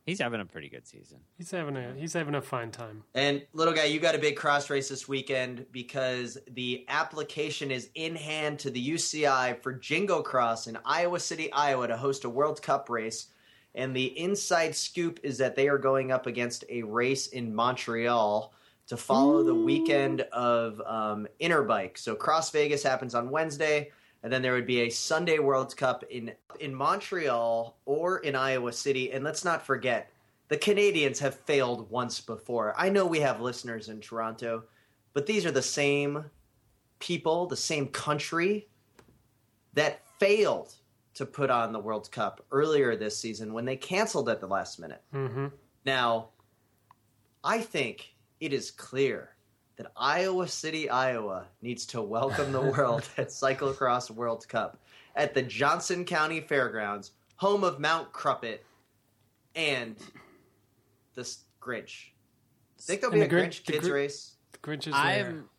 He's 0.06 0.20
having 0.20 0.42
a 0.42 0.46
pretty 0.46 0.68
good 0.68 0.86
season. 0.86 1.20
He's 1.38 1.50
having 1.52 1.78
a 1.78 1.94
he's 1.96 2.12
having 2.12 2.36
a 2.36 2.42
fine 2.42 2.72
time. 2.72 3.06
And 3.14 3.44
little 3.54 3.74
guy, 3.74 3.86
you 3.86 4.02
got 4.02 4.14
a 4.14 4.18
big 4.20 4.36
cross 4.36 4.70
race 4.70 4.90
this 4.90 5.08
weekend 5.08 5.66
because 5.72 6.38
the 6.52 6.84
application 6.90 7.72
is 7.72 7.90
in 7.96 8.14
hand 8.14 8.60
to 8.60 8.70
the 8.70 8.90
UCI 8.90 9.62
for 9.64 9.72
Jingle 9.72 10.22
Cross 10.22 10.68
in 10.68 10.78
Iowa 10.84 11.22
City, 11.22 11.50
Iowa, 11.54 11.88
to 11.88 11.96
host 11.96 12.26
a 12.26 12.30
World 12.30 12.62
Cup 12.62 12.90
race. 12.90 13.28
And 13.76 13.96
the 13.96 14.18
inside 14.18 14.76
scoop 14.76 15.20
is 15.22 15.38
that 15.38 15.56
they 15.56 15.68
are 15.68 15.78
going 15.78 16.12
up 16.12 16.28
against 16.28 16.64
a 16.70 16.84
race 16.84 17.28
in 17.28 17.54
Montreal 17.54 18.54
to 18.88 18.98
follow 18.98 19.44
the 19.44 19.54
weekend 19.54 20.22
of 20.32 20.82
um, 20.86 21.28
Interbike. 21.42 21.98
So 21.98 22.16
Cross 22.16 22.52
Vegas 22.52 22.84
happens 22.84 23.14
on 23.14 23.30
Wednesday, 23.30 23.92
and 24.24 24.32
then 24.32 24.42
there 24.42 24.54
would 24.54 24.68
be 24.68 24.82
a 24.82 24.90
Sunday 24.90 25.40
World 25.40 25.76
Cup 25.76 26.04
in 26.10 26.32
in 26.60 26.74
Montreal 26.74 27.78
or 27.86 28.20
in 28.20 28.36
Iowa 28.36 28.72
City. 28.72 29.12
And 29.12 29.24
let's 29.24 29.44
not 29.44 29.66
forget, 29.66 30.12
the 30.48 30.58
Canadians 30.58 31.20
have 31.20 31.36
failed 31.36 31.90
once 31.90 32.22
before. 32.22 32.74
I 32.78 32.90
know 32.90 33.06
we 33.06 33.20
have 33.20 33.42
listeners 33.42 33.90
in 33.90 34.00
Toronto, 34.00 34.64
but 35.14 35.26
these 35.26 35.46
are 35.46 35.52
the 35.52 35.62
same 35.62 36.26
people, 37.00 37.48
the 37.48 37.58
same 37.58 37.88
country 37.88 38.68
that 39.74 40.02
failed 40.20 40.76
to 41.16 41.26
put 41.26 41.50
on 41.50 41.72
the 41.74 41.80
World 41.80 42.12
Cup 42.12 42.46
earlier 42.52 42.96
this 42.96 43.18
season 43.18 43.54
when 43.54 43.66
they 43.66 43.76
canceled 43.78 44.30
at 44.30 44.40
the 44.42 44.48
last 44.48 44.80
minute. 44.80 45.02
hmm 45.12 45.48
Now, 45.86 46.30
I 47.44 47.60
think 47.62 48.14
it 48.40 48.54
is 48.54 48.72
clear 48.72 49.30
that 49.78 49.92
Iowa 49.98 50.48
City, 50.48 50.90
Iowa 50.90 51.46
needs 51.62 51.86
to 51.88 52.02
welcome 52.02 52.52
the 52.52 52.62
world 52.78 53.08
at 53.18 53.28
Cyclocross 53.30 54.10
World 54.12 54.48
Cup 54.48 54.78
at 55.16 55.34
the 55.34 55.42
Johnson 55.42 56.06
County 56.06 56.42
Fairgrounds, 56.42 57.12
home 57.38 57.64
of 57.64 57.80
Mount 57.80 58.12
Krumpet 58.12 58.60
and 59.56 59.96
the 61.14 61.22
Grinch. 61.62 62.08
I 62.78 62.82
Think 62.82 63.02
there'll 63.02 63.14
be 63.14 63.22
And 63.22 63.32
a 63.32 63.36
the 63.36 63.42
Grinch, 63.42 63.48
Grinch- 63.62 63.66
the 63.66 63.72
kids 63.72 63.88
Gr- 63.88 63.94
race? 63.94 64.32
The 64.52 64.58
Grinch 64.60 64.88
is 64.88 64.94
there. 64.94 64.94
I'm 65.30 65.50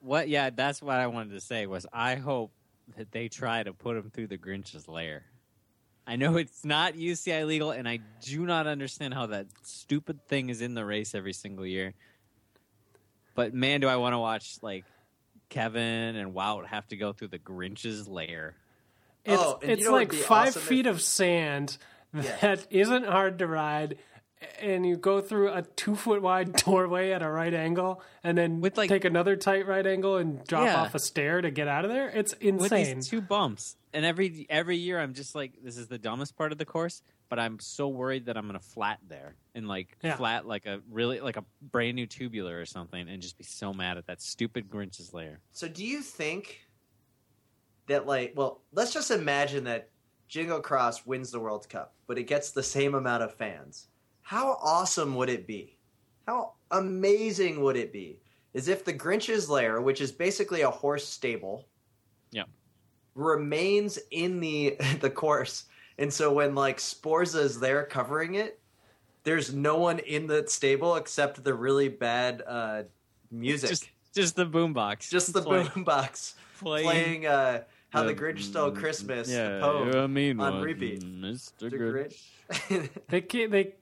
what? 0.00 0.28
Yeah, 0.28 0.50
that's 0.50 0.80
what 0.82 0.96
I 0.96 1.06
wanted 1.08 1.32
to 1.34 1.40
say. 1.40 1.66
Was 1.66 1.86
I 1.92 2.16
hope 2.16 2.52
that 2.96 3.12
they 3.12 3.28
try 3.28 3.62
to 3.62 3.72
put 3.72 3.96
him 3.96 4.10
through 4.10 4.28
the 4.28 4.36
Grinch's 4.38 4.88
lair. 4.88 5.24
I 6.06 6.16
know 6.16 6.36
it's 6.38 6.64
not 6.64 6.94
UCI 6.94 7.46
legal, 7.46 7.70
and 7.70 7.86
I 7.88 7.98
do 8.22 8.46
not 8.46 8.66
understand 8.66 9.12
how 9.14 9.26
that 9.26 9.46
stupid 9.62 10.26
thing 10.26 10.48
is 10.48 10.62
in 10.62 10.74
the 10.74 10.84
race 10.84 11.14
every 11.14 11.34
single 11.34 11.66
year. 11.66 11.92
But 13.34 13.52
man, 13.54 13.80
do 13.80 13.88
I 13.88 13.96
want 13.96 14.14
to 14.14 14.18
watch 14.18 14.56
like 14.62 14.84
Kevin 15.50 16.16
and 16.16 16.34
Wout 16.34 16.66
have 16.66 16.88
to 16.88 16.96
go 16.96 17.12
through 17.12 17.28
the 17.28 17.38
Grinch's 17.38 18.08
lair. 18.08 18.54
It's, 19.24 19.40
Oh, 19.42 19.58
and 19.60 19.68
you 19.70 19.74
it's 19.76 19.84
know 19.84 19.92
like 19.92 20.12
five 20.12 20.48
awesome 20.48 20.62
if- 20.62 20.68
feet 20.68 20.86
of 20.86 21.00
sand 21.02 21.76
Yeah. 22.14 22.22
that 22.40 22.66
isn't 22.70 23.04
hard 23.04 23.38
to 23.40 23.46
ride, 23.46 23.98
and 24.60 24.86
you 24.86 24.96
go 24.96 25.20
through 25.20 25.50
a 25.52 25.62
two 25.62 25.96
foot 25.96 26.22
wide 26.22 26.52
doorway 26.64 27.10
at 27.12 27.22
a 27.22 27.28
right 27.30 27.52
angle, 27.54 28.02
and 28.22 28.36
then 28.38 28.60
With, 28.60 28.76
like- 28.76 28.88
take 28.88 29.04
another 29.04 29.36
tight 29.36 29.66
right 29.66 29.86
angle 29.86 30.16
and 30.16 30.44
drop 30.46 30.64
Yeah. 30.66 30.80
off 30.82 30.94
a 30.94 30.98
stair 30.98 31.40
to 31.40 31.50
get 31.50 31.68
out 31.68 31.84
of 31.84 31.90
there. 31.90 32.08
It's 32.08 32.32
insane. 32.34 32.56
with 32.58 32.70
these 32.70 33.08
two 33.08 33.20
bumps. 33.20 33.76
And 33.92 34.04
every 34.04 34.46
every 34.50 34.76
year, 34.76 35.00
I'm 35.00 35.14
just 35.14 35.34
like, 35.34 35.54
this 35.62 35.76
is 35.78 35.88
the 35.88 35.98
dumbest 35.98 36.36
part 36.36 36.52
of 36.52 36.58
the 36.58 36.64
course. 36.66 37.02
But 37.30 37.38
I'm 37.38 37.58
so 37.58 37.88
worried 37.88 38.26
that 38.26 38.36
I'm 38.38 38.46
gonna 38.46 38.58
flat 38.58 39.00
there 39.06 39.34
and 39.54 39.66
like 39.68 39.96
Yeah. 40.02 40.16
flat 40.16 40.46
like 40.46 40.66
a 40.66 40.80
really 40.90 41.20
like 41.20 41.36
a 41.36 41.44
brand 41.60 41.94
new 41.96 42.06
tubular 42.06 42.58
or 42.60 42.64
something, 42.66 43.08
and 43.08 43.20
just 43.22 43.36
be 43.38 43.44
so 43.44 43.72
mad 43.72 43.98
at 43.98 44.06
that 44.06 44.20
stupid 44.22 44.70
Grinch's 44.70 45.12
lair. 45.12 45.40
So 45.52 45.68
do 45.68 45.84
you 45.84 46.00
think 46.02 46.60
that 47.86 48.06
like 48.06 48.32
well, 48.36 48.60
let's 48.72 48.92
just 48.92 49.10
imagine 49.10 49.64
that 49.64 49.88
Jingle 50.28 50.60
Cross 50.60 51.06
wins 51.06 51.30
the 51.30 51.40
World 51.40 51.68
Cup, 51.68 51.94
but 52.06 52.18
it 52.18 52.24
gets 52.24 52.50
the 52.50 52.62
same 52.62 52.94
amount 52.94 53.22
of 53.22 53.34
fans. 53.34 53.88
How 54.28 54.58
awesome 54.62 55.14
would 55.14 55.30
it 55.30 55.46
be? 55.46 55.74
How 56.26 56.52
amazing 56.70 57.62
would 57.62 57.76
it 57.78 57.94
be? 57.94 58.18
Is 58.52 58.68
if 58.68 58.84
the 58.84 58.92
Grinch's 58.92 59.48
lair, 59.48 59.80
which 59.80 60.02
is 60.02 60.12
basically 60.12 60.60
a 60.60 60.70
horse 60.70 61.08
stable, 61.08 61.64
Yeah. 62.30 62.42
remains 63.14 63.98
in 64.10 64.38
the 64.40 64.76
the 65.00 65.08
course. 65.08 65.64
And 65.96 66.12
so 66.12 66.30
when 66.30 66.54
like 66.54 66.76
Sporza 66.76 67.40
is 67.40 67.58
there 67.58 67.84
covering 67.84 68.34
it, 68.34 68.60
there's 69.24 69.54
no 69.54 69.78
one 69.78 69.98
in 70.00 70.26
the 70.26 70.44
stable 70.46 70.96
except 70.96 71.42
the 71.42 71.54
really 71.54 71.88
bad 71.88 72.42
uh, 72.46 72.82
music. 73.30 73.70
Just 73.70 73.88
just 74.14 74.36
the 74.36 74.44
boombox, 74.44 75.08
just 75.08 75.32
the 75.32 75.40
Play- 75.40 75.64
boombox 75.64 76.34
playing, 76.60 76.84
playing 76.86 77.26
uh, 77.26 77.62
"How 77.88 78.02
the 78.02 78.12
the- 78.12 78.20
Grinch 78.20 78.40
Stole 78.42 78.72
Christmas," 78.72 79.30
Yeah, 79.30 79.54
the 79.54 79.60
poem. 79.60 79.90
you're 79.90 80.08
mean 80.08 80.38
on 80.38 80.52
one, 80.54 80.62
repeat. 80.62 81.00
Mr. 81.02 81.70
The 81.70 81.70
Grinch. 81.70 82.20
Grinch. 82.52 82.90
They 83.08 83.20
can't. 83.20 83.50
They. 83.52 83.74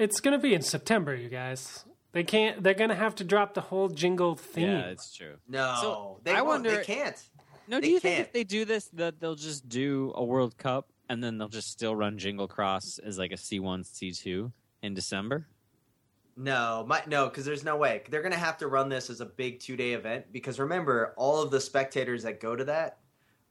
It's 0.00 0.18
gonna 0.20 0.38
be 0.38 0.54
in 0.54 0.62
September, 0.62 1.14
you 1.14 1.28
guys. 1.28 1.84
They 2.12 2.24
can't. 2.24 2.62
They're 2.62 2.72
gonna 2.74 2.94
have 2.94 3.14
to 3.16 3.24
drop 3.24 3.52
the 3.52 3.60
whole 3.60 3.88
jingle 3.90 4.34
theme. 4.34 4.66
Yeah, 4.68 4.86
it's 4.86 5.14
true. 5.14 5.34
no, 5.46 5.76
So, 5.82 6.20
they 6.24 6.30
I 6.32 6.36
won't. 6.40 6.64
wonder- 6.64 6.76
They 6.78 6.84
can't. 6.84 7.22
No, 7.68 7.78
They 7.78 7.86
do 7.88 7.92
you 7.92 8.00
think 8.00 8.16
can't. 8.16 8.26
if 8.28 8.32
they 8.32 8.44
do 8.44 8.64
this, 8.64 8.86
that 8.94 9.20
they'll 9.20 9.34
just 9.36 9.68
do 9.68 10.12
a 10.16 10.24
World 10.24 10.56
Cup 10.56 10.88
and 11.10 11.22
then 11.22 11.36
they'll 11.36 11.48
just 11.48 11.70
still 11.70 11.94
run 11.94 12.16
Jingle 12.18 12.48
Cross 12.48 12.98
as 12.98 13.18
like 13.18 13.30
a 13.30 13.36
C 13.36 13.60
one, 13.60 13.84
C 13.84 14.10
two 14.12 14.52
in 14.82 14.94
December? 14.94 15.46
No, 16.34 16.84
my, 16.88 17.02
no, 17.06 17.28
because 17.28 17.44
there's 17.44 17.62
no 17.64 17.76
way 17.76 18.02
they're 18.08 18.22
going 18.22 18.32
to 18.32 18.38
have 18.38 18.56
to 18.58 18.68
run 18.68 18.88
this 18.88 19.10
as 19.10 19.20
a 19.20 19.26
big 19.26 19.60
two 19.60 19.76
day 19.76 19.92
event. 19.92 20.32
Because 20.32 20.58
remember, 20.58 21.12
all 21.18 21.42
of 21.42 21.50
the 21.50 21.60
spectators 21.60 22.22
that 22.22 22.40
go 22.40 22.56
to 22.56 22.64
that 22.64 23.00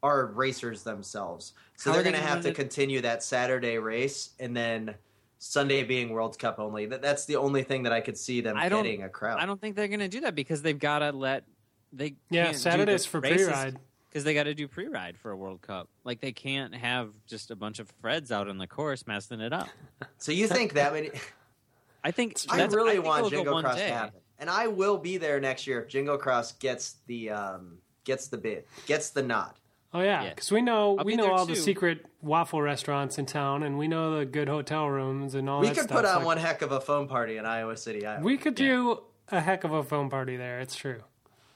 are 0.01 0.25
racers 0.25 0.81
themselves, 0.83 1.53
so 1.77 1.91
How 1.91 1.93
they're 1.95 2.03
going 2.03 2.15
to 2.15 2.19
gonna 2.21 2.31
have 2.33 2.41
to 2.43 2.49
it- 2.49 2.55
continue 2.55 3.01
that 3.01 3.21
Saturday 3.21 3.77
race 3.77 4.31
and 4.39 4.57
then 4.57 4.95
Sunday 5.39 5.84
being 5.84 6.10
World 6.10 6.38
Cup 6.38 6.60
only. 6.60 6.86
That, 6.86 7.02
that's 7.02 7.25
the 7.25 7.38
only 7.38 7.63
thing 7.63 7.84
that 7.84 7.93
I 7.93 8.02
could 8.02 8.17
see 8.17 8.41
them 8.41 8.58
I 8.58 8.69
don't- 8.69 8.84
getting 8.84 9.04
a 9.04 9.10
crowd. 9.10 9.39
I 9.39 9.45
don't 9.45 9.60
think 9.60 9.75
they're 9.75 9.88
going 9.88 10.02
to 10.02 10.08
do 10.10 10.21
that 10.21 10.36
because 10.36 10.62
they've 10.62 10.78
got 10.78 10.99
to 10.99 11.12
let 11.12 11.45
they 11.91 12.15
Yeah, 12.30 12.45
can't 12.45 12.58
Saturdays 12.58 13.06
for 13.06 13.19
pre-ride. 13.21 13.80
because 14.10 14.23
they 14.23 14.34
got 14.36 14.43
to 14.43 14.54
do 14.54 14.67
pre-ride 14.67 15.17
for 15.17 15.32
a 15.32 15.38
World 15.38 15.62
Cup. 15.62 15.89
Like 16.04 16.19
they 16.21 16.32
can't 16.34 16.75
have 16.75 17.10
just 17.25 17.49
a 17.52 17.56
bunch 17.56 17.80
of 17.80 17.91
Freds 18.04 18.30
out 18.32 18.47
on 18.47 18.58
the 18.60 18.67
course 18.67 19.08
messing 19.08 19.39
it 19.41 19.54
up. 19.54 19.69
So 20.17 20.32
you 20.32 20.47
think 20.47 20.73
that 20.73 20.93
many? 20.93 21.10
I 22.04 22.12
think 22.12 22.38
I 22.49 22.58
that's- 22.58 22.73
really 22.75 22.93
think 22.93 23.06
want 23.06 23.19
it'll 23.19 23.30
Jingle 23.30 23.62
Cross 23.62 23.75
day. 23.78 23.88
to 23.88 23.93
happen, 23.93 24.19
and 24.39 24.49
I 24.49 24.67
will 24.67 24.97
be 24.97 25.17
there 25.17 25.39
next 25.39 25.65
year 25.67 25.82
if 25.82 25.88
Jingle 25.89 26.17
Cross 26.17 26.54
gets 26.54 26.97
the 27.08 27.30
um, 27.32 27.78
gets 28.06 28.28
the 28.28 28.38
bid, 28.38 28.63
gets 28.86 29.10
the 29.10 29.23
nod. 29.23 29.59
Oh 29.93 30.02
yeah, 30.02 30.23
Yeah. 30.23 30.30
because 30.30 30.52
we 30.52 30.62
know 30.62 30.97
I'll 30.99 31.06
we 31.06 31.15
know 31.15 31.23
there 31.23 31.32
all 31.34 31.45
the 31.45 31.56
secret 31.56 32.06
waffle 32.21 32.62
restaurants 32.62 33.17
in 33.17 33.25
town, 33.25 33.63
and 33.63 33.78
we 33.78 33.88
know 33.88 34.19
the 34.19 34.25
good 34.25 34.47
hotel 34.47 34.88
rooms 34.88 35.34
and 35.36 35.49
all 35.49 35.62
We 35.62 35.67
that 35.67 35.75
could 35.75 35.84
stuff. 35.86 35.97
put 35.97 36.06
on 36.06 36.17
Like, 36.17 36.25
one 36.25 36.38
heck 36.38 36.62
of 36.62 36.71
a 36.71 36.80
phone 36.82 37.08
party 37.08 37.38
in 37.38 37.45
Iowa 37.45 37.75
City, 37.75 38.06
Iowa. 38.06 38.21
We 38.23 38.38
could 38.38 38.60
Yeah. 38.60 38.67
do 38.67 39.04
a 39.30 39.39
heck 39.39 39.63
of 39.63 39.71
a 39.71 39.84
phone 39.84 40.10
party 40.10 40.38
there. 40.38 40.60
It's 40.60 40.75
true. 40.75 41.02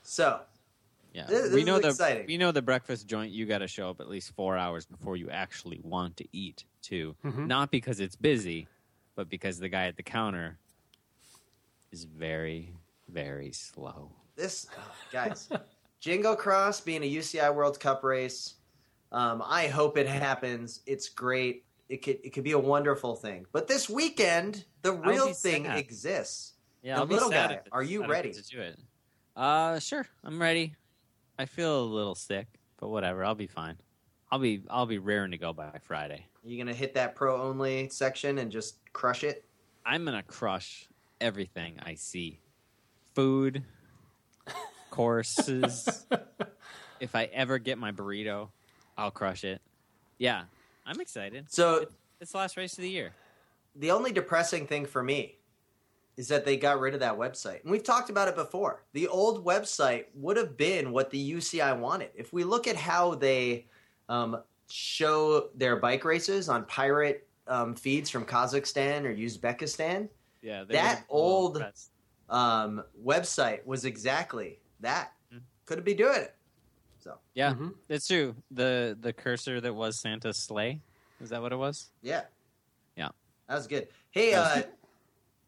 so 0.02 0.42
Yeah, 1.14 1.28
This- 1.28 1.44
this 1.44 1.54
we 1.54 1.60
is 1.62 1.66
know 1.68 1.80
the 1.80 1.90
exciting. 1.90 2.26
we 2.26 2.38
know 2.38 2.52
the 2.52 2.64
breakfast 2.64 3.06
joint. 3.08 3.32
You 3.32 3.46
got 3.46 3.60
to 3.60 3.68
show 3.68 3.88
up 3.92 4.02
at 4.02 4.10
least 4.10 4.34
four 4.36 4.58
hours 4.58 4.88
before 4.88 5.16
you 5.16 5.30
actually 5.30 5.80
want 5.84 6.18
to 6.18 6.26
eat. 6.36 6.66
Too, 6.82 7.16
Mm-hmm. 7.24 7.46
not 7.46 7.70
because 7.70 8.00
it's 8.00 8.16
busy, 8.16 8.68
but 9.16 9.30
because 9.30 9.60
the 9.60 9.70
guy 9.70 9.86
at 9.86 9.96
the 9.96 10.02
counter 10.04 10.58
is 11.92 12.04
very, 12.06 12.74
very 13.08 13.52
slow. 13.52 14.12
this 14.36 14.66
guys, 15.12 15.48
Jingle 16.04 16.36
Cross 16.36 16.82
being 16.82 17.02
a 17.02 17.10
UCI 17.10 17.56
World 17.56 17.80
Cup 17.80 18.04
race. 18.04 18.56
Um, 19.14 19.42
I 19.46 19.68
hope 19.68 19.98
it 19.98 20.06
happens. 20.06 20.82
It's 20.86 21.08
great. 21.08 21.64
It 21.88 22.02
could 22.02 22.20
it 22.26 22.34
could 22.34 22.44
be 22.44 22.52
a 22.52 22.60
wonderful 22.60 23.16
thing. 23.16 23.46
But 23.54 23.70
this 23.70 23.90
weekend, 23.90 24.66
the 24.82 24.92
real 24.92 25.32
thing 25.32 25.64
sad. 25.64 25.78
exists. 25.78 26.56
Yeah, 26.82 26.96
The 26.96 27.00
I'll 27.00 27.08
be 27.08 27.14
little 27.14 27.30
sad 27.32 27.50
guy, 27.52 27.60
are 27.72 27.84
you 27.84 28.06
ready? 28.06 28.34
To 28.34 28.42
do 28.44 28.60
it. 28.60 28.78
Uh, 29.38 29.80
sure, 29.80 30.06
I'm 30.26 30.42
ready. 30.42 30.76
I 31.40 31.46
feel 31.46 31.82
a 31.82 31.86
little 31.86 32.16
sick, 32.16 32.48
but 32.82 32.90
whatever. 32.90 33.24
I'll 33.24 33.34
be 33.34 33.48
fine. 33.48 33.78
I'll 34.30 34.40
be 34.40 34.62
I'll 34.70 34.86
be 34.86 34.98
raring 34.98 35.32
to 35.32 35.38
go 35.38 35.54
by 35.54 35.80
Friday. 35.84 36.26
Are 36.44 36.50
you 36.50 36.58
gonna 36.58 36.74
hit 36.74 36.94
that 36.96 37.16
pro 37.16 37.42
only 37.42 37.88
section 37.88 38.40
and 38.40 38.52
just 38.52 38.80
crush 38.92 39.24
it. 39.24 39.46
I'm 39.86 40.04
gonna 40.04 40.22
crush 40.24 40.90
everything 41.22 41.80
I 41.82 41.94
see. 41.96 42.42
Food, 43.16 43.64
courses. 44.94 46.06
if 47.00 47.16
I 47.16 47.26
ever 47.34 47.58
get 47.58 47.78
my 47.80 47.92
burrito, 47.92 48.50
I'll 48.98 49.10
crush 49.12 49.44
it. 49.44 49.60
Yeah, 50.20 50.44
I'm 50.86 51.02
excited. 51.02 51.48
So 51.50 51.88
It's 52.22 52.32
the 52.32 52.38
last 52.38 52.58
race 52.58 52.78
of 52.78 52.84
the 52.84 52.90
year. 52.90 53.14
the 53.76 53.90
only 53.90 54.12
depressing 54.12 54.68
thing 54.68 54.86
for 54.86 55.02
me 55.02 55.38
is 56.16 56.28
that 56.28 56.46
they 56.46 56.58
got 56.58 56.80
rid 56.80 56.94
of 56.94 57.00
that 57.00 57.18
website. 57.18 57.64
And 57.64 57.72
we've 57.72 57.84
talked 57.84 58.12
about 58.12 58.28
it 58.28 58.36
before. 58.36 58.84
The 58.94 59.08
old 59.08 59.44
website 59.44 60.06
would 60.14 60.38
have 60.38 60.56
been 60.56 60.92
what 60.92 61.10
the 61.10 61.34
UCI 61.34 61.78
wanted. 61.80 62.12
If 62.14 62.32
we 62.32 62.44
look 62.44 62.68
at 62.68 62.76
how 62.76 63.16
they 63.16 63.66
um, 64.10 64.44
show 64.70 65.50
their 65.56 65.78
bike 65.78 66.06
races 66.06 66.50
on 66.50 66.66
pirate 66.66 67.28
um, 67.48 67.74
feeds 67.74 68.12
from 68.12 68.26
Kazakhstan 68.26 69.06
or 69.06 69.16
Uzbekistan, 69.16 70.08
Yeah, 70.44 70.66
That 70.66 71.04
old- 71.10 71.66
um, 72.30 72.84
website 73.04 73.66
was 73.66 73.84
exactly 73.86 74.60
that. 74.84 75.14
Mhm. 75.34 75.42
Could 75.66 75.84
be 75.84 75.94
doing 75.94 76.22
it. 76.22 76.36
So, 77.00 77.18
Yeah, 77.34 77.54
Mhm. 77.54 77.76
it's 77.90 78.08
true. 78.08 78.36
The 78.52 78.98
the 79.00 79.12
cursor 79.12 79.60
that 79.60 79.74
was 79.74 80.00
Santa's 80.00 80.38
sleigh. 80.38 80.82
Is 81.20 81.30
that 81.32 81.42
what 81.42 81.52
it 81.52 81.58
was? 81.58 81.90
yeah. 82.02 82.26
Yeah. 82.96 83.10
That 83.48 83.56
was 83.56 83.68
good. 83.68 83.88
Hey, 84.12 84.32
That 84.32 84.66
uh, 84.66 84.70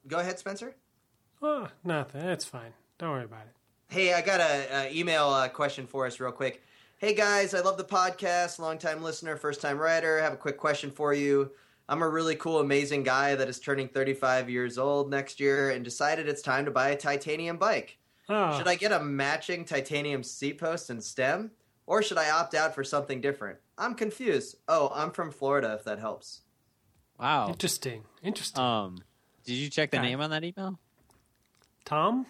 go 0.08 0.19
ahead, 0.19 0.38
Spencer. 0.39 0.76
Oh, 1.41 1.69
nothing. 1.84 2.21
It's 2.21 2.45
fine. 2.45 2.74
Don't 2.98 3.12
worry 3.12 3.26
about 3.26 3.43
it. 3.45 3.54
Hey, 3.93 4.13
I 4.13 4.21
got 4.21 4.39
a, 4.41 4.88
a 4.88 4.93
email 4.93 5.28
uh, 5.30 5.48
question 5.48 5.86
for 5.88 6.06
us, 6.08 6.19
real 6.19 6.32
quick. 6.32 6.62
Hey 6.98 7.13
guys, 7.13 7.54
I 7.54 7.60
love 7.60 7.78
the 7.78 7.84
podcast. 7.84 8.58
Long 8.58 8.78
time 8.78 9.04
listener, 9.04 9.36
first 9.38 9.62
time 9.62 9.78
writer. 9.78 10.19
Have 10.21 10.34
a 10.34 10.38
quick 10.38 10.58
question 10.58 10.91
for 10.91 11.13
you. 11.13 11.52
I'm 11.88 12.02
a 12.02 12.10
really 12.10 12.36
cool, 12.36 12.60
amazing 12.62 13.04
guy 13.04 13.36
that 13.36 13.48
is 13.48 13.60
turning 13.60 13.88
35 13.89 14.50
years 14.50 14.78
old 14.80 15.12
next 15.12 15.39
year 15.39 15.69
and 15.69 15.84
decided 15.86 16.28
it's 16.28 16.41
time 16.41 16.65
to 16.65 16.71
buy 16.71 16.89
a 16.89 16.98
titanium 16.98 17.58
bike. 17.58 17.98
Oh, 18.28 18.58
Should 18.58 18.68
I 18.68 18.76
get 18.76 18.92
a 18.92 19.00
matching 19.04 19.66
titanium 19.66 20.24
seat 20.24 20.58
post 20.58 20.90
and 20.90 21.04
stem, 21.04 21.52
or 21.86 22.02
should 22.02 22.18
I 22.18 22.32
opt 22.32 22.56
out 22.56 22.74
for 22.74 22.84
something 22.84 23.22
different? 23.22 23.60
I'm 23.78 23.94
confused. 23.94 24.56
Oh, 24.68 24.92
I'm 24.94 25.12
from 25.12 25.32
Florida. 25.32 25.74
If 25.78 25.84
that 25.86 26.00
helps. 26.00 26.42
Wow. 27.20 27.50
interesting. 27.50 28.04
Interesting. 28.24 28.64
Um, 28.64 28.98
did 29.46 29.54
you 29.54 29.70
check 29.70 29.92
the 29.92 29.98
Okay. 29.98 30.08
name 30.08 30.22
on 30.22 30.32
that 30.32 30.44
email? 30.44 30.80
Tom. 31.86 32.26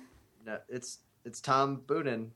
No, 0.46 0.60
it's 0.68 1.00
it's 1.24 1.40
Tom 1.42 1.82
Boonen. 1.88 2.30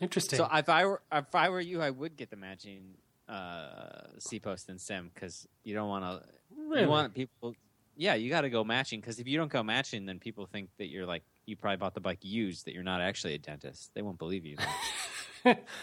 Interesting. 0.00 0.36
So 0.36 0.48
if 0.52 0.68
I 0.68 0.84
were 0.86 1.02
if 1.10 1.34
I 1.34 1.48
were 1.48 1.60
you, 1.60 1.80
I 1.80 1.90
would 1.90 2.16
get 2.16 2.30
the 2.30 2.36
matching 2.36 2.94
uh, 3.28 4.02
C 4.18 4.38
post 4.38 4.68
and 4.68 4.80
stem 4.80 5.10
because 5.14 5.48
you 5.64 5.74
don't 5.74 5.88
want 5.88 6.04
to. 6.04 6.28
really? 6.68 6.82
You 6.82 6.88
want 6.88 7.14
people. 7.14 7.54
Yeah, 7.96 8.14
you 8.14 8.28
got 8.30 8.40
to 8.42 8.50
go 8.50 8.64
matching 8.64 9.00
because 9.00 9.20
if 9.20 9.28
you 9.28 9.38
don't 9.38 9.50
go 9.52 9.62
matching, 9.62 10.06
then 10.06 10.18
people 10.18 10.46
think 10.46 10.68
that 10.78 10.88
you're 10.88 11.06
like 11.06 11.22
you 11.46 11.56
probably 11.56 11.76
bought 11.76 11.94
the 11.94 12.00
bike 12.00 12.18
used. 12.22 12.66
That 12.66 12.74
you're 12.74 12.82
not 12.82 13.00
actually 13.00 13.34
a 13.34 13.38
dentist. 13.38 13.90
They 13.94 14.02
won't 14.02 14.18
believe 14.18 14.44
you. 14.44 14.56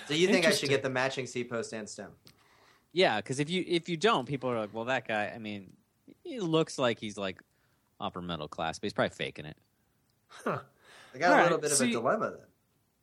So 0.08 0.16
you 0.16 0.28
think 0.28 0.48
I 0.48 0.52
should 0.52 0.70
get 0.70 0.82
the 0.82 0.90
matching 0.90 1.28
seat 1.28 1.48
post 1.48 1.72
and 1.74 1.88
stem? 1.88 2.10
yeah, 2.94 3.18
because 3.18 3.40
if 3.40 3.48
you 3.48 3.64
if 3.68 3.88
you 3.90 3.96
don't, 3.96 4.26
people 4.28 4.50
are 4.50 4.60
like, 4.60 4.74
well, 4.74 4.86
that 4.86 5.08
guy. 5.08 5.32
I 5.36 5.38
mean, 5.38 5.74
he 6.24 6.40
looks 6.40 6.80
like 6.80 6.98
he's 7.00 7.16
like 7.16 7.40
upper 8.00 8.24
middle 8.24 8.48
class, 8.48 8.80
but 8.80 8.86
he's 8.88 8.94
probably 8.94 9.14
faking 9.16 9.46
it. 9.46 9.58
Huh. 10.30 10.60
I 11.14 11.18
got 11.20 11.32
a 11.32 11.44
little 11.44 11.58
right, 11.58 11.62
bit 11.62 11.72
of 11.74 11.78
see- 11.78 11.90
a 11.90 11.94
dilemma 11.94 12.32
then. 12.32 12.40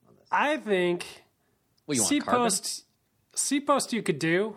on 0.08 0.14
this. 0.18 0.28
I 0.32 0.56
think 0.56 1.06
Well, 1.86 1.96
you 1.98 2.02
C 2.02 2.20
post. 2.20 2.84
C 3.36 3.60
post 3.60 3.92
you 3.92 4.02
could 4.02 4.18
do 4.18 4.56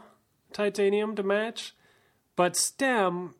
titanium 0.53 1.15
to 1.17 1.21
match, 1.23 1.75
but 2.35 2.55
stem 2.55 3.35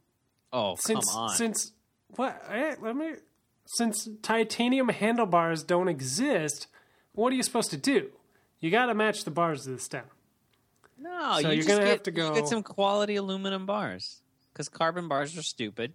Oh, 0.54 0.76
since 0.80 1.06
come 1.12 1.24
on. 1.24 1.30
since 1.36 1.72
what? 2.16 2.42
eh, 2.50 2.76
let 2.82 2.96
me. 2.96 3.14
Since 3.66 4.10
titanium 4.22 4.90
handlebars 4.90 5.64
don't 5.64 5.88
exist, 5.88 6.68
what 7.14 7.32
are 7.32 7.36
you 7.36 7.44
supposed 7.44 7.72
to 7.72 7.78
do? 7.78 8.10
You 8.60 8.70
got 8.70 8.88
to 8.88 8.94
match 8.94 9.24
the 9.24 9.32
bars 9.32 9.64
to 9.64 9.70
the 9.72 9.80
stem. 9.80 10.04
no, 11.00 11.34
so 11.34 11.40
you 11.40 11.48
you're 11.48 11.56
just 11.58 11.68
gonna 11.70 11.82
get, 11.82 11.90
have 11.90 12.04
to 12.04 12.12
go- 12.12 12.36
get 12.36 12.48
some 12.48 12.64
quality 12.64 13.16
aluminum 13.16 13.66
bars 13.66 14.22
because 14.52 14.68
carbon 14.68 15.08
bars 15.08 15.38
are 15.38 15.42
stupid. 15.42 15.94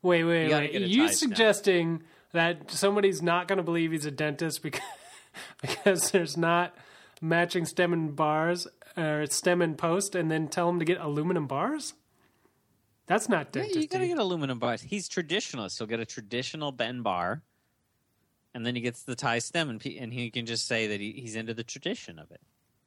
Wait, 0.00 0.24
wait, 0.24 0.48
You 0.48 0.54
wait. 0.54 0.72
get 0.72 0.82
a 0.82 0.88
you 0.88 1.08
suggesting 1.08 2.02
that 2.32 2.70
somebody's 2.70 3.20
not 3.22 3.46
going 3.46 3.58
to 3.58 3.62
believe 3.62 3.92
he's 3.92 4.06
a 4.06 4.10
dentist 4.10 4.62
because 4.62 4.80
because 5.60 6.10
there's 6.10 6.36
not 6.36 6.74
matching 7.20 7.66
stem 7.66 7.92
and 7.92 8.16
bars 8.16 8.66
or 8.96 9.26
stem 9.26 9.60
and 9.62 9.76
post, 9.78 10.14
and 10.14 10.30
then 10.30 10.48
tell 10.48 10.68
him 10.68 10.78
to 10.78 10.84
get 10.84 10.98
aluminum 11.00 11.46
bars? 11.46 11.94
That's 13.12 13.28
not 13.28 13.48
Yeah, 13.54 13.62
dentist. 13.62 13.76
you 13.80 13.88
gotta 13.88 14.06
get 14.06 14.18
aluminum 14.18 14.58
bars. 14.58 14.80
He's 14.82 15.06
traditionalist. 15.08 15.76
He'll 15.76 15.86
get 15.86 16.00
a 16.00 16.06
traditional 16.06 16.72
bend 16.72 17.04
bar, 17.04 17.42
and 18.54 18.64
then 18.64 18.74
he 18.74 18.80
gets 18.80 19.02
the 19.02 19.14
tie 19.14 19.38
stem, 19.38 19.68
and, 19.68 19.78
pe- 19.78 19.98
and 19.98 20.12
he 20.14 20.30
can 20.30 20.46
just 20.46 20.66
say 20.66 20.86
that 20.86 20.98
he, 21.00 21.12
he's 21.12 21.36
into 21.36 21.52
the 21.52 21.62
tradition 21.64 22.18
of 22.18 22.30
it. 22.30 22.40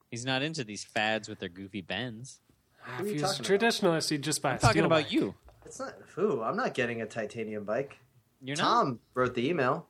He's 0.09 0.25
not 0.25 0.41
into 0.41 0.63
these 0.63 0.83
fads 0.83 1.29
with 1.29 1.39
their 1.39 1.49
goofy 1.49 1.81
bends. 1.81 2.39
are 2.87 3.01
if 3.01 3.07
you 3.07 3.13
he 3.13 3.19
a 3.19 3.21
talking 3.21 3.45
about? 3.45 3.61
traditionalist, 3.61 4.09
he'd 4.09 4.23
just 4.23 4.41
buy 4.41 4.51
I'm 4.51 4.55
a 4.55 4.59
talking 4.59 4.71
steel 4.73 4.85
about 4.85 5.03
bike. 5.03 5.11
you. 5.11 5.35
It's 5.65 5.79
not. 5.79 5.93
Who? 6.15 6.41
I'm 6.41 6.55
not 6.57 6.73
getting 6.73 7.01
a 7.01 7.05
titanium 7.05 7.63
bike. 7.63 7.99
You're 8.41 8.57
not. 8.57 8.63
Tom 8.63 8.99
wrote 9.13 9.35
the 9.35 9.47
email. 9.47 9.85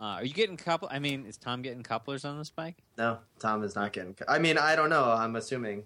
Uh, 0.00 0.04
are 0.04 0.24
you 0.24 0.32
getting 0.34 0.56
couple? 0.56 0.88
I 0.92 0.98
mean, 1.00 1.26
is 1.26 1.36
Tom 1.38 1.62
getting 1.62 1.82
couplers 1.82 2.24
on 2.24 2.38
this 2.38 2.50
bike? 2.50 2.76
No, 2.98 3.18
Tom 3.40 3.62
is 3.64 3.74
not 3.74 3.92
getting. 3.92 4.16
I 4.28 4.38
mean, 4.38 4.58
I 4.58 4.74
don't 4.76 4.90
know. 4.90 5.04
I'm 5.04 5.34
assuming. 5.36 5.84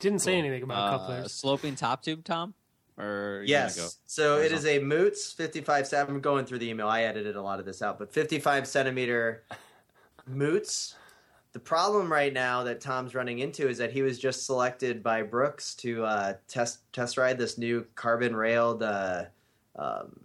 Didn't 0.00 0.18
say 0.20 0.34
anything 0.36 0.62
about 0.62 0.92
Uh, 0.94 0.98
couplers. 0.98 1.32
sloping 1.32 1.76
top 1.76 2.02
tube, 2.02 2.24
Tom. 2.24 2.52
Or 2.96 3.38
are 3.40 3.42
Yes. 3.44 3.76
go- 3.76 3.88
So 4.06 4.38
it 4.38 4.52
is 4.52 4.66
a 4.66 4.78
Moots 4.78 5.32
55. 5.32 5.86
cent- 5.86 6.08
I'm 6.08 6.20
going 6.20 6.46
through 6.46 6.60
the 6.60 6.68
email. 6.70 6.86
I 6.88 7.02
edited 7.02 7.34
a 7.36 7.42
lot 7.42 7.58
of 7.58 7.66
this 7.66 7.82
out, 7.82 7.98
but 7.98 8.12
55 8.12 8.66
centimeter 8.68 9.44
Moots. 10.26 10.94
The 11.52 11.60
problem 11.60 12.10
right 12.10 12.32
now 12.32 12.64
that 12.64 12.80
Tom's 12.80 13.14
running 13.14 13.38
into 13.38 13.68
is 13.68 13.78
that 13.78 13.92
he 13.92 14.02
was 14.02 14.18
just 14.18 14.44
selected 14.44 15.02
by 15.02 15.22
Brooks 15.22 15.74
to 15.76 16.04
uh, 16.04 16.34
test 16.48 16.80
test 16.92 17.16
ride 17.16 17.38
this 17.38 17.58
new 17.58 17.86
carbon 17.94 18.34
railed 18.34 18.82
uh, 18.82 19.26
um, 19.76 20.20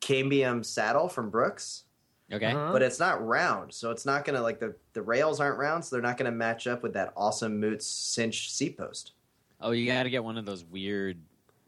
cambium 0.00 0.64
saddle 0.64 1.08
from 1.08 1.30
Brooks. 1.30 1.84
Okay. 2.32 2.46
Uh-huh. 2.50 2.72
but 2.72 2.82
it's 2.82 2.98
not 2.98 3.24
round, 3.24 3.72
so 3.72 3.92
it's 3.92 4.04
not 4.04 4.24
gonna 4.24 4.42
like 4.42 4.58
the 4.58 4.74
the 4.94 5.00
rails 5.02 5.38
aren't 5.40 5.58
round, 5.58 5.84
so 5.84 5.94
they're 5.94 6.02
not 6.02 6.16
gonna 6.16 6.32
match 6.32 6.66
up 6.66 6.82
with 6.82 6.92
that 6.94 7.12
awesome 7.16 7.60
Moots 7.60 7.86
cinch 7.86 8.52
seat 8.52 8.76
post. 8.76 9.12
Oh, 9.60 9.70
you 9.70 9.86
got 9.86 10.02
to 10.02 10.10
get 10.10 10.24
one 10.24 10.36
of 10.36 10.44
those 10.44 10.64
weird 10.64 11.18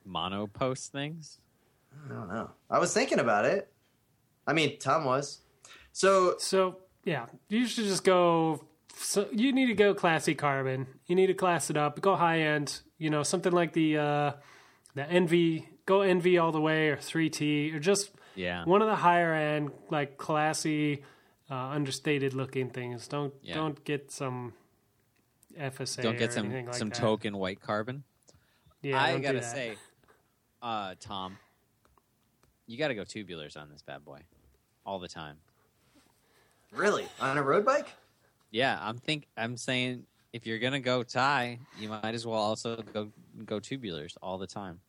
mono 0.09 0.47
post 0.47 0.90
things. 0.92 1.38
I 2.09 2.12
don't 2.14 2.29
know. 2.29 2.51
I 2.71 2.79
was 2.79 2.92
thinking 2.94 3.18
about 3.18 3.44
it. 3.44 3.71
I 4.47 4.53
mean, 4.53 4.79
Tom 4.79 5.05
was. 5.05 5.40
So 5.92 6.37
So 6.38 6.79
yeah, 7.05 7.27
you 7.49 7.66
should 7.66 7.85
just 7.85 8.05
go. 8.05 8.64
So 8.97 9.29
you 9.33 9.53
need 9.53 9.66
to 9.66 9.75
go 9.75 9.94
classy 9.94 10.35
carbon. 10.35 10.87
You 11.07 11.14
need 11.14 11.27
to 11.29 11.35
class 11.35 11.71
it 11.71 11.77
up. 11.77 12.01
Go 12.01 12.16
high 12.16 12.40
end. 12.40 12.81
You 12.99 13.11
know 13.11 13.23
something 13.23 13.53
like 13.53 13.73
the 13.73 13.99
uh, 13.99 14.33
the 14.94 15.05
ENVE. 15.09 15.64
Go 15.87 16.03
ENVE 16.03 16.38
all 16.38 16.53
the 16.53 16.61
way, 16.61 16.88
or 16.88 16.97
3T, 16.97 17.75
or 17.75 17.79
just 17.79 18.11
Yeah. 18.35 18.64
one 18.64 18.83
of 18.83 18.88
the 18.88 18.97
higher 18.97 19.33
end, 19.33 19.71
like 19.90 20.18
classy, 20.18 21.03
uh, 21.51 21.55
understated 21.55 22.35
looking 22.35 22.68
things. 22.71 23.09
Don't 23.09 23.33
Yeah. 23.42 23.55
don't 23.55 23.83
get 23.85 24.11
some 24.11 24.53
FSA. 25.59 26.03
Don't 26.03 26.18
get 26.18 26.31
or 26.31 26.33
some 26.33 26.53
like 26.53 26.75
some 26.75 26.88
that. 26.90 26.99
token 26.99 27.37
white 27.37 27.61
carbon. 27.61 28.05
Yeah, 28.83 29.03
I 29.03 29.18
gotta 29.18 29.42
say, 29.42 29.77
uh, 30.62 30.94
Tom, 31.01 31.38
you 32.66 32.79
got 32.79 32.88
to 32.88 32.94
go 32.94 33.03
tubulars 33.03 33.57
on 33.57 33.68
this 33.71 33.83
bad 33.83 34.05
boy, 34.05 34.21
all 34.85 34.99
the 34.99 35.09
time. 35.09 35.37
really 36.73 37.07
on 37.21 37.38
a 37.38 37.42
road 37.42 37.64
bike? 37.64 37.88
Yeah, 38.51 38.79
I'm 38.81 38.99
think 38.99 39.27
I'm 39.37 39.57
saying 39.57 40.05
if 40.33 40.47
you're 40.47 40.59
gonna 40.59 40.81
go 40.81 41.03
tie, 41.03 41.59
you 41.81 41.88
might 41.88 42.14
as 42.14 42.27
well 42.27 42.38
also 42.40 42.77
go 42.94 43.09
go 43.44 43.61
tubulars 43.61 44.16
all 44.23 44.38
the 44.38 44.47
time. 44.47 44.81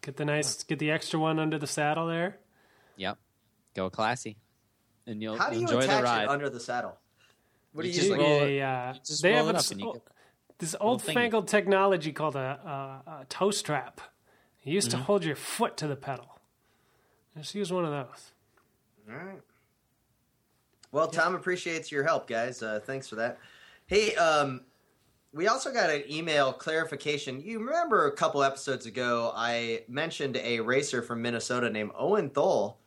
Get 0.00 0.16
the 0.16 0.24
nice, 0.24 0.62
get 0.64 0.78
the 0.78 0.90
extra 0.90 1.18
one 1.18 1.38
under 1.38 1.58
the 1.58 1.66
saddle 1.66 2.06
there. 2.06 2.38
Yep, 2.96 3.18
go 3.74 3.88
classy, 3.90 4.36
and 5.06 5.22
you'll 5.22 5.38
How 5.38 5.50
do 5.50 5.56
you 5.56 5.62
enjoy 5.62 5.80
the 5.80 5.84
attach 5.84 6.04
ride. 6.04 6.22
it 6.24 6.28
under 6.30 6.48
the 6.50 6.60
saddle? 6.60 6.96
What 7.72 7.82
do 7.82 7.88
You 7.88 7.94
you 7.94 8.00
just 8.00 8.08
use? 8.10 8.16
Do 8.16 8.22
Like, 8.22 8.30
roll 8.30 8.42
a, 8.48 8.60
uh, 8.62 8.94
just 9.04 9.22
they 9.22 9.30
roll 9.30 9.38
have 9.38 9.46
it 9.48 9.54
a 9.54 9.58
up 9.58 9.64
s- 9.64 9.70
and 9.72 10.00
this 10.58 10.76
old-fangled 10.80 11.48
technology 11.48 12.12
called 12.12 12.36
a, 12.36 13.02
a, 13.06 13.10
a 13.22 13.24
toe 13.28 13.50
strap. 13.50 14.00
You 14.64 14.72
used 14.74 14.90
Mm-hmm. 14.90 14.98
to 14.98 15.04
hold 15.04 15.24
your 15.24 15.36
foot 15.36 15.76
to 15.78 15.86
the 15.86 15.96
pedal. 15.96 16.38
Just 17.36 17.54
use 17.54 17.72
one 17.72 17.84
of 17.84 17.90
those. 17.90 18.30
All 19.10 19.16
right. 19.16 19.40
Well, 20.92 21.08
Tom 21.08 21.34
appreciates 21.34 21.90
your 21.90 22.04
help, 22.04 22.28
guys. 22.28 22.62
Uh, 22.62 22.80
thanks 22.84 23.08
for 23.08 23.16
that. 23.16 23.38
Hey, 23.86 24.14
um, 24.14 24.62
we 25.32 25.48
also 25.48 25.72
got 25.72 25.90
an 25.90 26.04
email 26.08 26.52
clarification. 26.52 27.40
You 27.40 27.58
remember 27.58 28.06
a 28.06 28.12
couple 28.12 28.42
episodes 28.44 28.86
ago, 28.86 29.32
I 29.34 29.82
mentioned 29.88 30.36
a 30.36 30.60
racer 30.60 31.02
from 31.02 31.20
Minnesota 31.22 31.68
named 31.68 31.90
Owen 31.98 32.30
Thole, 32.30 32.78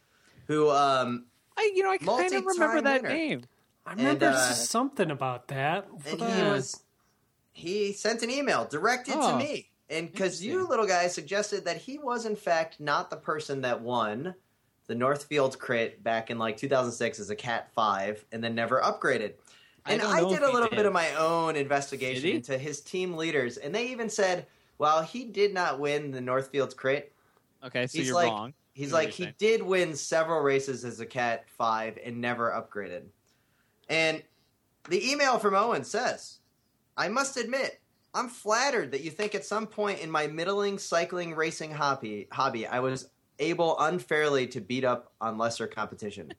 who 0.47 0.69
um, 0.71 1.25
I, 1.57 1.71
you 1.75 1.83
know, 1.83 1.91
I 1.91 1.97
kind 1.97 2.33
of 2.33 2.45
remember 2.45 2.81
that 2.81 3.01
winner. 3.03 3.13
name. 3.13 3.41
I 3.85 3.91
remember 3.93 4.27
uh, 4.27 4.53
something 4.53 5.11
about 5.11 5.49
that. 5.49 5.87
and 6.09 6.21
he 6.21 6.43
was 6.43 6.81
he 7.51 7.91
sent 7.91 8.21
an 8.23 8.29
email 8.29 8.65
directed 8.65 9.11
to 9.13 9.19
Oh, 9.19 9.37
me, 9.37 9.69
and 9.89 10.11
because 10.11 10.43
you 10.43 10.67
little 10.67 10.85
guy 10.87 11.07
suggested 11.07 11.65
that 11.65 11.77
he 11.77 11.97
was 11.97 12.25
in 12.25 12.35
fact 12.35 12.79
not 12.79 13.09
the 13.09 13.15
person 13.17 13.61
that 13.61 13.81
won 13.81 14.35
the 14.87 14.95
Northfield 14.95 15.59
crit 15.59 16.01
back 16.03 16.29
in 16.29 16.37
like 16.39 16.55
2006 16.57 17.19
as 17.19 17.29
a 17.29 17.35
Cat 17.35 17.69
Five, 17.73 18.23
and 18.31 18.41
then 18.43 18.55
never 18.55 18.79
upgraded. 18.81 19.33
And 19.85 20.01
don't 20.01 20.13
I, 20.13 20.19
did 20.21 20.41
a 20.43 20.51
little 20.51 20.69
did. 20.69 20.75
bit 20.77 20.85
of 20.85 20.93
my 20.93 21.13
own 21.15 21.55
investigation 21.55 22.29
into 22.29 22.57
his 22.57 22.79
team 22.81 23.13
leaders, 23.15 23.57
and 23.57 23.73
they 23.75 23.87
even 23.87 24.09
said, 24.09 24.45
while 24.77 25.01
he 25.01 25.25
did 25.25 25.53
not 25.53 25.79
win 25.79 26.11
the 26.11 26.21
Northfield 26.21 26.75
crit, 26.77 27.13
Okay, 27.65 27.87
so 27.87 27.97
He's 27.97 28.07
you're 28.07 28.15
like- 28.15 28.29
wrong. 28.29 28.53
He's 28.73 28.93
I 28.93 28.97
like 28.97 29.09
he 29.09 29.23
saying. 29.23 29.35
did 29.39 29.63
win 29.63 29.95
several 29.95 30.41
races 30.41 30.85
as 30.85 30.99
a 30.99 31.05
Cat 31.05 31.49
Five 31.49 31.97
and 32.05 32.21
never 32.21 32.51
upgraded. 32.51 33.03
And 33.89 34.21
the 34.87 35.11
email 35.11 35.39
from 35.39 35.55
Owen 35.55 35.83
says, 35.83 36.37
"I 36.95 37.07
must 37.07 37.37
admit, 37.37 37.81
I'm 38.17 38.29
flattered 38.29 38.91
that 38.93 39.01
you 39.01 39.11
think 39.11 39.35
at 39.35 39.45
some 39.45 39.67
point 39.67 39.99
in 39.99 40.09
my 40.09 40.25
middling 40.25 40.79
cycling 40.79 41.35
racing 41.35 41.71
hobby, 41.71 42.27
hobby 42.31 42.65
I 42.65 42.79
was 42.79 43.09
able 43.37 43.77
unfairly 43.79 44.47
to 44.47 44.59
beat 44.59 44.83
up 44.83 45.11
on 45.21 45.37
lesser 45.37 45.67
competition. 45.67 46.33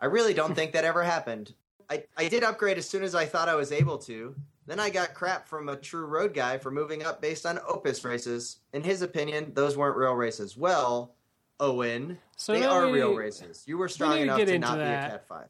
I 0.00 0.06
really 0.06 0.34
don't 0.34 0.52
think 0.56 0.72
that 0.72 0.84
ever 0.84 1.04
happened. 1.04 1.54
I, 1.88 2.02
I 2.16 2.26
did 2.26 2.42
upgrade 2.42 2.76
as 2.76 2.88
soon 2.88 3.04
as 3.04 3.14
I 3.14 3.24
thought 3.24 3.48
I 3.48 3.54
was 3.54 3.70
able 3.70 3.98
to. 3.98 4.34
Then 4.66 4.80
I 4.80 4.90
got 4.90 5.14
crap 5.14 5.46
from 5.46 5.68
a 5.68 5.76
true 5.76 6.06
road 6.06 6.34
guy 6.34 6.58
for 6.58 6.72
moving 6.72 7.04
up 7.04 7.22
based 7.22 7.46
on 7.46 7.60
Opus 7.68 8.04
races. 8.04 8.58
In 8.72 8.82
his 8.82 9.02
opinion, 9.02 9.52
those 9.54 9.76
weren't 9.76 9.96
real 9.96 10.14
races. 10.14 10.56
Well, 10.56 11.14
Owen, 11.60 12.18
So 12.36 12.52
they 12.52 12.64
are 12.64 12.86
we- 12.86 12.94
real 12.94 13.14
races. 13.14 13.62
You 13.64 13.78
were 13.78 13.88
strong 13.88 14.18
enough 14.18 14.38
to 14.38 14.42
into 14.42 14.58
not 14.58 14.78
be 14.78 14.82
a. 14.82 14.86
Cat 14.86 15.28
5. 15.28 15.46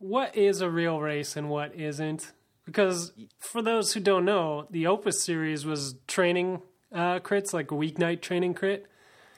what 0.00 0.36
is 0.36 0.60
a 0.60 0.68
real 0.68 1.00
race 1.00 1.34
and 1.34 1.48
what 1.48 1.74
isn't? 1.74 2.32
Because 2.68 3.12
for 3.38 3.62
those 3.62 3.94
who 3.94 4.00
don't 4.00 4.26
know, 4.26 4.66
the 4.70 4.86
Opus 4.86 5.22
series 5.22 5.64
was 5.64 5.94
training 6.06 6.60
uh, 6.92 7.18
crits, 7.20 7.54
like 7.54 7.68
weeknight 7.68 8.20
training 8.20 8.52
crit, 8.52 8.86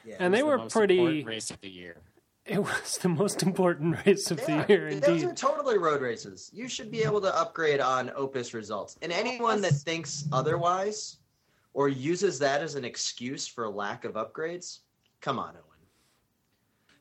Yeah. 0.05 0.17
and 0.19 0.35
they 0.35 0.41
the 0.41 0.47
were 0.47 0.59
pretty. 0.69 1.23
race 1.23 1.49
of 1.53 1.61
the 1.61 1.69
year. 1.71 1.99
It 2.45 2.59
was 2.61 2.99
the 3.01 3.09
most 3.09 3.45
important 3.45 3.99
race 4.07 4.33
of 4.33 4.41
Yeah, 4.41 4.65
the 4.65 4.73
year, 4.73 4.95
those 4.97 5.23
indeed. 5.23 5.27
are 5.29 5.35
totally 5.35 5.79
road 5.79 6.01
races. 6.01 6.51
You 6.53 6.67
should 6.69 6.91
be 6.91 7.05
able 7.05 7.21
to 7.21 7.33
upgrade 7.39 7.79
on 7.79 8.11
Opus 8.17 8.53
results. 8.53 8.99
And 9.01 9.13
anyone 9.13 9.61
that 9.61 9.75
thinks 9.75 10.25
otherwise 10.33 11.19
or 11.73 11.89
uses 11.89 12.37
that 12.41 12.63
as 12.63 12.75
an 12.75 12.85
excuse 12.85 13.47
for 13.47 13.69
lack 13.69 14.05
of 14.05 14.15
upgrades, 14.15 14.81
come 15.21 15.39
on, 15.39 15.51
Owen. 15.51 15.65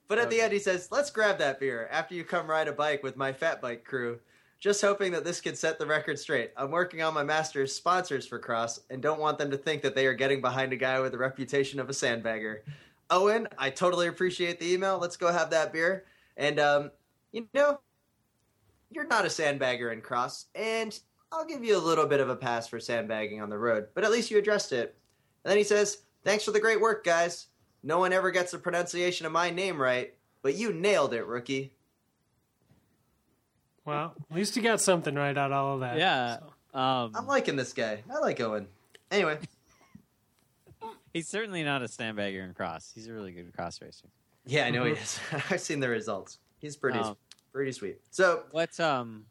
But 0.08 0.20
at 0.20 0.30
the 0.30 0.42
end, 0.42 0.54
he 0.54 0.60
says, 0.60 0.90
Let's 0.92 1.10
grab 1.10 1.40
that 1.40 1.60
beer 1.60 1.88
after 1.92 2.14
you 2.14 2.24
come 2.24 2.46
ride 2.48 2.68
a 2.68 2.72
bike 2.74 3.02
with 3.02 3.18
my 3.18 3.34
fat 3.34 3.62
bike 3.62 3.84
crew. 3.84 4.20
Just 4.60 4.82
hoping 4.82 5.14
that 5.14 5.24
this 5.24 5.40
could 5.40 5.58
set 5.58 5.80
the 5.80 5.86
record 5.86 6.20
straight. 6.20 6.52
I'm 6.58 6.72
working 6.72 7.02
on 7.02 7.14
my 7.14 7.24
master's 7.24 7.74
sponsors 7.74 8.28
for 8.28 8.40
Cross 8.40 8.82
and 8.90 9.02
don't 9.02 9.20
want 9.20 9.38
them 9.38 9.52
to 9.52 9.58
think 9.58 9.82
that 9.84 9.96
they 9.96 10.06
are 10.06 10.14
getting 10.14 10.42
behind 10.42 10.74
a 10.74 10.78
guy 10.78 11.00
with 11.00 11.14
the 11.14 11.18
reputation 11.18 11.80
of 11.80 11.90
a 11.90 11.94
sandbagger. 11.94 12.60
Owen, 13.10 13.48
I 13.58 13.70
totally 13.70 14.08
appreciate 14.08 14.60
the 14.60 14.74
email. 14.74 14.98
Let's 14.98 15.16
go 15.16 15.32
have 15.32 15.50
that 15.52 15.72
beer. 15.72 16.06
And, 16.36 16.60
um, 16.60 16.92
you 17.32 17.48
know, 17.54 17.80
you're 18.92 19.08
not 19.08 19.26
a 19.26 19.30
sandbagger 19.30 19.94
in 19.94 20.02
Cross, 20.02 20.48
and 20.56 21.00
I'll 21.32 21.46
give 21.46 21.64
you 21.64 21.78
a 21.78 21.80
little 21.80 22.06
bit 22.06 22.20
of 22.20 22.30
a 22.30 22.36
pass 22.36 22.68
for 22.68 22.80
sandbagging 22.80 23.42
on 23.42 23.50
the 23.50 23.58
road, 23.58 23.88
but 23.94 24.04
at 24.04 24.12
least 24.12 24.32
you 24.32 24.38
addressed 24.38 24.74
it. 24.74 24.96
And 25.44 25.52
then 25.52 25.58
he 25.58 25.64
says, 25.64 26.00
Thanks 26.26 26.44
for 26.44 26.52
the 26.52 26.60
great 26.60 26.82
work, 26.82 27.06
guys. 27.06 27.48
No 27.82 28.00
one 28.00 28.12
ever 28.12 28.30
gets 28.30 28.52
the 28.52 28.58
pronunciation 28.58 29.26
of 29.26 29.32
my 29.32 29.50
name 29.50 29.82
right, 29.82 30.14
but 30.42 30.56
you 30.56 30.74
nailed 30.74 31.14
it, 31.14 31.26
rookie. 31.26 31.72
Well, 33.86 34.14
at 34.30 34.36
least 34.36 34.56
you 34.56 34.62
got 34.62 34.82
something 34.82 35.16
right 35.16 35.38
out 35.38 35.52
of 35.52 35.58
all 35.58 35.74
of 35.76 35.80
that. 35.82 35.98
Yeah. 35.98 36.38
So. 36.74 36.80
Um, 36.80 37.12
I'm 37.16 37.26
liking 37.28 37.56
this 37.56 37.74
guy. 37.74 38.04
I 38.14 38.20
like 38.20 38.40
Owen. 38.42 38.68
Anyway, 39.10 39.40
he's 41.14 41.28
certainly 41.28 41.64
not 41.64 41.82
a 41.82 41.86
sandbagger 41.86 42.44
in 42.44 42.54
cross. 42.54 42.92
He's 42.94 43.08
a 43.08 43.14
really 43.14 43.32
good 43.32 43.52
cross 43.56 43.82
racer. 43.82 44.08
yeah, 44.46 44.66
I 44.66 44.70
know 44.70 44.86
he 44.86 44.92
is. 44.94 45.20
I've 45.50 45.62
seen 45.62 45.80
the 45.80 45.90
results. 45.90 46.38
He's 46.60 46.76
pretty, 46.76 47.00
Um, 47.00 47.18
pretty 47.52 47.72
sweet. 47.72 48.00
So, 48.12 48.44
what's 48.52 48.80
um 48.80 49.26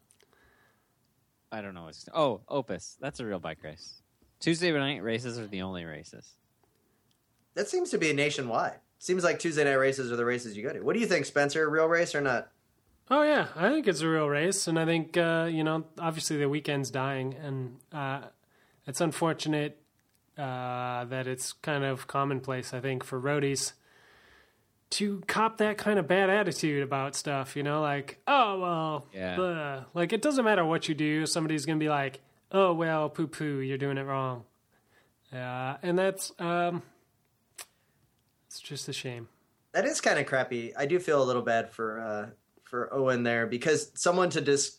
I 1.51 1.61
don't 1.61 1.73
know 1.73 1.85
what's 1.85 2.07
oh, 2.13 2.41
Opus. 2.47 2.97
That's 2.99 3.19
a 3.19 3.25
real 3.25 3.39
bike 3.39 3.63
race. 3.63 4.01
Tuesday 4.39 4.71
night 4.71 5.01
races 5.03 5.39
are 5.39 5.47
the 5.47 5.61
only 5.61 5.83
races. 5.85 6.29
that 7.55 7.67
seems 7.67 7.89
to 7.91 7.97
be 7.97 8.13
nationwide. 8.13 8.79
Seems 8.99 9.23
like 9.23 9.39
Tuesday 9.39 9.63
night 9.63 9.73
races 9.75 10.11
are 10.11 10.15
the 10.17 10.25
races 10.25 10.55
you 10.57 10.63
go 10.63 10.73
to. 10.73 10.81
What 10.81 10.93
do 10.93 10.99
you 10.99 11.07
think, 11.07 11.25
Spencer? 11.25 11.69
Real 11.69 11.87
race 11.87 12.13
or 12.13 12.21
not? 12.21 12.51
Oh 13.11 13.23
yeah, 13.23 13.47
I 13.55 13.69
think 13.69 13.87
it's 13.87 14.01
a 14.01 14.07
real 14.07 14.27
race, 14.27 14.67
and 14.67 14.77
I 14.79 14.85
think 14.85 15.17
uh, 15.17 15.47
you 15.51 15.63
know, 15.63 15.85
obviously 15.97 16.37
the 16.37 16.47
weekend's 16.49 16.91
dying, 16.91 17.33
and 17.43 17.77
uh, 17.91 18.21
it's 18.85 19.01
unfortunate 19.01 19.81
uh, 20.37 21.05
that 21.05 21.25
it's 21.27 21.53
kind 21.53 21.83
of 21.83 22.05
commonplace. 22.07 22.73
I 22.73 22.79
think 22.79 23.03
for 23.03 23.19
roadies 23.19 23.73
to 24.91 25.21
cop 25.27 25.57
that 25.57 25.77
kind 25.77 25.97
of 25.99 26.07
bad 26.07 26.29
attitude 26.29 26.83
about 26.83 27.15
stuff. 27.15 27.55
You 27.55 27.63
know, 27.63 27.81
like 27.81 28.19
oh 28.27 28.59
well, 28.59 29.07
Yeah. 29.13 29.35
blah. 29.35 29.83
like 29.95 30.13
it 30.13 30.21
doesn't 30.21 30.45
matter 30.45 30.63
what 30.65 30.87
you 30.87 30.93
do. 30.95 31.25
Somebody's 31.25 31.65
gonna 31.65 31.79
be 31.79 31.89
like, 31.89 32.21
oh 32.51 32.73
well, 32.73 33.09
poo 33.09 33.25
poo, 33.27 33.59
you're 33.59 33.77
doing 33.79 33.97
it 33.97 34.03
wrong. 34.03 34.43
Yeah, 35.33 35.77
and 35.81 35.97
that's 35.97 36.31
um, 36.37 36.83
it's 38.47 38.59
just 38.59 38.87
a 38.87 38.93
shame. 38.93 39.29
that 39.73 39.85
is 39.85 39.99
kind 39.99 40.19
of 40.19 40.25
crappy. 40.27 40.75
I 40.75 40.85
do 40.85 40.99
feel 40.99 41.21
a 41.21 41.25
little 41.25 41.41
bad 41.43 41.71
for 41.71 41.99
uh, 41.99 42.29
for 42.69 42.93
Owen 42.93 43.23
there 43.23 43.47
because 43.47 43.91
someone 43.95 44.29
to 44.29 44.41
dis 44.41 44.77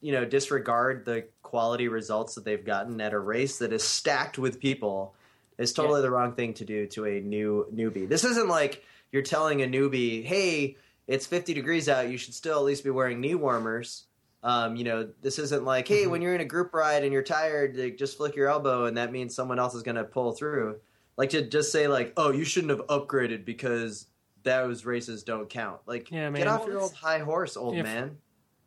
you 0.00 0.12
know 0.12 0.24
disregard 0.24 1.04
the 1.04 1.26
quality 1.42 1.88
results 1.88 2.34
that 2.34 2.44
they've 2.44 2.64
gotten 2.64 3.00
at 3.00 3.12
a 3.12 3.18
race 3.18 3.58
that 3.58 3.72
is 3.72 3.82
stacked 3.82 4.38
with 4.38 4.60
people 4.60 5.14
is 5.58 5.72
totally 5.72 6.02
the 6.02 6.10
wrong 6.10 6.34
thing 6.34 6.52
to 6.52 6.64
do 6.64 6.86
to 6.86 7.06
a 7.06 7.20
new 7.20 7.66
newbie. 7.72 8.08
This 8.08 8.24
isn't 8.24 8.48
like 8.48 8.84
you're 9.12 9.22
telling 9.22 9.62
a 9.62 9.66
newbie, 9.66 10.24
"Hey, 10.24 10.76
it's 11.06 11.26
50 11.26 11.54
degrees 11.54 11.88
out. 11.88 12.10
You 12.10 12.18
should 12.18 12.34
still 12.34 12.58
at 12.58 12.64
least 12.64 12.84
be 12.84 12.90
wearing 12.90 13.20
knee 13.20 13.34
warmers." 13.34 14.04
Um, 14.42 14.76
you 14.76 14.84
know, 14.84 15.08
this 15.22 15.38
isn't 15.38 15.64
like, 15.64 15.88
"Hey, 15.88 16.06
when 16.06 16.20
you're 16.20 16.34
in 16.34 16.40
a 16.40 16.44
group 16.44 16.74
ride 16.74 17.02
and 17.02 17.12
you're 17.12 17.22
tired, 17.22 17.76
like, 17.76 17.96
just 17.96 18.18
flick 18.18 18.36
your 18.36 18.48
elbow 18.48 18.84
and 18.84 18.98
that 18.98 19.12
means 19.12 19.34
someone 19.34 19.58
else 19.58 19.74
is 19.74 19.82
going 19.82 19.96
to 19.96 20.04
pull 20.04 20.32
through." 20.32 20.80
Like 21.16 21.30
to 21.30 21.42
just 21.42 21.72
say 21.72 21.88
like, 21.88 22.12
"Oh, 22.16 22.30
you 22.32 22.44
shouldn't 22.44 22.70
have 22.70 22.86
upgraded 22.88 23.44
because 23.44 24.06
those 24.44 24.84
races 24.84 25.24
don't 25.24 25.48
count." 25.50 25.80
Like, 25.86 26.10
Yeah, 26.10 26.30
get 26.30 26.32
man. 26.32 26.48
off 26.48 26.66
your 26.66 26.80
old 26.80 26.94
high 26.94 27.18
horse, 27.18 27.56
old 27.56 27.76
If- 27.76 27.84
man. 27.84 28.18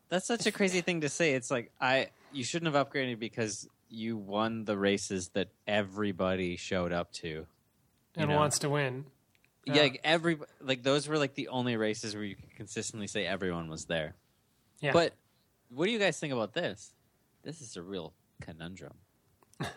That's 0.09 0.25
such 0.27 0.45
a 0.45 0.51
crazy 0.51 0.81
thing 0.81 1.01
to 1.01 1.09
say. 1.09 1.33
It's 1.33 1.49
like 1.51 1.71
I 1.81 2.09
you 2.31 2.43
shouldn't 2.43 2.73
have 2.73 2.87
upgraded 2.87 3.19
because 3.19 3.67
you 3.89 4.17
won 4.17 4.65
the 4.65 4.77
races 4.77 5.29
that 5.29 5.47
everybody 5.65 6.57
showed 6.57 6.91
up 6.91 7.11
to. 7.13 7.45
And 8.15 8.29
know. 8.29 8.35
wants 8.35 8.59
to 8.59 8.69
win. 8.69 9.05
Yeah, 9.65 9.75
Yeah. 9.75 9.81
like 9.83 10.01
every 10.03 10.37
like 10.61 10.83
those 10.83 11.07
were 11.07 11.17
like 11.17 11.35
the 11.35 11.49
only 11.49 11.75
races 11.77 12.15
where 12.15 12.23
you 12.23 12.35
could 12.35 12.55
consistently 12.55 13.07
say 13.07 13.25
everyone 13.25 13.69
was 13.69 13.85
there. 13.85 14.15
Yeah. 14.81 14.93
But 14.93 15.13
what 15.69 15.85
do 15.87 15.91
you 15.91 15.99
guys 15.99 16.19
think 16.19 16.31
about 16.33 16.53
this? 16.53 16.93
This 17.43 17.59
is 17.61 17.75
a 17.75 17.81
real 17.81 18.13
conundrum. 18.41 18.93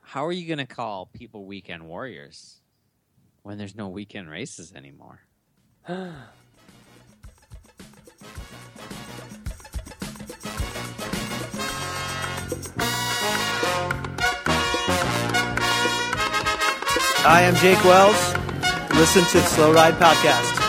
How 0.00 0.26
are 0.26 0.32
you 0.32 0.46
going 0.46 0.58
to 0.58 0.72
call 0.72 1.06
people 1.06 1.44
weekend 1.44 1.86
warriors 1.88 2.59
when 3.42 3.58
there's 3.58 3.74
no 3.74 3.88
weekend 3.88 4.28
races 4.30 4.72
anymore? 4.74 5.20
I 17.22 17.42
am 17.42 17.54
Jake 17.56 17.82
Wells. 17.84 18.16
Listen 18.98 19.24
to 19.24 19.38
the 19.38 19.46
Slow 19.46 19.72
Ride 19.72 19.94
Podcast. 19.94 20.59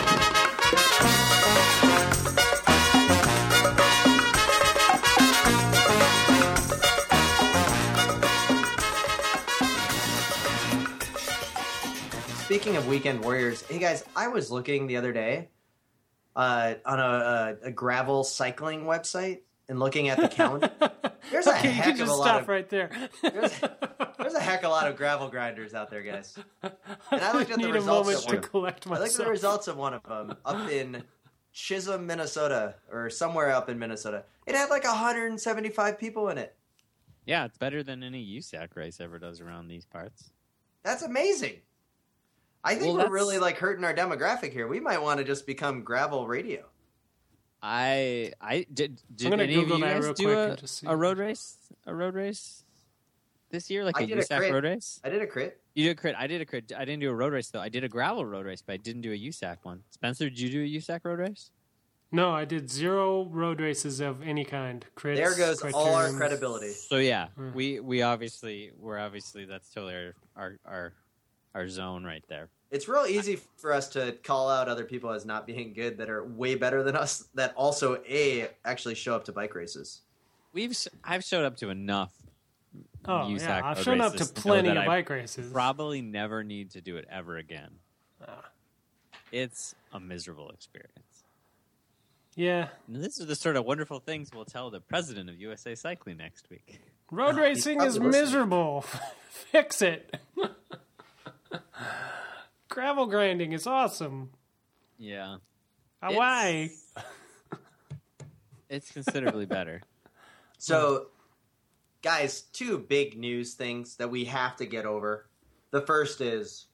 Speaking 12.52 12.76
of 12.76 12.86
weekend 12.86 13.24
warriors, 13.24 13.62
hey 13.62 13.78
guys, 13.78 14.04
I 14.14 14.28
was 14.28 14.50
looking 14.50 14.86
the 14.86 14.98
other 14.98 15.10
day 15.10 15.48
uh, 16.36 16.74
on 16.84 17.00
a, 17.00 17.56
a, 17.62 17.68
a 17.68 17.70
gravel 17.70 18.24
cycling 18.24 18.84
website 18.84 19.40
and 19.70 19.80
looking 19.80 20.10
at 20.10 20.18
the 20.18 20.28
calendar. 20.28 20.70
There's 21.30 21.46
a 21.46 21.56
okay, 21.56 21.68
you 21.68 21.74
heck 21.74 21.84
can 21.84 21.92
of 21.92 21.98
just 22.00 22.12
a 22.12 22.14
lot 22.14 22.42
of 22.42 22.48
right 22.48 22.68
there. 22.68 22.90
there's, 23.22 23.58
there's 24.18 24.34
a 24.34 24.40
heck 24.40 24.64
of 24.64 24.66
a 24.66 24.68
lot 24.68 24.86
of 24.86 24.98
gravel 24.98 25.28
grinders 25.28 25.72
out 25.72 25.88
there, 25.88 26.02
guys. 26.02 26.36
And 26.62 26.72
I 27.10 27.32
looked 27.32 27.50
at 27.52 27.58
the 27.58 27.72
results 27.72 28.06
moment 28.06 28.18
of 28.18 28.26
to 28.26 28.34
one. 28.34 28.42
collect 28.42 28.86
I 28.86 28.98
looked 28.98 29.18
at 29.18 29.24
the 29.24 29.30
results 29.30 29.66
of 29.66 29.78
one 29.78 29.94
of 29.94 30.02
them 30.02 30.36
up 30.44 30.70
in 30.70 31.02
Chisholm, 31.54 32.06
Minnesota, 32.06 32.74
or 32.90 33.08
somewhere 33.08 33.50
up 33.50 33.70
in 33.70 33.78
Minnesota. 33.78 34.24
It 34.46 34.54
had 34.54 34.68
like 34.68 34.84
175 34.84 35.98
people 35.98 36.28
in 36.28 36.36
it. 36.36 36.54
Yeah, 37.24 37.46
it's 37.46 37.56
better 37.56 37.82
than 37.82 38.02
any 38.02 38.22
USAC 38.38 38.76
race 38.76 39.00
ever 39.00 39.18
does 39.18 39.40
around 39.40 39.68
these 39.68 39.86
parts. 39.86 40.32
That's 40.82 41.02
amazing. 41.02 41.54
I 42.64 42.74
think 42.74 42.84
Well, 42.86 42.92
we're 42.94 42.98
that's- 42.98 43.12
really 43.12 43.38
like 43.38 43.56
hurting 43.58 43.84
our 43.84 43.94
demographic 43.94 44.52
here. 44.52 44.68
We 44.68 44.80
might 44.80 45.02
want 45.02 45.18
to 45.18 45.24
just 45.24 45.46
become 45.46 45.82
gravel 45.82 46.26
radio. 46.28 46.64
I 47.62 48.32
I 48.40 48.66
did. 48.72 49.00
Did 49.14 49.30
gonna 49.30 49.44
any 49.44 49.54
Google 49.54 49.74
of 49.74 49.78
you 49.80 49.84
that 49.86 49.94
guys 49.94 50.04
real 50.04 50.14
do 50.14 50.24
quick 50.24 50.36
a, 50.36 50.42
and 50.50 50.58
just 50.58 50.78
see. 50.78 50.86
a 50.88 50.96
road 50.96 51.18
race? 51.18 51.56
A 51.86 51.94
road 51.94 52.14
race 52.14 52.64
this 53.50 53.70
year, 53.70 53.84
like 53.84 53.98
I 54.00 54.04
a 54.04 54.06
did 54.06 54.18
a 54.18 54.22
USAC 54.22 54.38
crit. 54.38 54.52
road 54.52 54.64
race? 54.64 55.00
I 55.04 55.10
did 55.10 55.22
a 55.22 55.26
crit. 55.26 55.60
You 55.74 55.84
did 55.84 55.90
a 55.90 55.94
crit. 56.00 56.14
I 56.18 56.26
did 56.26 56.40
a 56.40 56.44
crit. 56.46 56.72
I 56.76 56.84
didn't 56.84 57.00
do 57.00 57.10
a 57.10 57.14
road 57.14 57.32
race 57.32 57.48
though. 57.50 57.60
I 57.60 57.68
did 57.68 57.84
a 57.84 57.88
gravel 57.88 58.24
road 58.24 58.46
race, 58.46 58.62
but 58.62 58.72
I 58.74 58.76
didn't 58.78 59.02
do 59.02 59.12
a 59.12 59.16
USAC 59.18 59.58
one. 59.62 59.82
Spencer, 59.90 60.28
did 60.28 60.40
you 60.40 60.50
do 60.50 60.62
a 60.62 60.80
USAC 60.80 61.00
road 61.04 61.18
race? 61.20 61.50
No, 62.14 62.30
I 62.32 62.44
did 62.44 62.70
zero 62.70 63.24
road 63.24 63.60
races 63.60 64.00
of 64.00 64.22
any 64.22 64.44
kind. 64.44 64.84
Crits, 64.96 65.16
There 65.16 65.34
goes 65.34 65.62
all 65.72 65.94
our 65.94 66.12
credibility. 66.12 66.72
So 66.72 66.96
yeah, 66.98 67.28
Hmm. 67.28 67.52
we 67.54 67.80
we 67.80 68.02
obviously 68.02 68.70
we're 68.76 68.98
obviously 68.98 69.44
that's 69.44 69.70
totally 69.72 69.94
our 69.94 70.14
our 70.36 70.58
our, 70.66 70.92
our 71.54 71.68
zone 71.68 72.04
right 72.04 72.24
there. 72.28 72.48
It's 72.70 72.88
real 72.88 73.04
easy 73.06 73.38
for 73.58 73.72
us 73.72 73.90
to 73.90 74.12
call 74.24 74.48
out 74.48 74.68
other 74.68 74.84
people 74.84 75.10
as 75.10 75.26
not 75.26 75.46
being 75.46 75.74
good 75.74 75.98
that 75.98 76.08
are 76.08 76.24
way 76.24 76.54
better 76.54 76.82
than 76.82 76.96
us 76.96 77.28
that 77.34 77.52
also 77.54 78.02
a 78.08 78.48
actually 78.64 78.94
show 78.94 79.14
up 79.14 79.24
to 79.26 79.32
bike 79.32 79.54
races. 79.54 80.00
We've 80.54 80.74
I've 81.04 81.24
showed 81.24 81.44
up 81.44 81.56
to 81.58 81.68
enough. 81.68 82.12
Oh 83.04 83.26
USAC 83.28 83.40
yeah, 83.40 83.60
I've 83.64 83.82
shown 83.82 84.00
up 84.00 84.12
to 84.12 84.18
races 84.18 84.30
to 84.30 84.34
know 84.36 84.42
plenty 84.42 84.68
of 84.70 84.76
I 84.78 84.86
bike 84.86 85.10
races. 85.10 85.52
Probably 85.52 86.00
never 86.00 86.42
need 86.42 86.70
to 86.70 86.80
do 86.80 86.96
it 86.96 87.06
ever 87.10 87.36
again. 87.36 87.72
Ah. 88.26 88.44
It's 89.30 89.74
a 89.92 90.00
miserable 90.00 90.50
experience. 90.50 91.24
Yeah, 92.34 92.68
And 92.86 93.02
these 93.04 93.20
are 93.20 93.26
the 93.26 93.34
sort 93.34 93.56
of 93.56 93.66
wonderful 93.66 93.98
things 93.98 94.30
we'll 94.34 94.46
tell 94.46 94.70
the 94.70 94.80
president 94.80 95.28
of 95.28 95.38
USA 95.38 95.74
Cycling 95.74 96.16
next 96.16 96.48
week. 96.48 96.80
road 97.10 97.36
racing 97.36 97.82
is 97.82 98.00
miserable. 98.00 98.86
Fix 99.28 99.82
it. 99.82 100.16
Gravel 102.68 103.06
grinding 103.06 103.52
is 103.52 103.66
awesome. 103.66 104.30
Yeah, 104.98 105.36
Uh, 106.02 106.06
It's- 106.10 106.16
Why? 106.18 106.70
it's 108.68 108.90
considerably 108.92 109.46
better. 109.46 109.82
So, 110.58 111.08
guys, 112.02 112.42
two 112.42 112.78
big 112.78 113.18
news 113.18 113.54
things 113.54 113.96
that 113.96 114.08
we 114.12 114.26
have 114.26 114.54
to 114.58 114.64
get 114.64 114.86
over. 114.86 115.26
The 115.72 115.80
first 115.80 116.20
is 116.20 116.66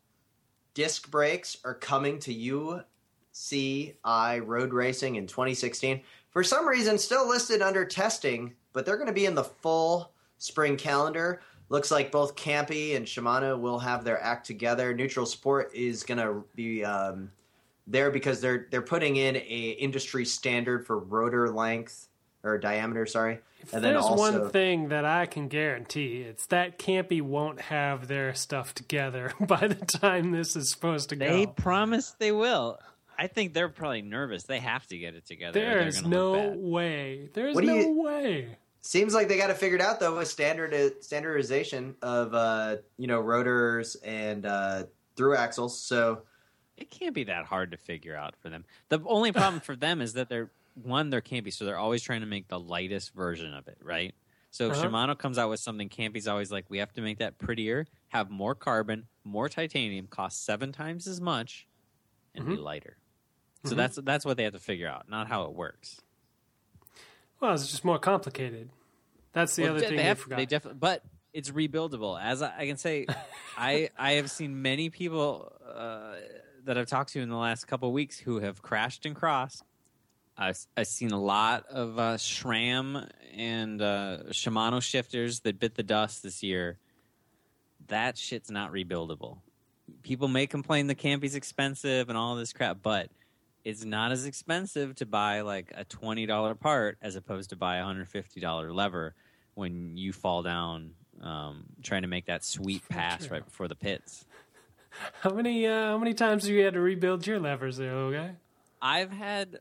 disc 0.75 1.11
brakes 1.11 1.57
are 1.65 1.73
coming 1.73 2.19
to 2.19 2.35
UCI 3.33 4.43
road 4.45 4.75
racing 4.75 5.17
in 5.17 5.27
2016. 5.27 6.03
For 6.29 6.45
some 6.45 6.69
reason, 6.69 6.99
still 6.99 7.27
listed 7.27 7.63
under 7.63 7.87
testing, 7.87 8.57
but 8.75 8.85
they're 8.85 8.99
going 8.99 9.07
to 9.07 9.15
be 9.15 9.25
in 9.25 9.35
the 9.35 9.45
full 9.45 10.13
spring 10.37 10.77
calendar. 10.77 11.41
Looks 11.71 11.91
like 11.91 12.11
both 12.11 12.35
Campy 12.35 12.97
and 12.97 13.05
Shimano 13.05 13.59
will 13.59 13.79
have 13.79 14.05
their 14.05 14.23
act 14.23 14.47
together. 14.47 14.95
Neutral 14.95 15.27
Sport 15.27 15.75
is 15.75 16.03
going 16.03 16.19
to 16.19 16.45
be 16.55 16.83
um, 16.85 17.31
there 17.87 18.11
because 18.11 18.41
they're 18.41 18.67
they're 18.71 18.83
putting 18.83 19.17
in 19.17 19.37
a 19.37 19.41
industry 19.79 20.25
standard 20.25 20.87
for 20.87 20.99
rotor 20.99 21.51
length 21.51 22.09
or 22.43 22.57
diameter. 22.59 23.05
Sorry, 23.05 23.41
If 23.61 23.75
and 23.75 23.85
then 23.85 23.95
there's 23.95 24.05
also 24.05 24.41
one 24.41 24.51
thing 24.51 24.89
that 24.89 25.05
I 25.05 25.27
can 25.27 25.49
guarantee, 25.49 26.23
it's 26.23 26.47
that 26.47 26.79
Campy 26.79 27.21
won't 27.21 27.61
have 27.61 28.09
their 28.09 28.33
stuff 28.35 28.75
together 28.75 29.33
by 29.41 29.67
the 29.67 29.75
time 29.75 30.31
this 30.31 30.57
is 30.57 30.71
supposed 30.71 31.11
to 31.11 31.17
go. 31.17 31.27
They 31.27 31.47
go. 31.47 31.53
promise 31.53 32.15
they 32.19 32.33
will. 32.33 32.79
I 33.19 33.27
think 33.27 33.53
they're 33.53 33.69
probably 33.69 34.03
nervous. 34.03 34.45
They 34.45 34.61
have 34.61 34.87
to 34.87 34.97
get 34.97 35.17
it 35.17 35.27
together. 35.27 35.59
There's 35.59 36.05
no 36.05 36.55
way. 36.57 37.29
There's 37.35 37.57
no 37.57 37.75
you- 37.75 38.01
way. 38.01 38.57
Seems 38.81 39.13
like 39.13 39.29
they 39.29 39.37
got 39.37 39.51
it 39.51 39.57
figured 39.59 39.81
out 39.81 40.01
though 40.01 40.17
with 40.17 40.29
standard 40.29 41.03
standardization 41.03 41.97
of 42.01 42.33
uh, 42.33 42.77
you 42.97 43.07
know 43.07 43.21
rotors 43.21 43.97
and 43.97 44.47
uh, 44.47 44.85
through 45.17 45.37
axles. 45.37 45.83
So 45.83 46.25
It 46.77 46.91
can't 46.91 47.15
be 47.15 47.25
that 47.25 47.47
hard 47.47 47.73
to 47.73 47.77
figure 47.77 48.15
out 48.17 48.37
for 48.37 48.51
them. 48.51 48.65
The 48.89 49.01
only 49.07 49.33
problem 49.33 49.61
for 49.61 49.75
them 49.75 50.01
is 50.01 50.13
that 50.15 50.29
they're 50.29 50.53
one, 50.75 51.11
they're 51.11 51.21
campy, 51.21 51.53
so 51.53 51.65
they're 51.65 51.79
always 51.79 52.03
trying 52.03 52.21
to 52.21 52.27
make 52.27 52.49
the 52.49 52.61
lightest 52.61 53.13
version 53.15 53.53
of 53.53 53.67
it, 53.67 53.79
right? 53.81 54.15
So 54.51 54.69
if 54.69 54.75
Uh-huh. 54.75 54.93
Shimano 54.93 55.19
comes 55.19 55.39
out 55.39 55.51
with 55.51 55.61
something, 55.61 55.89
Campy's 55.89 56.29
always 56.29 56.53
like, 56.53 56.71
we 56.71 56.79
have 56.79 56.93
to 56.95 57.03
make 57.03 57.19
that 57.19 57.39
prettier, 57.39 57.89
have 58.09 58.31
more 58.31 58.55
carbon, 58.55 59.09
more 59.25 59.49
titanium, 59.49 60.07
cost 60.07 60.45
seven 60.45 60.71
times 60.73 61.07
as 61.09 61.21
much, 61.21 61.67
and 62.35 62.47
be 62.47 62.59
lighter. 62.59 62.99
So 63.65 63.75
Mhm. 63.75 63.77
that's 63.77 63.99
that's 64.05 64.25
what 64.27 64.37
they 64.39 64.45
have 64.45 64.55
to 64.55 64.61
figure 64.61 64.89
out, 64.89 65.09
not 65.09 65.29
how 65.29 65.45
it 65.45 65.55
works. 65.55 66.03
Well, 67.41 67.55
it's 67.55 67.69
just 67.71 67.85
more 67.85 67.99
complicated. 67.99 68.71
That's 69.33 69.55
the 69.57 69.63
Well, 69.65 69.73
other 69.73 69.81
de- 69.81 69.89
thing 69.89 69.97
they 69.97 70.03
have, 70.03 70.19
forgot. 70.19 70.37
they 70.37 70.47
definitely, 70.47 70.79
but 70.81 71.03
it's 71.33 71.51
rebuildable. 71.51 72.21
As 72.21 72.43
I, 72.43 72.53
I 72.59 72.67
can 72.67 72.77
say, 72.77 73.07
I 73.57 73.91
I 73.99 74.13
have 74.13 74.31
seen 74.31 74.63
many 74.63 74.91
people 74.91 75.53
uh, 75.73 76.15
that 76.65 76.77
I've 76.79 76.89
talked 76.89 77.13
to 77.13 77.21
in 77.21 77.29
the 77.29 77.37
last 77.37 77.67
couple 77.67 77.89
of 77.89 77.95
weeks 77.95 78.19
who 78.19 78.41
have 78.41 78.63
crashed 78.63 79.07
and 79.07 79.15
crossed. 79.15 79.63
I've, 80.37 80.59
I've 80.77 80.87
seen 80.87 81.11
a 81.11 81.21
lot 81.21 81.67
of 81.69 81.99
uh, 81.99 82.17
SRAM 82.17 83.09
and 83.37 83.83
uh, 83.83 84.19
Shimano 84.31 84.81
shifters 84.81 85.41
that 85.41 85.59
bit 85.59 85.75
the 85.75 85.83
dust 85.83 86.23
this 86.23 86.43
year. 86.45 86.79
That 87.89 88.17
shit's 88.17 88.51
not 88.51 88.71
rebuildable. 88.73 89.39
People 90.03 90.29
may 90.29 90.47
complain 90.47 90.87
the 90.87 90.95
Campy's 90.95 91.35
expensive 91.35 92.09
and 92.09 92.17
all 92.17 92.37
this 92.37 92.53
crap, 92.53 92.79
but 92.83 93.11
it's 93.69 93.85
not 93.85 94.13
as 94.13 94.25
expensive 94.25 94.95
to 94.95 95.05
buy 95.05 95.43
like 95.43 95.71
a 95.75 95.85
twenty 95.85 96.25
dollar 96.25 96.55
part 96.55 96.97
as 97.03 97.17
opposed 97.17 97.51
to 97.51 97.57
buy 97.57 97.77
a 97.77 97.85
hundred 97.85 98.09
fifty 98.09 98.41
dollar 98.41 98.73
lever 98.73 99.15
when 99.55 99.99
you 99.99 100.11
fall 100.11 100.43
down 100.43 100.93
um, 101.23 101.65
trying 101.83 102.01
to 102.01 102.09
make 102.09 102.25
that 102.27 102.43
sweet 102.43 102.83
pass 102.89 103.27
True. 103.27 103.37
right 103.37 103.45
before 103.45 103.69
the 103.69 103.75
pits. 103.75 104.25
how 105.21 105.31
many 105.31 105.67
uh, 105.67 105.89
how 105.89 105.99
many 105.99 106.15
times 106.15 106.45
have 106.45 106.55
you 106.55 106.65
had 106.65 106.73
to 106.75 106.81
rebuild 106.81 107.27
your 107.27 107.39
levers 107.39 107.77
there, 107.77 107.95
little 107.95 108.13
guy? 108.13 108.37
I've 108.81 109.11
had, 109.11 109.59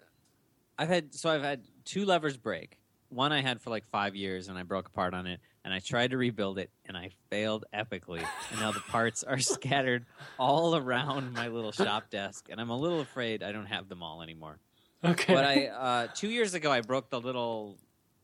I've 0.78 0.88
had, 0.88 1.14
so 1.14 1.30
I've 1.30 1.44
had 1.44 1.64
two 1.84 2.06
levers 2.06 2.38
break. 2.38 2.78
One 3.10 3.34
I 3.34 3.42
had 3.42 3.62
for 3.62 3.72
like 3.72 3.86
five 3.88 4.16
years, 4.16 4.48
and 4.48 4.58
I 4.58 4.64
broke 4.64 4.88
apart 4.88 5.16
on 5.16 5.28
it, 5.28 5.42
and 5.68 5.74
I 5.74 5.80
tried 5.80 6.12
to 6.12 6.18
rebuild 6.18 6.60
it, 6.60 6.70
and 6.86 6.96
I 6.96 7.10
failed 7.30 7.66
epically. 7.74 8.26
And 8.52 8.60
now 8.62 8.72
the 8.72 8.80
parts 8.80 9.24
are 9.26 9.38
scattered 9.56 10.06
all 10.40 10.78
around 10.78 11.34
my 11.34 11.50
little 11.50 11.74
shop 11.74 12.10
desk, 12.10 12.48
and 12.50 12.62
I'm 12.62 12.70
a 12.70 12.78
little 12.78 13.02
afraid 13.02 13.44
I 13.44 13.52
don't 13.52 13.66
have 13.66 13.90
them 13.90 14.02
all 14.02 14.22
anymore. 14.22 14.60
Okay. 15.04 15.34
But 15.34 15.44
I, 15.44 15.66
uh, 15.66 16.08
two 16.16 16.30
years 16.30 16.54
ago, 16.54 16.72
I 16.72 16.80
broke 16.80 17.10
the 17.10 17.20
little 17.20 17.76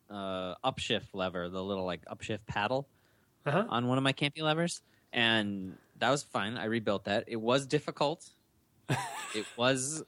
uh, 0.10 0.56
upshift 0.64 1.08
lever, 1.14 1.50
the 1.50 1.62
little 1.62 1.84
like 1.84 2.06
upshift 2.06 2.46
paddle 2.48 2.88
uh-huh. 3.46 3.66
on 3.68 3.88
one 3.90 3.98
of 3.98 4.06
my 4.06 4.14
Campy 4.14 4.42
levers, 4.42 4.82
and 5.12 5.76
that 6.00 6.12
was 6.12 6.24
fine. 6.24 6.56
I 6.56 6.64
rebuilt 6.64 7.04
that. 7.04 7.26
It 7.28 7.42
was 7.42 7.66
difficult. 7.66 8.26
it 9.36 9.46
was, 9.58 10.02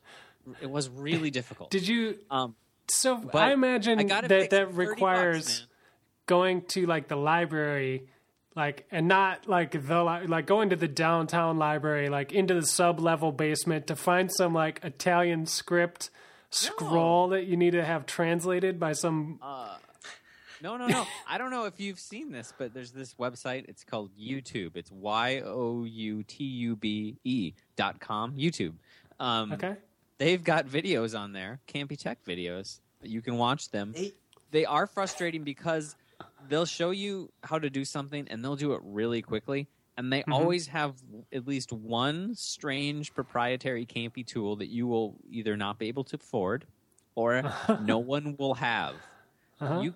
it 0.62 0.70
was 0.70 0.88
really 0.88 1.32
difficult. 1.32 1.70
Did 1.70 1.86
you? 1.86 2.18
um, 2.32 2.56
So 2.88 3.18
But 3.18 3.44
I 3.44 3.52
imagine 3.52 4.00
I 4.00 4.04
that 4.06 4.30
that 4.30 4.30
for 4.30 4.48
30 4.50 4.66
bucks, 4.68 4.78
requires 4.78 5.60
man. 5.60 5.68
Going 6.26 6.64
to 6.70 6.86
like 6.86 7.08
the 7.08 7.16
library, 7.16 8.08
like 8.56 8.86
and 8.92 9.08
not 9.08 9.48
like 9.48 9.72
the 9.72 10.04
like 10.28 10.46
going 10.46 10.70
to 10.70 10.76
the 10.76 10.88
downtown 10.88 11.58
library, 11.58 12.10
like 12.10 12.32
into 12.32 12.54
the 12.54 12.66
sub 12.66 13.00
level 13.00 13.32
basement 13.32 13.88
to 13.88 13.96
find 13.96 14.32
some 14.32 14.54
like 14.54 14.80
Italian 14.84 15.46
script 15.46 16.10
scroll 16.50 17.30
that 17.30 17.46
you 17.46 17.58
need 17.58 17.72
to 17.72 17.84
have 17.84 18.06
translated 18.06 18.80
by 18.80 18.94
some. 18.94 19.40
Uh, 19.42 19.78
no, 20.62 20.78
no, 20.78 20.88
no. 20.88 21.06
I 21.28 21.38
don't 21.38 21.52
know 21.52 21.66
if 21.66 21.80
you've 21.80 22.00
seen 22.00 22.32
this, 22.32 22.54
but 22.58 22.74
there's 22.74 22.92
this 22.92 23.14
website. 23.16 23.68
It's 23.68 23.84
called 23.84 24.12
YouTube. 24.18 24.76
It's 24.76 24.92
y 24.92 25.42
o 25.44 25.84
u 25.84 26.24
t 26.24 26.44
u 26.44 26.76
b 26.76 27.18
e 27.24 27.54
dot 27.76 28.00
com. 28.00 28.34
YouTube. 28.36 28.74
Um, 29.20 29.54
okay. 29.54 29.76
They've 30.18 30.44
got 30.44 30.68
videos 30.68 31.18
on 31.18 31.34
there, 31.34 31.60
Campy 31.68 31.98
Tech 31.98 32.24
videos. 32.26 32.80
You 33.02 33.22
can 33.22 33.38
watch 33.38 33.70
them. 33.70 33.94
Hey. 33.96 34.14
They 34.52 34.66
are 34.66 34.88
frustrating 34.88 35.44
because 35.44 35.96
they'll 36.50 36.66
show 36.66 36.92
you 36.92 37.32
how 37.44 37.60
to 37.60 37.70
do 37.70 37.86
something 37.86 38.28
and 38.30 38.44
they'll 38.44 38.56
do 38.56 38.74
it 38.74 38.82
really 38.84 39.22
quickly. 39.22 39.68
And 39.98 40.12
they 40.12 40.24
always 40.30 40.68
have 40.68 40.96
at 41.32 41.48
least 41.48 41.72
one 41.72 42.36
strange 42.36 43.14
proprietary 43.14 43.86
Campy 43.86 44.26
tool 44.26 44.58
that 44.58 44.68
you 44.68 44.88
will 44.88 45.16
either 45.30 45.56
not 45.56 45.80
be 45.80 45.88
able 45.88 46.04
to 46.06 46.18
afford 46.18 46.66
or 47.16 47.44
no 47.82 48.00
one 48.00 48.36
will 48.38 48.56
have. 48.56 48.96
Uh-huh. 49.62 49.80
You 49.80 49.96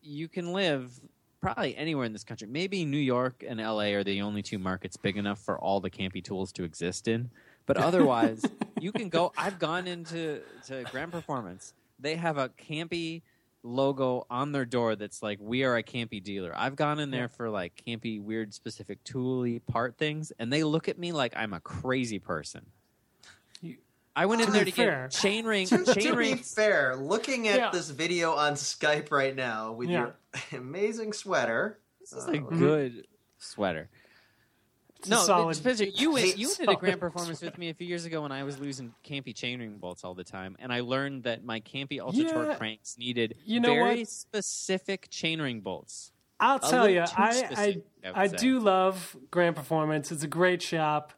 you 0.00 0.28
can 0.28 0.52
live 0.54 0.98
probably 1.40 1.76
anywhere 1.76 2.04
in 2.04 2.12
this 2.12 2.24
country. 2.24 2.48
Maybe 2.48 2.84
New 2.84 2.96
York 2.96 3.44
and 3.46 3.60
LA 3.60 3.92
are 3.92 4.04
the 4.04 4.22
only 4.22 4.42
two 4.42 4.58
markets 4.58 4.96
big 4.96 5.16
enough 5.16 5.38
for 5.38 5.58
all 5.58 5.80
the 5.80 5.90
campy 5.90 6.24
tools 6.24 6.52
to 6.52 6.64
exist 6.64 7.06
in. 7.06 7.30
But 7.66 7.76
otherwise, 7.88 8.44
you 8.80 8.92
can 8.92 9.08
go. 9.08 9.32
I've 9.36 9.58
gone 9.58 9.86
into 9.86 10.40
to 10.66 10.84
Grand 10.90 11.12
Performance. 11.12 11.74
They 12.00 12.16
have 12.16 12.38
a 12.38 12.48
campy 12.48 13.22
logo 13.62 14.26
on 14.30 14.52
their 14.52 14.64
door 14.64 14.94
that's 14.96 15.22
like 15.22 15.38
we 15.40 15.64
are 15.64 15.76
a 15.76 15.82
campy 15.82 16.22
dealer. 16.22 16.52
I've 16.56 16.76
gone 16.76 17.00
in 17.00 17.10
there 17.10 17.28
for 17.28 17.50
like 17.50 17.82
campy 17.86 18.20
weird 18.22 18.54
specific 18.54 19.02
tooly 19.04 19.58
part 19.58 19.96
things 19.98 20.32
and 20.38 20.52
they 20.52 20.62
look 20.64 20.88
at 20.88 20.98
me 20.98 21.12
like 21.12 21.34
I'm 21.36 21.52
a 21.52 21.60
crazy 21.60 22.18
person. 22.18 22.66
You- 23.60 23.78
I 24.14 24.26
went 24.26 24.40
in 24.40 24.46
To 24.46 24.52
there 24.52 24.64
to 24.64 24.70
fair- 24.70 25.02
get 25.02 25.10
chain 25.10 25.44
ring 25.44 25.66
To, 25.66 25.84
chain 25.94 26.04
to 26.12 26.16
be 26.16 26.34
fair, 26.34 26.96
looking 26.96 27.48
at 27.48 27.56
Yeah. 27.58 27.70
this 27.70 27.90
video 27.90 28.32
on 28.32 28.54
Skype 28.54 29.10
right 29.10 29.34
now 29.34 29.72
with 29.72 29.88
Yeah. 29.88 29.98
your 30.00 30.14
amazing 30.60 31.12
sweater. 31.12 31.78
This 32.00 32.12
is 32.12 32.26
uh, 32.28 32.32
a 32.32 32.38
good 32.38 33.06
sweater. 33.38 33.88
It's 35.00 35.08
no, 35.08 35.18
solid- 35.18 35.54
Spencer, 35.54 35.84
you 35.84 36.12
went, 36.12 36.36
you 36.38 36.48
did 36.54 36.68
a 36.68 36.74
grand 36.74 36.98
performance 37.00 37.40
with 37.40 37.56
me 37.56 37.68
a 37.70 37.74
few 37.74 37.86
years 37.86 38.04
ago 38.04 38.22
when 38.22 38.32
I 38.32 38.42
was 38.42 38.58
losing 38.58 38.92
campy 39.04 39.32
chainring 39.34 39.78
bolts 39.78 40.02
all 40.04 40.14
the 40.14 40.24
time, 40.24 40.56
and 40.58 40.72
I 40.72 40.80
learned 40.80 41.22
that 41.24 41.44
my 41.44 41.60
campy 41.60 42.00
ultra 42.00 42.24
Yeah. 42.24 42.32
torque 42.32 42.58
cranks 42.58 42.96
needed 42.98 43.36
You 43.44 43.60
know 43.60 43.68
very 43.74 44.00
what? 44.00 44.08
specific 44.08 45.08
chainring 45.10 45.62
bolts. 45.62 46.10
I'll 46.40 46.56
A 46.56 46.70
tell 46.70 46.88
you, 46.88 47.00
I, 47.00 47.06
I 47.56 47.82
I, 48.04 48.22
I 48.24 48.26
do 48.28 48.60
love 48.60 49.16
Grand 49.30 49.56
Performance. 49.56 50.10
It's 50.12 50.22
a 50.22 50.28
great 50.28 50.62
shop. 50.62 51.12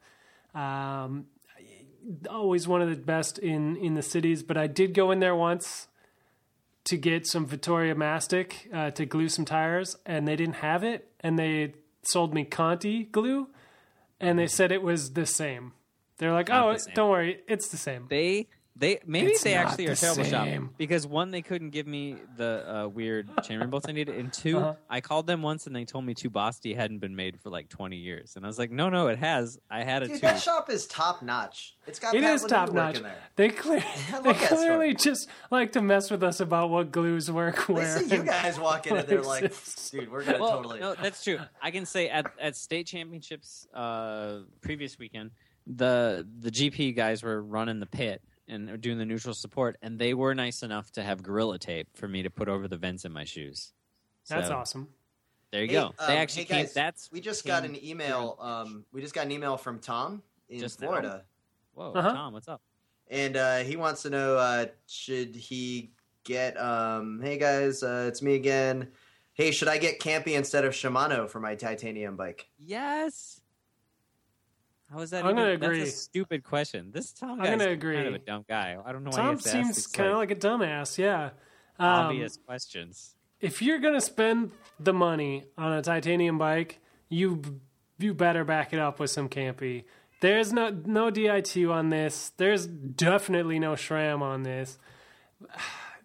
Um, 0.55 1.27
always 2.29 2.67
one 2.67 2.81
of 2.83 2.89
the 2.89 2.97
best 2.97 3.39
in, 3.39 3.77
in 3.77 3.95
the 3.95 4.03
cities, 4.03 4.43
but 4.43 4.57
I 4.57 4.67
did 4.67 4.95
go 4.95 5.11
in 5.11 5.21
there 5.21 5.35
once 5.37 5.89
to 6.85 6.97
get 6.97 7.27
some 7.27 7.47
Vittoria 7.47 7.95
Mastik 7.95 8.53
uh, 8.75 8.91
to 8.93 9.05
glue 9.07 9.29
some 9.29 9.45
tires, 9.45 9.97
and 10.07 10.27
they 10.27 10.37
didn't 10.37 10.57
have 10.57 10.83
it, 10.83 11.09
and 11.21 11.39
they 11.39 11.75
sold 12.03 12.33
me 12.35 12.45
Conti 12.45 13.05
glue, 13.05 13.49
and 14.21 14.39
they 14.39 14.47
said 14.47 14.73
it 14.73 14.83
was 14.83 15.13
the 15.13 15.27
same. 15.27 15.73
They're 16.19 16.33
like, 16.33 16.49
Not 16.49 16.69
oh, 16.69 16.73
the 16.75 16.79
same. 16.81 16.95
don't 16.95 17.11
worry, 17.11 17.41
it's 17.49 17.69
the 17.69 17.77
same. 17.77 18.07
They 18.09 18.49
they 18.81 18.99
maybe 19.07 19.33
It's 19.33 19.43
they 19.45 19.55
not 19.55 19.67
actually 19.67 19.89
are 19.89 19.93
a 19.93 19.97
terrible 19.97 20.25
same. 20.25 20.63
shop 20.65 20.73
because 20.79 21.07
one 21.07 21.31
they 21.31 21.43
couldn't 21.43 21.69
give 21.71 21.87
me 21.87 22.17
the 22.39 22.65
uh, 22.85 22.89
weird 22.89 23.29
chainring 23.43 23.69
bolts 23.71 23.87
I 23.89 23.93
needed, 23.93 24.17
and 24.17 24.33
2 24.33 24.59
Uh-huh. 24.59 24.75
I 24.89 25.01
called 25.03 25.27
them 25.27 25.43
once 25.43 25.67
and 25.67 25.77
they 25.77 25.85
told 25.85 26.05
me 26.07 26.15
two 26.15 26.31
Basti 26.31 26.73
hadn't 26.75 26.99
been 27.01 27.15
made 27.15 27.39
for 27.41 27.51
like 27.51 27.69
twenty 27.69 27.99
years, 27.99 28.33
and 28.37 28.45
I 28.45 28.49
was 28.49 28.59
like, 28.59 28.71
no, 28.71 28.89
no, 28.89 29.09
it 29.09 29.19
has. 29.19 29.59
I 29.71 29.85
had 29.85 30.03
a 30.03 30.07
Dude, 30.09 30.17
two. 30.17 30.21
that 30.23 30.41
shop 30.43 30.71
is 30.71 30.87
top 30.87 31.23
notch. 31.23 31.77
It's 31.87 31.99
got 31.99 32.15
It 32.15 32.23
Pat 32.23 32.35
is 32.35 32.45
Lemieux 32.45 32.49
top 32.49 32.73
notch. 32.73 33.03
They 33.37 33.51
clear, 33.51 33.85
they 34.25 34.33
that 34.33 34.37
store. 34.47 34.59
clearly 34.59 34.95
just 34.95 35.29
like 35.51 35.73
to 35.73 35.83
mess 35.83 36.11
with 36.11 36.23
us 36.23 36.41
about 36.41 36.71
what 36.71 36.91
glues 36.91 37.31
work 37.31 37.67
They 37.67 37.75
where. 37.75 37.99
see 37.99 38.17
you 38.17 38.23
guys 38.23 38.59
walk 38.59 38.87
in 38.87 38.97
and 38.97 39.07
they're 39.07 39.21
like, 39.23 39.53
dude, 39.91 40.11
we're 40.11 40.25
gonna 40.25 40.39
well, 40.41 40.57
totally. 40.57 40.81
no, 40.81 40.95
that's 40.95 41.23
true. 41.23 41.39
I 41.61 41.71
can 41.71 41.85
say 41.85 42.09
at 42.09 42.33
at 42.41 42.57
state 42.57 42.87
championships 42.87 43.67
uh, 43.75 44.39
previous 44.63 44.99
weekend, 44.99 45.33
the 45.67 46.27
the 46.41 46.51
GP 46.51 46.97
guys 46.97 47.23
were 47.23 47.43
running 47.43 47.79
the 47.81 47.87
pit 47.87 48.23
and 48.51 48.69
were 48.69 48.77
doing 48.77 48.99
the 48.99 49.07
neutral 49.07 49.33
support, 49.35 49.77
and 49.81 49.99
they 49.99 50.13
were 50.13 50.35
nice 50.35 50.63
enough 50.63 50.91
to 50.93 51.03
have 51.03 51.23
gorilla 51.23 51.59
tape 51.59 51.89
for 51.95 52.07
me 52.09 52.23
to 52.23 52.31
put 52.31 52.49
over 52.49 52.69
the 52.69 52.77
vents 52.77 53.05
in 53.07 53.13
my 53.13 53.25
shoes. 53.25 53.73
That's 54.29 54.51
awesome. 54.51 54.89
There 55.51 55.63
you 55.63 55.69
Hey, 55.69 55.73
go. 55.75 55.87
um, 55.87 55.93
they 56.07 56.17
actually 56.19 56.43
hey 56.45 56.49
came. 56.55 56.65
guys, 56.65 56.75
That's 56.75 57.11
we 57.11 57.21
just 57.21 57.45
got 57.47 57.65
an 57.65 57.83
email. 57.83 58.37
Um, 58.41 58.85
we 58.93 59.01
just 59.01 59.15
got 59.15 59.25
an 59.27 59.33
email 59.33 59.57
from 59.57 59.79
Tom 59.81 60.23
in 60.49 60.61
Just 60.61 60.81
now? 60.81 60.89
Florida, 60.89 61.25
Whoa, 61.75 61.93
Uh-huh. 61.93 62.13
Tom, 62.13 62.33
what's 62.33 62.49
up? 62.49 62.61
and 63.09 63.37
uh, 63.37 63.59
he 63.59 63.77
wants 63.77 64.03
to 64.03 64.11
know 64.11 64.37
uh, 64.37 64.67
should 64.87 65.35
he 65.35 65.91
get? 66.25 66.61
Um, 66.61 67.21
hey 67.23 67.39
guys, 67.39 67.83
uh, 67.83 68.05
it's 68.09 68.23
me 68.23 68.35
again. 68.35 68.89
Hey, 69.33 69.51
should 69.53 69.69
I 69.69 69.79
get 69.79 69.99
Campy 70.01 70.35
instead 70.37 70.65
of 70.65 70.73
Shimano 70.75 71.29
for 71.29 71.41
my 71.41 71.55
titanium 71.57 72.15
bike? 72.17 72.49
Yes. 72.63 73.40
How 74.93 74.99
is 75.01 75.11
that? 75.11 75.25
I'm 75.25 75.31
even, 75.31 75.37
gonna 75.37 75.51
That's 75.59 75.65
agree. 75.67 75.83
a 75.83 75.87
stupid 75.87 76.43
question. 76.45 76.91
This 76.93 77.13
Tom 77.13 77.33
I'm 77.33 77.39
guy's 77.39 77.59
gonna 77.59 77.77
kind 77.77 78.07
of 78.09 78.15
a 78.15 78.19
dumb 78.19 78.45
guy. 78.49 78.77
I 78.85 78.93
don't 78.93 79.05
know 79.05 79.11
why 79.11 79.17
Tom 79.19 79.37
has 79.37 79.45
seems 79.45 79.87
kind 79.87 80.09
of 80.11 80.17
like, 80.17 80.31
like 80.31 80.39
a 80.39 80.41
dumbass. 80.41 80.99
Yeah. 80.99 81.31
Um, 81.79 81.87
obvious 81.89 82.37
questions. 82.45 83.15
if 83.41 83.63
you're 83.63 83.79
gonna 83.79 84.01
spend 84.01 84.51
the 84.79 84.93
money 84.93 85.45
on 85.57 85.73
a 85.73 85.83
titanium 85.83 86.39
bike, 86.39 86.81
you 87.09 87.43
you 87.99 88.15
better 88.15 88.45
back 88.45 88.73
it 88.73 88.79
up 88.81 88.99
with 88.99 89.11
some 89.11 89.29
campy. 89.29 89.85
There's 90.21 90.53
no 90.53 90.71
no 90.71 91.11
Di2 91.11 91.73
on 91.73 91.91
this. 91.91 92.33
There's 92.37 92.67
definitely 92.67 93.59
no 93.59 93.73
SRAM 93.75 94.21
on 94.23 94.43
this. 94.43 94.79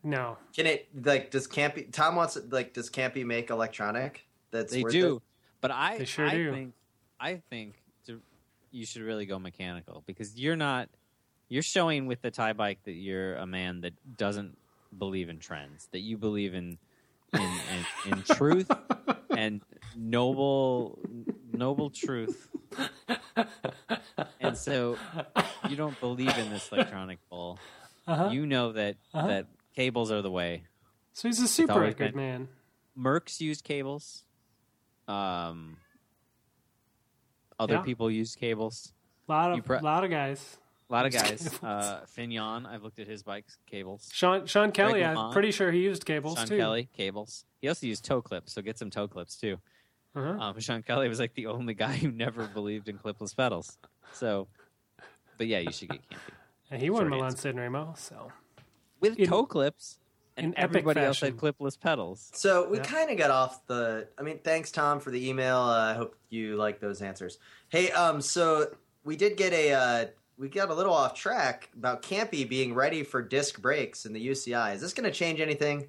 No. 0.03 0.37
Can 0.55 0.67
it 0.67 0.87
like 1.03 1.31
does 1.31 1.47
Campy? 1.47 1.91
Tom 1.91 2.15
wants 2.15 2.37
like 2.51 2.73
does 2.75 2.91
Campy 2.91 3.25
make 3.25 3.49
electronic? 3.49 4.27
That's 4.51 4.71
They 4.71 4.83
worth 4.83 4.91
do, 4.93 5.15
it? 5.15 5.21
but 5.61 5.71
I 5.71 5.97
They 5.97 6.05
sure 6.05 6.27
I 6.27 6.35
do. 6.35 6.51
think 6.51 6.73
I 7.19 7.41
think 7.49 7.73
to, 7.73 7.79
you 8.75 8.85
should 8.85 9.01
really 9.01 9.25
go 9.25 9.39
mechanical 9.39 10.03
because 10.05 10.37
you're 10.37 10.55
not 10.55 10.89
you're 11.49 11.61
showing 11.63 12.05
with 12.07 12.21
the 12.21 12.31
Ti 12.31 12.53
bike 12.53 12.79
that 12.85 12.93
you're 12.93 13.35
a 13.35 13.45
man 13.45 13.81
that 13.81 13.93
doesn't 14.17 14.57
believe 14.97 15.29
in 15.29 15.39
trends 15.39 15.87
that 15.91 15.99
you 15.99 16.17
believe 16.17 16.53
in 16.53 16.77
in, 17.33 17.41
in, 18.05 18.11
in 18.17 18.23
truth 18.23 18.69
and 19.35 19.61
noble 19.95 20.99
noble 21.51 21.89
truth 21.89 22.49
and 24.39 24.57
so 24.57 24.97
you 25.69 25.75
don't 25.75 25.99
believe 25.99 26.37
in 26.37 26.49
this 26.49 26.69
electronic 26.71 27.19
bull 27.29 27.59
Uh-huh. 28.07 28.29
you 28.29 28.45
know 28.45 28.71
that 28.73 28.97
Uh-huh. 29.13 29.27
that 29.27 29.47
cables 29.75 30.11
are 30.11 30.21
the 30.21 30.31
way 30.31 30.63
So 31.13 31.27
he's 31.27 31.41
a 31.41 31.47
super 31.47 31.79
record 31.79 32.15
man. 32.15 32.47
Merckx 32.97 33.39
used 33.41 33.63
cables. 33.63 34.23
Um, 35.07 35.77
other 37.59 37.75
Yeah. 37.75 37.81
people 37.81 38.09
used 38.11 38.39
cables. 38.39 38.93
A 39.27 39.31
lot 39.31 39.51
of 39.57 39.65
pre- 39.65 39.79
lot 39.79 40.03
of 40.03 40.09
guys. 40.09 40.57
A 40.89 40.93
lot 40.93 41.05
of 41.05 41.11
guys. 41.13 41.59
Uh, 41.63 42.05
Fignon, 42.05 42.65
I've 42.65 42.83
looked 42.83 42.99
at 42.99 43.07
his 43.07 43.23
bike's 43.23 43.57
cables. 43.65 44.09
Sean 44.13 44.45
Sean 44.45 44.71
Kelly, 44.71 45.03
I'm 45.03 45.31
pretty 45.31 45.51
sure 45.51 45.71
he 45.71 45.79
used 45.79 46.05
cables 46.05 46.37
Sean 46.37 46.47
too. 46.47 46.57
Kelly, 46.57 46.89
cables. 46.95 47.45
He 47.61 47.67
also 47.67 47.87
used 47.87 48.05
toe 48.05 48.21
clips, 48.21 48.53
so 48.53 48.61
get 48.61 48.77
some 48.77 48.89
toe 48.91 49.07
clips 49.07 49.35
too. 49.35 49.57
Uh-huh. 50.15 50.37
Um, 50.39 50.59
Sean 50.59 50.83
Kelly 50.83 51.09
was 51.09 51.19
like 51.19 51.33
the 51.33 51.47
only 51.47 51.73
guy 51.73 51.93
who 51.97 52.11
never 52.11 52.45
believed 52.47 52.87
in 52.87 52.97
clipless 52.97 53.35
pedals. 53.35 53.77
So, 54.13 54.47
but 55.37 55.47
yeah, 55.47 55.59
you 55.59 55.71
should 55.71 55.89
get 55.89 56.07
campy 56.09 56.19
and 56.71 56.81
he 56.81 56.89
won 56.89 57.09
Milan 57.09 57.35
San 57.35 57.55
Remo, 57.57 57.93
so 57.97 58.31
with 58.99 59.17
toe 59.27 59.45
clips. 59.45 59.97
And 60.37 60.47
in 60.47 60.57
epic 60.57 60.69
everybody 60.81 60.99
else 61.01 61.19
fashion. 61.19 61.37
had 61.39 61.55
clipless 61.55 61.79
pedals. 61.79 62.29
So 62.33 62.67
we 62.69 62.77
Yeah. 62.77 62.83
kind 62.83 63.09
of 63.09 63.17
got 63.17 63.31
off 63.31 63.65
the. 63.67 64.09
I 64.17 64.21
mean, 64.21 64.39
thanks 64.43 64.71
Tom 64.71 64.99
for 64.99 65.09
the 65.11 65.29
email. 65.29 65.57
Uh, 65.57 65.91
I 65.91 65.93
hope 65.93 66.15
you 66.29 66.57
like 66.57 66.79
those 66.81 67.01
answers. 67.01 67.37
Hey, 67.69 67.89
um, 67.91 68.21
so 68.21 68.67
we 69.03 69.15
did 69.15 69.37
get 69.37 69.53
a. 69.53 69.73
Uh, 69.73 70.05
we 70.37 70.49
got 70.49 70.69
a 70.69 70.73
little 70.73 70.93
off 70.93 71.13
track 71.13 71.69
about 71.77 72.01
Campy 72.01 72.47
being 72.47 72.73
ready 72.73 73.03
for 73.03 73.21
disc 73.21 73.61
brakes 73.61 74.05
in 74.05 74.11
the 74.11 74.19
UCI. 74.27 74.73
Is 74.75 74.81
this 74.81 74.93
going 74.93 75.09
to 75.09 75.17
change 75.17 75.39
anything 75.39 75.87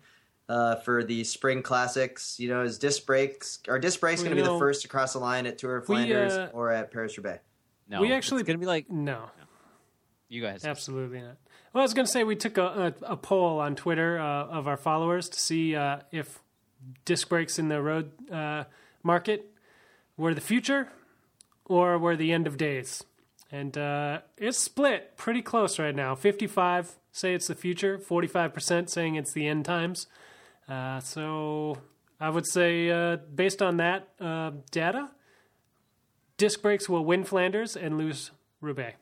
uh, 0.49 0.77
for 0.77 1.03
the 1.03 1.25
spring 1.25 1.63
classics? 1.65 2.39
You 2.39 2.49
know, 2.51 2.63
is 2.63 2.79
disc 2.79 3.05
brakes 3.05 3.59
are 3.69 3.81
disc 3.81 3.99
brakes 3.99 4.23
going 4.23 4.31
to 4.37 4.41
be 4.41 4.47
you 4.47 4.53
the 4.53 4.61
first 4.61 4.83
to 4.83 4.89
cross 4.89 5.15
the 5.15 5.19
line 5.19 5.47
at 5.47 5.59
Tour 5.59 5.79
of 5.79 5.89
we, 5.89 5.97
Flanders 5.97 6.35
uh, 6.35 6.51
or 6.53 6.71
at 6.71 6.93
Paris 6.93 7.17
Roubaix? 7.19 7.41
No, 7.89 8.01
We 8.01 8.13
actually- 8.13 8.45
gonna 8.45 8.59
be 8.59 8.67
like 8.67 8.89
no. 8.89 9.31
You 10.29 10.43
guys. 10.43 10.65
Absolutely 10.65 11.21
not. 11.21 11.37
Well, 11.73 11.83
I 11.83 11.85
was 11.85 11.95
going 11.95 12.07
to 12.07 12.11
say 12.11 12.25
we 12.25 12.37
took 12.37 12.59
a, 12.59 12.95
a, 13.03 13.13
a 13.13 13.17
poll 13.17 13.61
on 13.61 13.77
Twitter 13.77 14.19
uh, 14.19 14.47
of 14.47 14.67
our 14.67 14.77
followers 14.77 15.29
to 15.29 15.39
see 15.39 15.77
uh, 15.77 15.99
if 16.11 16.41
disc 17.05 17.29
brakes 17.29 17.59
in 17.59 17.69
the 17.69 17.83
road 17.83 18.11
uh, 18.31 18.65
market 19.03 19.53
were 20.17 20.35
the 20.35 20.41
future 20.41 20.89
or 21.67 21.99
were 21.99 22.17
the 22.17 22.33
end 22.33 22.47
of 22.47 22.57
days. 22.57 23.05
And 23.53 23.77
uh, 23.77 24.21
it's 24.37 24.59
split 24.59 25.17
pretty 25.17 25.43
close 25.43 25.79
right 25.79 25.95
now. 25.95 26.15
55 26.15 26.97
say 27.13 27.35
it's 27.35 27.47
the 27.47 27.55
future, 27.55 27.99
45% 27.99 28.91
saying 28.91 29.15
it's 29.15 29.33
the 29.33 29.47
end 29.47 29.65
times. 29.65 30.07
Uh, 30.69 31.01
so 31.01 31.79
I 32.21 32.31
would 32.31 32.47
say, 32.47 32.91
uh, 32.91 33.17
based 33.17 33.63
on 33.63 33.77
that 33.77 34.09
data, 34.71 35.11
disc 36.37 36.61
brakes 36.61 36.89
will 36.89 37.05
win 37.05 37.25
Flanders 37.25 37.77
and 37.77 37.97
lose 37.97 38.33
Roubaix. 38.61 38.97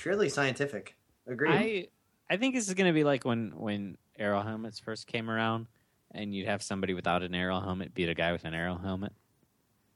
Purely 0.00 0.28
scientific. 0.28 0.96
Agreed. 1.26 1.88
I 2.30 2.34
I 2.34 2.36
think 2.36 2.54
this 2.54 2.68
is 2.68 2.74
going 2.74 2.86
to 2.88 2.92
be 2.94 3.04
like 3.04 3.24
when 3.24 3.52
when 3.56 3.96
aero 4.18 4.40
helmets 4.42 4.78
first 4.78 5.06
came 5.06 5.28
around, 5.30 5.66
and 6.12 6.34
you'd 6.34 6.46
have 6.46 6.62
somebody 6.62 6.94
without 6.94 7.22
an 7.22 7.34
aero 7.34 7.60
helmet 7.60 7.92
beat 7.94 8.08
a 8.08 8.14
guy 8.14 8.32
with 8.32 8.44
an 8.44 8.54
aero 8.54 8.76
helmet, 8.76 9.12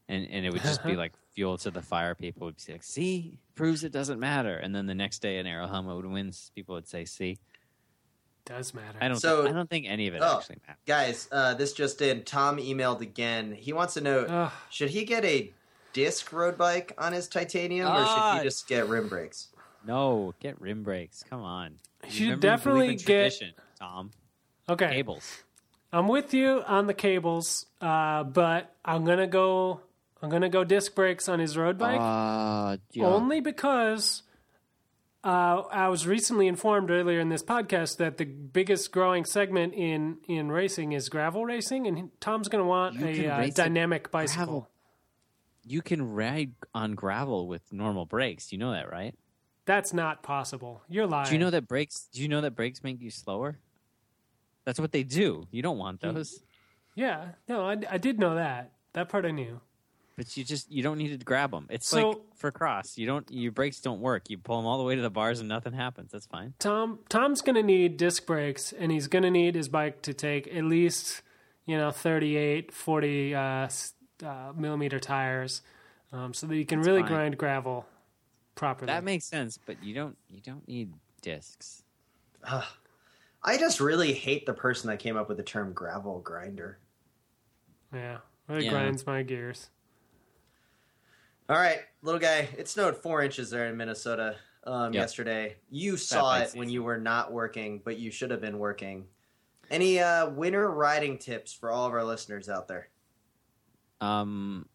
and 0.08 0.26
and 0.30 0.44
it 0.44 0.52
would 0.52 0.62
just 0.62 0.82
be 0.84 0.96
like 1.04 1.12
fuel 1.34 1.56
to 1.58 1.70
the 1.70 1.82
fire. 1.82 2.14
People 2.14 2.46
would 2.46 2.56
be 2.66 2.72
like, 2.72 2.82
"See, 2.82 3.38
proves 3.54 3.82
it 3.84 3.92
doesn't 3.92 4.20
matter." 4.20 4.56
And 4.56 4.74
then 4.74 4.86
the 4.86 4.94
next 4.94 5.20
day, 5.20 5.38
an 5.38 5.46
aero 5.46 5.66
helmet 5.66 5.96
would 5.96 6.06
win. 6.06 6.32
People 6.54 6.74
would 6.74 6.86
say, 6.88 7.04
"See." 7.04 7.38
Does 8.44 8.74
matter. 8.74 8.98
I 9.00 9.08
don't. 9.08 9.16
So- 9.18 9.44
think, 9.44 9.54
I 9.54 9.56
don't 9.56 9.70
think 9.70 9.86
any 9.88 10.06
of 10.06 10.14
it 10.14 10.20
Oh. 10.22 10.36
actually 10.36 10.58
matters. 10.66 10.80
Guys, 10.86 11.28
uh, 11.32 11.54
this 11.54 11.72
just 11.72 12.02
in. 12.02 12.24
Tom 12.24 12.58
emailed 12.58 13.00
again. 13.00 13.52
He 13.54 13.72
wants 13.72 13.94
to 13.94 14.02
know 14.02 14.26
Ugh. 14.26 14.52
should 14.68 14.90
he 14.90 15.04
get 15.06 15.24
a 15.24 15.50
disc 15.94 16.30
road 16.30 16.58
bike 16.58 16.92
on 16.98 17.14
his 17.14 17.26
titanium 17.26 17.86
or 17.88 18.00
should 18.00 18.06
Ah. 18.06 18.36
he 18.38 18.42
just 18.44 18.68
get 18.68 18.86
rim 18.86 19.08
brakes? 19.08 19.48
No, 19.86 20.34
get 20.40 20.60
rim 20.60 20.82
brakes. 20.82 21.22
Come 21.28 21.42
on. 21.42 21.74
You 22.04 22.10
should 22.10 22.40
definitely 22.40 22.90
in 22.90 22.96
get- 22.96 23.40
Tom. 23.78 24.10
Okay. 24.68 24.90
Cables. 24.90 25.42
I'm 25.92 26.08
with 26.08 26.34
you 26.34 26.62
on 26.66 26.86
the 26.86 26.94
cables, 26.94 27.66
uh, 27.80 28.24
but 28.24 28.74
I'm 28.84 29.04
gonna 29.04 29.26
go. 29.26 29.80
I'm 30.22 30.30
gonna 30.30 30.48
go 30.48 30.64
disc 30.64 30.94
brakes 30.94 31.28
on 31.28 31.38
his 31.38 31.56
road 31.56 31.76
bike 31.78 32.00
Uh, 32.00 32.78
yeah. 32.92 33.04
only 33.04 33.40
because 33.40 34.22
uh, 35.22 35.62
I 35.70 35.88
was 35.88 36.06
recently 36.06 36.46
informed 36.48 36.90
earlier 36.90 37.20
in 37.20 37.28
this 37.28 37.42
podcast 37.42 37.98
that 37.98 38.16
the 38.16 38.24
biggest 38.24 38.90
growing 38.90 39.24
segment 39.24 39.74
in 39.74 40.18
in 40.26 40.50
racing 40.50 40.92
is 40.92 41.08
gravel 41.08 41.44
racing, 41.44 41.86
and 41.86 42.10
Tom's 42.20 42.48
gonna 42.48 42.64
want 42.64 42.96
You 42.96 43.06
a 43.06 43.28
uh, 43.28 43.40
a 43.42 43.50
dynamic 43.50 44.10
bicycle. 44.10 44.68
you 45.62 45.80
can 45.82 46.12
ride 46.14 46.52
on 46.74 46.94
gravel 46.94 47.46
with 47.46 47.72
normal 47.72 48.04
brakes. 48.06 48.50
You 48.50 48.58
know 48.58 48.72
that, 48.72 48.90
right? 48.90 49.14
That's 49.66 49.92
not 49.92 50.22
possible. 50.22 50.82
You're 50.88 51.06
lying. 51.06 51.26
Do 51.28 51.32
you 51.34 51.38
know 51.38 51.50
that 51.50 51.66
brakes? 51.68 52.08
Do 52.12 52.20
you 52.22 52.28
know 52.28 52.40
that 52.42 52.54
brakes 52.54 52.82
make 52.82 53.00
you 53.00 53.10
slower? 53.10 53.58
That's 54.64 54.78
what 54.80 54.92
they 54.92 55.02
do. 55.02 55.46
You 55.50 55.62
don't 55.62 55.78
want 55.78 56.00
those, 56.00 56.42
Yeah, 56.94 57.28
no, 57.48 57.66
I, 57.66 57.76
I 57.90 57.98
did 57.98 58.18
know 58.18 58.34
that. 58.36 58.72
That 58.94 59.08
part 59.08 59.24
I 59.26 59.30
knew. 59.30 59.60
but 60.16 60.36
you 60.36 60.44
just 60.44 60.70
you 60.70 60.82
don't 60.82 60.96
need 60.98 61.18
to 61.18 61.24
grab 61.24 61.50
them. 61.50 61.66
It's 61.70 61.86
So- 61.88 62.08
like 62.10 62.18
for 62.36 62.50
cross. 62.52 62.96
You 62.96 63.06
don't 63.06 63.28
your 63.30 63.52
brakes 63.52 63.80
don't 63.80 64.00
work. 64.00 64.30
You 64.30 64.38
pull 64.38 64.56
them 64.58 64.66
all 64.66 64.78
the 64.78 64.84
way 64.84 64.94
to 64.94 65.02
the 65.02 65.10
bars 65.10 65.40
and 65.40 65.48
nothing 65.48 65.72
happens. 65.72 66.12
That's 66.12 66.26
fine. 66.26 66.54
Tom 66.58 67.00
Tom's 67.08 67.42
going 67.42 67.56
to 67.56 67.62
need 67.62 67.96
disc 67.96 68.24
brakes 68.26 68.72
and 68.72 68.92
he's 68.92 69.06
going 69.08 69.24
to 69.24 69.30
need 69.30 69.54
his 69.54 69.68
bike 69.68 70.02
to 70.02 70.14
take 70.14 70.46
at 70.54 70.64
least, 70.64 71.22
you 71.66 71.76
know, 71.76 71.90
38, 71.90 72.72
40 72.72 73.34
uh, 73.34 73.68
uh, 74.24 74.52
millimeter 74.56 75.00
tires 75.00 75.62
um, 76.12 76.32
so 76.32 76.46
that 76.46 76.54
he 76.54 76.64
can 76.64 76.80
really 76.80 77.00
fine. 77.02 77.10
grind 77.10 77.38
gravel 77.38 77.84
properly. 78.54 78.86
That 78.86 79.04
makes 79.04 79.24
sense, 79.26 79.58
but 79.64 79.82
you 79.82 79.94
don't 79.94 80.16
you 80.30 80.40
don't 80.40 80.66
need 80.68 80.92
discs. 81.22 81.82
I 83.46 83.56
just 83.58 83.80
really 83.80 84.12
hate 84.12 84.46
the 84.46 84.54
person 84.54 84.88
that 84.90 84.98
came 84.98 85.16
up 85.16 85.28
with 85.28 85.36
the 85.38 85.42
term 85.42 85.72
gravel 85.72 86.20
grinder. 86.20 86.78
yeah, 87.92 88.18
it 88.48 88.64
Yeah. 88.64 88.70
grinds 88.70 89.06
my 89.06 89.22
gears. 89.22 89.70
All 91.48 91.56
right, 91.56 91.80
little 92.02 92.20
guy. 92.20 92.48
It 92.56 92.68
snowed 92.68 92.96
four 92.96 93.22
inches 93.22 93.50
there 93.50 93.66
in 93.66 93.76
Minnesota 93.76 94.36
um, 94.66 94.94
Yep. 94.94 95.00
yesterday. 95.00 95.56
You 95.70 95.96
saw 95.98 96.22
bike 96.38 96.48
it 96.54 96.58
when 96.58 96.70
you 96.70 96.82
were 96.82 96.96
not 96.98 97.32
working, 97.32 97.80
but 97.84 97.98
you 97.98 98.10
should 98.10 98.30
have 98.30 98.40
been 98.40 98.58
working. 98.58 99.06
Any 99.70 100.00
uh, 100.00 100.30
winter 100.30 100.70
riding 100.70 101.18
tips 101.18 101.52
for 101.52 101.70
all 101.70 101.86
of 101.86 101.92
our 101.92 102.02
listeners 102.04 102.48
out 102.48 102.66
there? 102.68 102.88
Um, 104.00 104.66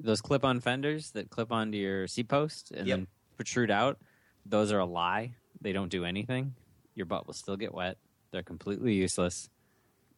those 0.00 0.20
clip-on 0.20 0.60
fenders 0.60 1.10
that 1.12 1.30
clip 1.30 1.52
onto 1.52 1.78
your 1.78 2.06
seat 2.06 2.28
post 2.28 2.70
and 2.72 2.86
Yep. 2.86 2.98
then 2.98 3.06
protrude 3.36 3.70
out, 3.70 3.98
those 4.46 4.72
are 4.72 4.78
a 4.80 4.84
lie. 4.84 5.34
They 5.60 5.72
don't 5.72 5.88
do 5.88 6.04
anything. 6.04 6.54
Your 6.94 7.06
butt 7.06 7.26
will 7.26 7.34
still 7.34 7.56
get 7.56 7.72
wet. 7.72 7.96
They're 8.30 8.42
completely 8.42 8.94
useless. 8.94 9.48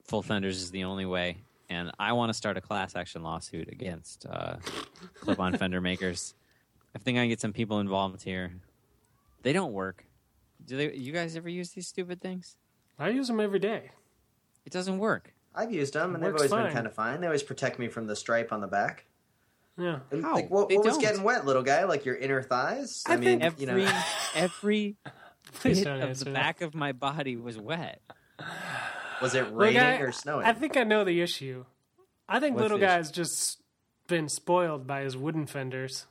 Full 0.04 0.22
fenders 0.22 0.60
is 0.62 0.70
the 0.70 0.84
only 0.84 1.04
way. 1.06 1.38
And 1.68 1.90
I 1.98 2.12
want 2.12 2.30
to 2.30 2.34
start 2.34 2.56
a 2.56 2.60
class 2.60 2.94
action 2.96 3.22
lawsuit 3.22 3.68
against 3.70 4.24
uh, 4.26 4.56
clip-on 5.20 5.56
fender 5.58 5.80
makers. 5.80 6.34
I 6.94 6.98
think 6.98 7.18
I 7.18 7.22
can 7.22 7.28
get 7.28 7.40
some 7.40 7.52
people 7.52 7.80
involved 7.80 8.22
here. 8.22 8.52
They 9.42 9.52
don't 9.52 9.72
work. 9.72 10.04
Do 10.64 10.76
they? 10.76 10.94
You 10.94 11.12
guys 11.12 11.36
ever 11.36 11.48
use 11.48 11.70
these 11.70 11.86
stupid 11.86 12.20
things? 12.20 12.56
I 12.98 13.10
use 13.10 13.28
them 13.28 13.40
every 13.40 13.58
day. 13.58 13.90
It 14.64 14.72
doesn't 14.72 14.98
work. 14.98 15.32
I've 15.54 15.72
used 15.72 15.94
them, 15.94 16.14
and 16.14 16.24
they've 16.24 16.34
always 16.34 16.50
fine. 16.50 16.64
been 16.64 16.72
kind 16.72 16.86
of 16.86 16.94
fine. 16.94 17.20
They 17.20 17.26
always 17.26 17.42
protect 17.42 17.78
me 17.78 17.88
from 17.88 18.06
the 18.06 18.16
stripe 18.16 18.52
on 18.52 18.60
the 18.60 18.66
back. 18.66 19.04
Yeah. 19.78 19.98
And, 20.10 20.24
How? 20.24 20.34
Like, 20.34 20.50
what, 20.50 20.70
what 20.70 20.84
was 20.84 20.98
getting 20.98 21.22
wet, 21.22 21.44
little 21.44 21.62
guy? 21.62 21.84
Like 21.84 22.04
your 22.04 22.16
inner 22.16 22.42
thighs? 22.42 23.02
I 23.06 23.16
mean, 23.16 23.40
think 23.40 23.60
you 23.60 23.66
know, 23.66 23.92
every 24.34 24.96
Please 25.54 25.84
bit 25.84 26.00
of 26.02 26.18
the 26.18 26.24
that. 26.26 26.34
back 26.34 26.60
of 26.62 26.74
my 26.74 26.92
body 26.92 27.36
was 27.36 27.58
wet. 27.58 28.00
was 29.22 29.34
it 29.34 29.46
raining 29.52 29.80
I- 29.80 29.98
or 29.98 30.12
snowing? 30.12 30.46
I 30.46 30.52
think 30.52 30.76
I 30.76 30.84
know 30.84 31.04
the 31.04 31.20
issue. 31.20 31.64
I 32.28 32.40
think 32.40 32.54
What's 32.56 32.62
little 32.62 32.78
the 32.78 32.84
issue? 32.86 32.94
guy's 32.96 33.10
just 33.10 33.62
been 34.08 34.28
spoiled 34.28 34.86
by 34.86 35.02
his 35.02 35.16
wooden 35.16 35.46
fenders. 35.46 36.06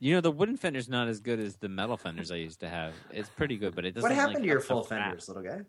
You 0.00 0.14
know, 0.14 0.20
the 0.20 0.30
wooden 0.30 0.56
fender's 0.56 0.88
not 0.88 1.08
as 1.08 1.20
good 1.20 1.40
as 1.40 1.56
the 1.56 1.68
metal 1.68 1.96
fenders 1.96 2.30
I 2.30 2.36
used 2.36 2.60
to 2.60 2.68
have. 2.68 2.94
It's 3.10 3.28
pretty 3.28 3.56
good, 3.56 3.74
but 3.74 3.84
it 3.84 3.94
doesn't. 3.94 4.08
what 4.08 4.14
happened 4.14 4.36
like, 4.36 4.42
to 4.44 4.48
your 4.48 4.58
have 4.58 4.62
the 4.62 4.68
full 4.68 4.84
fat. 4.84 5.02
fenders, 5.02 5.28
little 5.28 5.42
guy? 5.42 5.60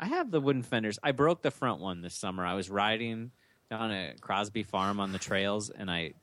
I 0.00 0.06
have 0.06 0.30
the 0.30 0.40
wooden 0.40 0.62
fenders. 0.62 0.98
I 1.02 1.12
broke 1.12 1.42
the 1.42 1.50
front 1.50 1.80
one 1.80 2.00
this 2.00 2.14
summer. 2.14 2.46
I 2.46 2.54
was 2.54 2.70
riding 2.70 3.30
down 3.70 3.90
a 3.92 4.14
Crosby 4.20 4.62
Farm 4.62 5.00
on 5.00 5.12
the 5.12 5.18
trails, 5.18 5.70
and 5.70 5.90
I 5.90 6.14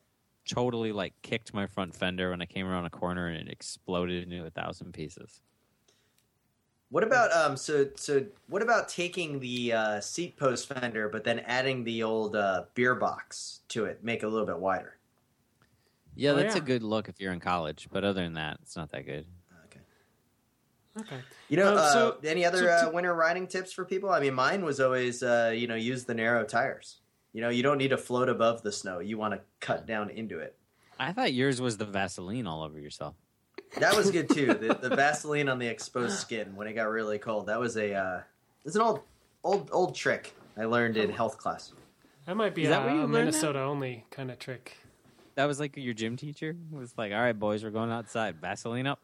totally 0.48 0.92
like 0.92 1.14
kicked 1.22 1.54
my 1.54 1.66
front 1.66 1.94
fender 1.94 2.30
when 2.30 2.42
I 2.42 2.46
came 2.46 2.66
around 2.66 2.86
a 2.86 2.90
corner, 2.90 3.28
and 3.28 3.48
it 3.48 3.52
exploded 3.52 4.24
into 4.24 4.44
a 4.46 4.50
thousand 4.50 4.92
pieces. 4.92 5.40
What 6.90 7.02
about 7.02 7.32
um? 7.32 7.56
So 7.56 7.88
so 7.96 8.24
what 8.48 8.62
about 8.62 8.88
taking 8.88 9.40
the 9.40 9.72
uh, 9.72 10.00
seat 10.00 10.36
post 10.36 10.68
fender, 10.68 11.08
but 11.08 11.24
then 11.24 11.40
adding 11.40 11.84
the 11.84 12.02
old 12.02 12.36
uh, 12.36 12.64
beer 12.74 12.94
box 12.94 13.60
to 13.68 13.84
it, 13.86 14.02
make 14.04 14.22
it 14.22 14.26
a 14.26 14.28
little 14.28 14.46
bit 14.46 14.58
wider? 14.58 14.96
Yeah, 16.14 16.30
Oh, 16.30 16.36
that's 16.36 16.54
yeah. 16.54 16.62
a 16.62 16.64
good 16.64 16.82
look 16.82 17.08
if 17.08 17.20
you're 17.20 17.32
in 17.32 17.40
college, 17.40 17.88
but 17.92 18.04
other 18.04 18.22
than 18.22 18.34
that, 18.34 18.58
it's 18.62 18.76
not 18.76 18.90
that 18.92 19.04
good. 19.04 19.26
Okay. 19.66 19.80
Okay. 21.00 21.20
You 21.48 21.58
know, 21.58 21.72
Um, 21.72 21.78
uh, 21.78 21.92
so- 21.92 22.16
any 22.24 22.44
other 22.44 22.58
so 22.78 22.88
uh, 22.88 22.90
winter 22.92 23.14
riding 23.14 23.46
tips 23.46 23.72
for 23.72 23.84
people? 23.84 24.08
I 24.10 24.20
mean, 24.20 24.32
mine 24.34 24.64
was 24.64 24.80
always, 24.80 25.22
uh, 25.22 25.52
you 25.54 25.66
know, 25.66 25.74
use 25.74 26.04
the 26.04 26.14
narrow 26.14 26.44
tires. 26.44 27.00
You 27.36 27.42
know, 27.42 27.50
you 27.50 27.62
don't 27.62 27.76
need 27.76 27.88
to 27.88 27.98
float 27.98 28.30
above 28.30 28.62
the 28.62 28.72
snow. 28.72 28.98
You 28.98 29.18
want 29.18 29.34
to 29.34 29.40
cut 29.60 29.86
down 29.86 30.08
into 30.08 30.38
it. 30.38 30.56
I 30.98 31.12
thought 31.12 31.34
yours 31.34 31.60
was 31.60 31.76
the 31.76 31.84
Vaseline 31.84 32.46
all 32.46 32.62
over 32.62 32.80
yourself. 32.80 33.14
That 33.78 33.94
was 33.94 34.10
good 34.10 34.30
too. 34.30 34.54
the, 34.54 34.72
the 34.72 34.96
Vaseline 34.96 35.50
on 35.50 35.58
the 35.58 35.66
exposed 35.66 36.18
skin 36.18 36.56
when 36.56 36.66
it 36.66 36.72
got 36.72 36.88
really 36.88 37.18
cold. 37.18 37.48
That 37.48 37.60
was 37.60 37.76
a, 37.76 37.92
uh, 37.92 38.20
it's 38.64 38.74
an 38.74 38.80
old, 38.80 39.02
old, 39.44 39.68
old 39.70 39.94
trick 39.94 40.34
I 40.56 40.64
learned 40.64 40.96
in 40.96 41.10
health 41.10 41.36
class. 41.36 41.74
That 42.24 42.38
might 42.38 42.54
be 42.54 42.62
Is 42.62 42.68
a, 42.68 42.70
that 42.70 42.86
where 42.86 42.94
a 42.94 42.96
learned 43.00 43.12
that? 43.12 43.18
Minnesota 43.18 43.60
only 43.60 44.06
kind 44.10 44.30
of 44.30 44.38
trick. 44.38 44.78
That 45.34 45.44
was 45.44 45.60
like 45.60 45.76
your 45.76 45.92
gym 45.92 46.16
teacher 46.16 46.56
was 46.70 46.94
like, 46.96 47.12
"All 47.12 47.20
right, 47.20 47.38
boys, 47.38 47.62
we're 47.62 47.68
going 47.68 47.90
outside. 47.90 48.40
Vaseline 48.40 48.86
up." 48.86 49.00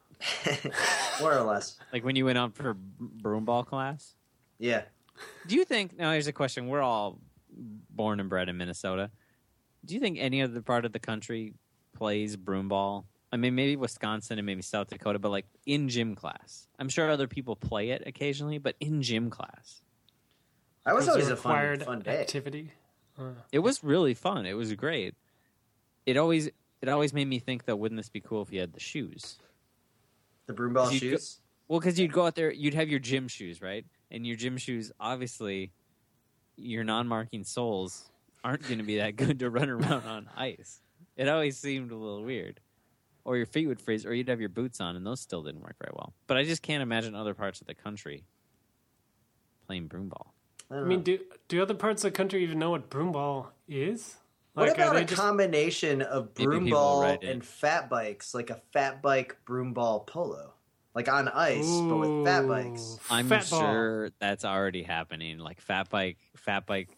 More 1.20 1.36
or 1.36 1.42
less. 1.42 1.76
Like 1.92 2.02
when 2.02 2.16
you 2.16 2.24
went 2.24 2.38
out 2.38 2.54
for 2.54 2.72
broom 2.78 3.44
ball 3.44 3.62
class. 3.62 4.14
Yeah. 4.58 4.84
Do 5.46 5.54
you 5.54 5.66
think? 5.66 5.98
Now, 5.98 6.12
here's 6.12 6.28
a 6.28 6.32
question: 6.32 6.68
We're 6.68 6.80
all 6.80 7.18
born 7.90 8.20
and 8.20 8.28
bred 8.28 8.48
in 8.48 8.56
Minnesota. 8.56 9.10
Do 9.84 9.94
you 9.94 10.00
think 10.00 10.18
any 10.20 10.42
other 10.42 10.62
part 10.62 10.84
of 10.84 10.92
the 10.92 10.98
country 10.98 11.54
plays 11.96 12.36
broom 12.36 12.68
ball? 12.68 13.06
I 13.32 13.36
mean, 13.36 13.54
maybe 13.54 13.76
Wisconsin 13.76 14.38
and 14.38 14.44
maybe 14.46 14.62
South 14.62 14.88
Dakota, 14.88 15.18
but 15.18 15.30
like 15.30 15.46
in 15.66 15.88
gym 15.88 16.14
class. 16.14 16.68
I'm 16.78 16.88
sure 16.88 17.10
other 17.10 17.26
people 17.26 17.56
play 17.56 17.90
it 17.90 18.02
occasionally, 18.06 18.58
but 18.58 18.76
in 18.78 19.00
gym 19.02 19.30
class, 19.30 19.80
I 20.84 20.92
was 20.92 21.04
Because 21.06 21.14
always 21.16 21.28
a 21.30 21.32
a 21.32 21.36
fun, 21.36 21.80
fun 21.80 22.00
day. 22.00 22.20
activity. 22.20 22.72
Uh, 23.18 23.30
it 23.50 23.60
was 23.60 23.82
really 23.82 24.14
fun. 24.14 24.46
It 24.46 24.52
was 24.54 24.72
great. 24.74 25.14
It 26.06 26.16
always 26.16 26.48
it 26.80 26.88
always 26.88 27.12
made 27.14 27.26
me 27.28 27.38
think 27.38 27.64
that 27.66 27.76
wouldn't 27.76 27.98
this 27.98 28.08
be 28.08 28.20
cool 28.20 28.42
if 28.42 28.52
you 28.52 28.58
had 28.60 28.72
the 28.72 28.80
shoes? 28.80 29.38
The 30.46 30.52
broom 30.52 30.72
ball 30.74 30.86
go- 30.90 30.96
shoes. 30.96 31.38
Well, 31.68 31.78
because 31.80 31.98
you'd 31.98 32.12
go 32.12 32.26
out 32.26 32.34
there, 32.34 32.52
you'd 32.52 32.74
have 32.74 32.88
your 32.88 32.98
gym 32.98 33.28
shoes, 33.28 33.62
right? 33.62 33.86
And 34.10 34.26
your 34.26 34.36
gym 34.36 34.58
shoes, 34.58 34.92
obviously, 35.00 35.70
your 36.56 36.84
non-marking 36.84 37.44
soles 37.44 38.10
aren't 38.44 38.62
going 38.62 38.78
to 38.78 38.84
be 38.84 38.98
that 38.98 39.16
good 39.16 39.38
to 39.40 39.50
run 39.50 39.68
around 39.70 40.04
on 40.04 40.28
ice. 40.36 40.80
It 41.16 41.28
always 41.28 41.56
seemed 41.58 41.90
a 41.90 41.96
little 41.96 42.22
weird. 42.24 42.60
Or 43.24 43.36
your 43.36 43.46
feet 43.46 43.68
would 43.68 43.80
freeze, 43.80 44.04
or 44.04 44.12
you'd 44.12 44.28
have 44.28 44.40
your 44.40 44.48
boots 44.48 44.80
on, 44.80 44.96
and 44.96 45.06
those 45.06 45.20
still 45.20 45.42
didn't 45.44 45.60
work 45.62 45.76
very 45.80 45.92
well. 45.94 46.12
But 46.26 46.38
I 46.38 46.42
just 46.44 46.60
can't 46.62 46.82
imagine 46.82 47.14
other 47.14 47.34
parts 47.34 47.60
of 47.60 47.68
the 47.68 47.74
country 47.74 48.24
playing 49.66 49.88
broomball. 49.88 50.28
I, 50.70 50.76
I 50.78 50.82
mean, 50.82 51.02
do 51.02 51.18
do 51.48 51.62
other 51.62 51.74
parts 51.74 52.02
of 52.04 52.12
the 52.12 52.16
country 52.16 52.42
even 52.42 52.58
know 52.58 52.70
what 52.70 52.90
broom 52.90 53.12
ball 53.12 53.52
is? 53.68 54.16
what 54.54 54.68
about 54.70 54.96
a 54.96 55.04
just- 55.04 55.20
combination 55.20 56.02
of 56.02 56.30
Maybe 56.36 56.46
broom 56.46 56.64
people 56.64 56.78
will 56.80 56.84
ball 56.86 57.02
write 57.02 57.22
in. 57.22 57.28
and 57.30 57.44
fat 57.44 57.88
bikes, 57.88 58.34
like 58.34 58.50
a 58.50 58.60
fat 58.72 59.00
bike 59.02 59.36
broomball 59.46 60.04
polo, 60.06 60.54
like 60.94 61.08
on 61.08 61.28
ice, 61.28 61.68
but 61.80 61.96
with 61.96 62.24
fat 62.24 62.46
bikes? 62.46 62.98
I'm 63.10 63.28
fat 63.28 63.48
ball. 63.50 63.60
sure 63.60 64.10
that's 64.18 64.44
already 64.44 64.82
happening, 64.82 65.38
like 65.38 65.60
fat 65.60 65.88
bike, 65.90 66.18
fat 66.36 66.66
bike 66.66 66.88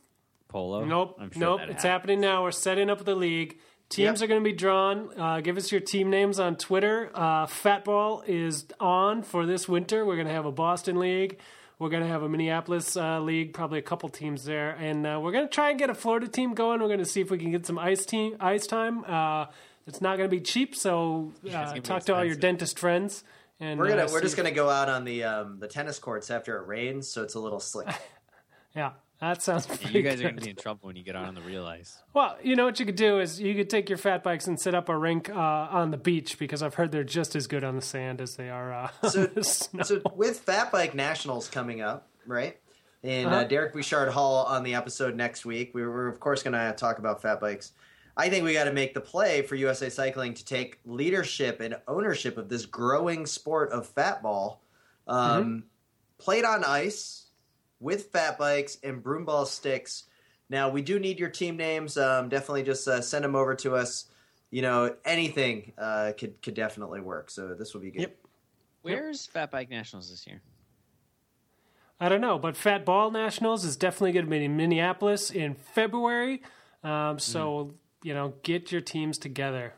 polo. 0.49 0.85
Nope, 0.85 1.17
I'm 1.21 1.31
sure 1.31 1.41
nope. 1.41 1.61
It's 1.61 1.69
happens. 1.69 1.83
happening 1.83 2.21
now. 2.21 2.43
We're 2.43 2.51
setting 2.53 2.91
up 2.91 3.05
the 3.05 3.15
league. 3.15 3.59
Teams 3.91 4.21
Yep. 4.21 4.25
are 4.25 4.27
going 4.29 4.41
to 4.43 4.51
be 4.51 4.57
drawn. 4.57 5.11
Uh, 5.21 5.41
give 5.41 5.57
us 5.59 5.71
your 5.71 5.81
team 5.81 6.09
names 6.11 6.41
on 6.41 6.57
Twitter. 6.57 7.11
Uh, 7.15 7.47
Fatball 7.47 8.27
is 8.27 8.67
on 8.81 9.23
for 9.23 9.45
this 9.47 9.69
winter. 9.69 10.07
We're 10.07 10.15
going 10.17 10.27
to 10.27 10.33
have 10.33 10.47
a 10.47 10.53
Boston 10.53 10.99
league. 10.99 11.39
We're 11.79 11.91
going 11.91 12.03
to 12.03 12.09
have 12.09 12.23
a 12.23 12.29
Minneapolis 12.29 12.97
uh, 12.97 13.21
league, 13.21 13.53
probably 13.53 13.79
a 13.81 13.83
couple 13.83 14.09
teams 14.09 14.45
there, 14.45 14.71
and 14.71 15.07
uh, 15.07 15.19
we're 15.23 15.33
going 15.33 15.45
to 15.45 15.53
try 15.53 15.71
and 15.71 15.79
get 15.79 15.91
a 15.91 15.95
Florida 15.95 16.29
team 16.29 16.55
going. 16.55 16.81
We're 16.81 16.87
going 16.87 17.01
to 17.01 17.05
see 17.05 17.21
if 17.21 17.31
we 17.31 17.37
can 17.39 17.51
get 17.51 17.67
some 17.67 17.79
ice 17.79 18.07
team 18.07 18.37
ice 18.41 18.67
time. 18.67 19.05
Uh, 19.05 19.47
it's 19.87 20.01
not 20.01 20.17
going 20.17 20.31
to 20.31 20.35
be 20.35 20.41
cheap, 20.41 20.75
so 20.75 21.33
uh, 21.53 21.75
talk 21.81 22.05
to 22.05 22.15
all 22.15 22.25
your 22.25 22.37
dentist 22.37 22.79
friends. 22.79 23.23
And 23.61 23.79
We're 23.79 23.89
gonna 23.89 24.05
uh, 24.07 24.09
we're 24.11 24.21
just 24.21 24.37
gonna 24.37 24.51
go 24.51 24.69
out 24.69 24.89
on 24.89 25.05
the 25.05 25.25
um, 25.25 25.59
the 25.61 25.69
tennis 25.69 25.99
courts 25.99 26.31
after 26.31 26.57
it 26.59 26.67
rains, 26.67 27.09
so 27.09 27.23
it's 27.23 27.35
a 27.35 27.41
little 27.41 27.61
slick. 27.61 27.89
yeah. 28.75 28.93
That 29.21 29.43
sounds. 29.43 29.69
Yeah, 29.81 29.89
you 29.91 30.03
guys 30.03 30.19
are 30.21 30.25
going 30.25 30.37
to 30.37 30.43
be 30.43 30.51
in 30.51 30.57
trouble 30.57 30.89
when 30.89 30.97
you 30.97 31.05
get 31.05 31.15
out 31.15 31.25
on 31.27 31.35
the 31.37 31.41
real 31.41 31.65
ice. 31.65 31.97
Well, 32.13 32.37
you 32.43 32.57
know 32.57 32.65
what 32.65 32.81
you 32.81 32.85
could 32.85 32.97
do 32.97 33.21
is 33.21 33.41
you 33.41 33.55
could 33.55 33.71
take 33.71 33.89
your 33.89 33.97
fat 33.97 34.25
bikes 34.25 34.49
and 34.49 34.61
set 34.61 34.75
up 34.75 34.89
a 34.89 34.99
rink 34.99 35.31
uh, 35.31 35.35
on 35.35 35.93
the 35.93 35.97
beach 35.97 36.37
because 36.37 36.63
I've 36.65 36.75
heard 36.75 36.91
they're 36.91 37.05
just 37.05 37.37
as 37.37 37.47
good 37.47 37.63
on 37.63 37.77
the 37.77 37.81
sand 37.81 38.21
as 38.21 38.35
they 38.35 38.51
are 38.51 38.73
uh, 38.75 38.89
So- 39.09 39.23
on 39.23 39.31
the 39.35 39.45
snow. 39.45 39.83
so 39.85 40.03
with 40.15 40.41
Fat 40.41 40.73
Bike 40.73 40.95
Nationals 40.97 41.49
coming 41.49 41.81
up, 41.81 42.09
right? 42.27 42.59
And 43.05 43.29
Uh-huh. 43.29 43.37
uh, 43.37 43.45
Derek 43.45 43.73
Bouchard-Hall 43.73 44.47
on 44.47 44.65
the 44.65 44.75
episode 44.75 45.15
next 45.15 45.47
week. 45.47 45.71
We 45.75 45.87
were, 45.87 46.09
of 46.09 46.19
course, 46.19 46.43
going 46.43 46.55
to 46.55 46.75
talk 46.77 46.99
about 46.99 47.23
fat 47.23 47.41
bikes. 47.41 47.73
I 48.17 48.29
think 48.29 48.45
we 48.45 48.53
got 48.53 48.65
to 48.65 48.73
make 48.73 48.95
the 48.95 49.01
play 49.01 49.43
for 49.43 49.57
USA 49.57 49.89
Cycling 49.89 50.35
to 50.35 50.45
take 50.45 50.79
leadership 50.85 51.61
and 51.61 51.77
ownership 51.89 52.39
of 52.39 52.49
this 52.49 52.65
growing 52.65 53.27
sport 53.27 53.73
of 53.73 53.89
fat 53.89 54.23
ball, 54.23 54.63
um, 55.09 55.65
played 56.19 56.45
on 56.45 56.65
ice 56.65 57.27
with 57.81 58.13
fat 58.13 58.39
bikes 58.39 58.79
and 58.85 59.03
broom 59.03 59.25
ball 59.25 59.47
sticks. 59.47 60.05
Now 60.49 60.69
we 60.69 60.83
do 60.83 60.99
need 61.01 61.19
your 61.19 61.29
team 61.29 61.57
names. 61.57 61.97
Um, 61.97 62.29
definitely 62.29 62.63
just 62.63 62.87
uh, 62.87 63.01
send 63.01 63.25
them 63.25 63.35
over 63.35 63.55
to 63.57 63.75
us. 63.75 64.07
You 64.51 64.63
know, 64.63 64.95
anything 65.05 65.73
uh, 65.77 66.13
could 66.17 66.41
could 66.41 66.55
definitely 66.55 67.01
work. 67.01 67.31
So 67.31 67.55
this 67.55 67.75
will 67.75 67.81
be 67.81 67.91
good. 67.91 68.03
Yep. 68.03 68.17
Where's 68.83 69.27
Fat 69.27 69.51
Bike 69.51 69.71
Nationals 69.71 70.11
this 70.11 70.27
year? 70.27 70.43
I 71.99 72.09
don't 72.09 72.21
know, 72.21 72.39
but 72.39 72.57
Fat 72.57 72.85
Ball 72.85 73.11
Nationals 73.11 73.65
is 73.65 73.77
definitely 73.77 74.13
going 74.13 74.27
to 74.27 74.31
be 74.31 74.45
in 74.45 74.57
Minneapolis 74.57 75.31
in 75.31 75.55
February. 75.55 76.43
Um, 76.83 77.19
so 77.19 77.75
you 78.05 78.13
know, 78.15 78.35
get 78.43 78.71
your 78.71 78.83
teams 78.83 79.17
together. 79.19 79.73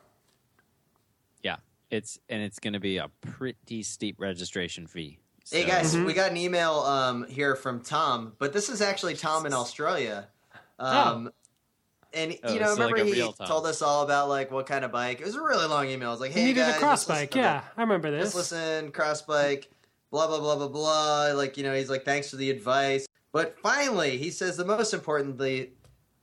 Yeah, 1.42 1.56
it's 1.90 2.18
and 2.28 2.42
it's 2.42 2.58
going 2.58 2.72
to 2.74 2.80
be 2.80 2.98
a 2.98 3.08
pretty 3.20 3.82
steep 3.82 4.16
registration 4.20 4.86
fee. 4.86 5.18
Hey 5.50 5.62
So- 5.62 5.68
guys, 5.68 5.96
we 5.96 6.12
got 6.12 6.32
an 6.32 6.36
email 6.36 6.72
um, 6.80 7.24
here 7.28 7.54
from 7.54 7.80
Tom, 7.80 8.32
but 8.38 8.52
this 8.52 8.68
is 8.68 8.82
actually 8.82 9.14
Tom 9.14 9.46
in 9.46 9.54
Australia. 9.54 10.26
Um, 10.78 11.30
And 12.12 12.36
Oh, 12.42 12.52
you 12.52 12.60
know, 12.60 12.74
so 12.74 12.82
like 12.86 12.94
remember 12.94 13.14
he 13.14 13.20
Tom. 13.20 13.46
told 13.46 13.66
us 13.66 13.80
all 13.82 14.02
about 14.02 14.28
like 14.28 14.50
what 14.50 14.66
kind 14.66 14.84
of 14.84 14.90
bike. 14.90 15.20
It 15.20 15.26
was 15.26 15.34
a 15.36 15.40
really 15.42 15.66
long 15.68 15.86
email. 15.88 16.08
It 16.08 16.12
was 16.12 16.20
like, 16.20 16.34
You 16.34 16.40
"Hey 16.40 16.46
needed 16.48 16.60
guys, 16.60 16.76
a 16.76 16.78
cross 16.78 17.00
just 17.00 17.08
listen 17.10 17.22
bike. 17.26 17.34
Yeah, 17.36 17.62
I 17.76 17.80
remember 17.82 18.10
this. 18.10 18.24
just 18.24 18.36
listen, 18.36 18.90
cross 18.90 19.22
bike, 19.22 19.70
blah 20.10 20.26
blah 20.26 20.40
blah 20.40 20.56
blah 20.56 20.68
blah." 20.68 21.32
Like 21.34 21.56
you 21.56 21.62
know, 21.62 21.74
he's 21.74 21.90
like, 21.90 22.04
"Thanks 22.04 22.30
for 22.30 22.36
the 22.36 22.50
advice." 22.50 23.06
But 23.32 23.58
finally, 23.60 24.16
he 24.18 24.30
says 24.30 24.56
the 24.56 24.64
most 24.64 24.94
importantly, 24.94 25.72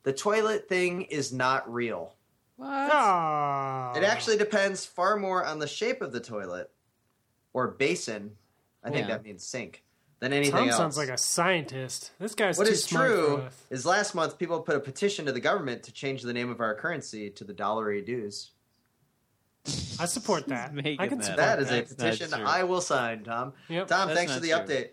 the 0.03 0.13
toilet 0.13 0.67
thing 0.69 1.03
is 1.03 1.31
not 1.33 1.71
real. 1.71 2.15
What? 2.57 2.69
Aw. 2.69 3.93
It 3.95 4.03
actually 4.03 4.37
depends 4.37 4.85
far 4.85 5.17
more 5.17 5.43
on 5.45 5.59
the 5.59 5.67
shape 5.67 6.01
of 6.01 6.11
the 6.11 6.19
toilet 6.19 6.69
or 7.53 7.69
basin. 7.69 8.31
I 8.83 8.89
think 8.89 9.07
Yeah. 9.07 9.15
that 9.15 9.23
means 9.23 9.45
sink 9.45 9.83
than 10.19 10.33
anything 10.33 10.53
else. 10.55 10.61
Tom 10.61 10.69
else. 10.69 10.77
sounds 10.77 10.97
like 10.97 11.09
a 11.09 11.17
scientist. 11.17 12.11
This 12.19 12.35
guy's 12.35 12.57
What 12.57 12.67
too 12.67 12.73
is 12.73 12.83
smart 12.83 13.09
for 13.09 13.15
true 13.15 13.37
us. 13.37 13.53
is 13.69 13.85
last 13.85 14.13
month 14.13 14.37
people 14.37 14.59
put 14.61 14.75
a 14.75 14.79
petition 14.79 15.25
to 15.25 15.31
the 15.31 15.39
government 15.39 15.83
to 15.83 15.91
change 15.91 16.21
the 16.21 16.33
name 16.33 16.49
of 16.49 16.59
our 16.59 16.75
currency 16.75 17.29
to 17.31 17.43
the 17.43 17.53
dollarydoos. 17.53 18.49
I 19.99 20.05
support 20.05 20.47
that. 20.49 20.71
I 20.77 21.07
can 21.07 21.19
that 21.19 21.23
support 21.25 21.37
That 21.37 21.59
is 21.59 21.71
a 21.71 21.81
petition. 21.83 22.33
I 22.33 22.63
will 22.65 22.81
sign, 22.81 23.23
Tom. 23.23 23.53
Yep. 23.69 23.87
Tom, 23.87 24.07
That's 24.09 24.17
thanks 24.19 24.33
for 24.33 24.39
the 24.41 24.49
true. 24.49 24.59
update. 24.59 24.89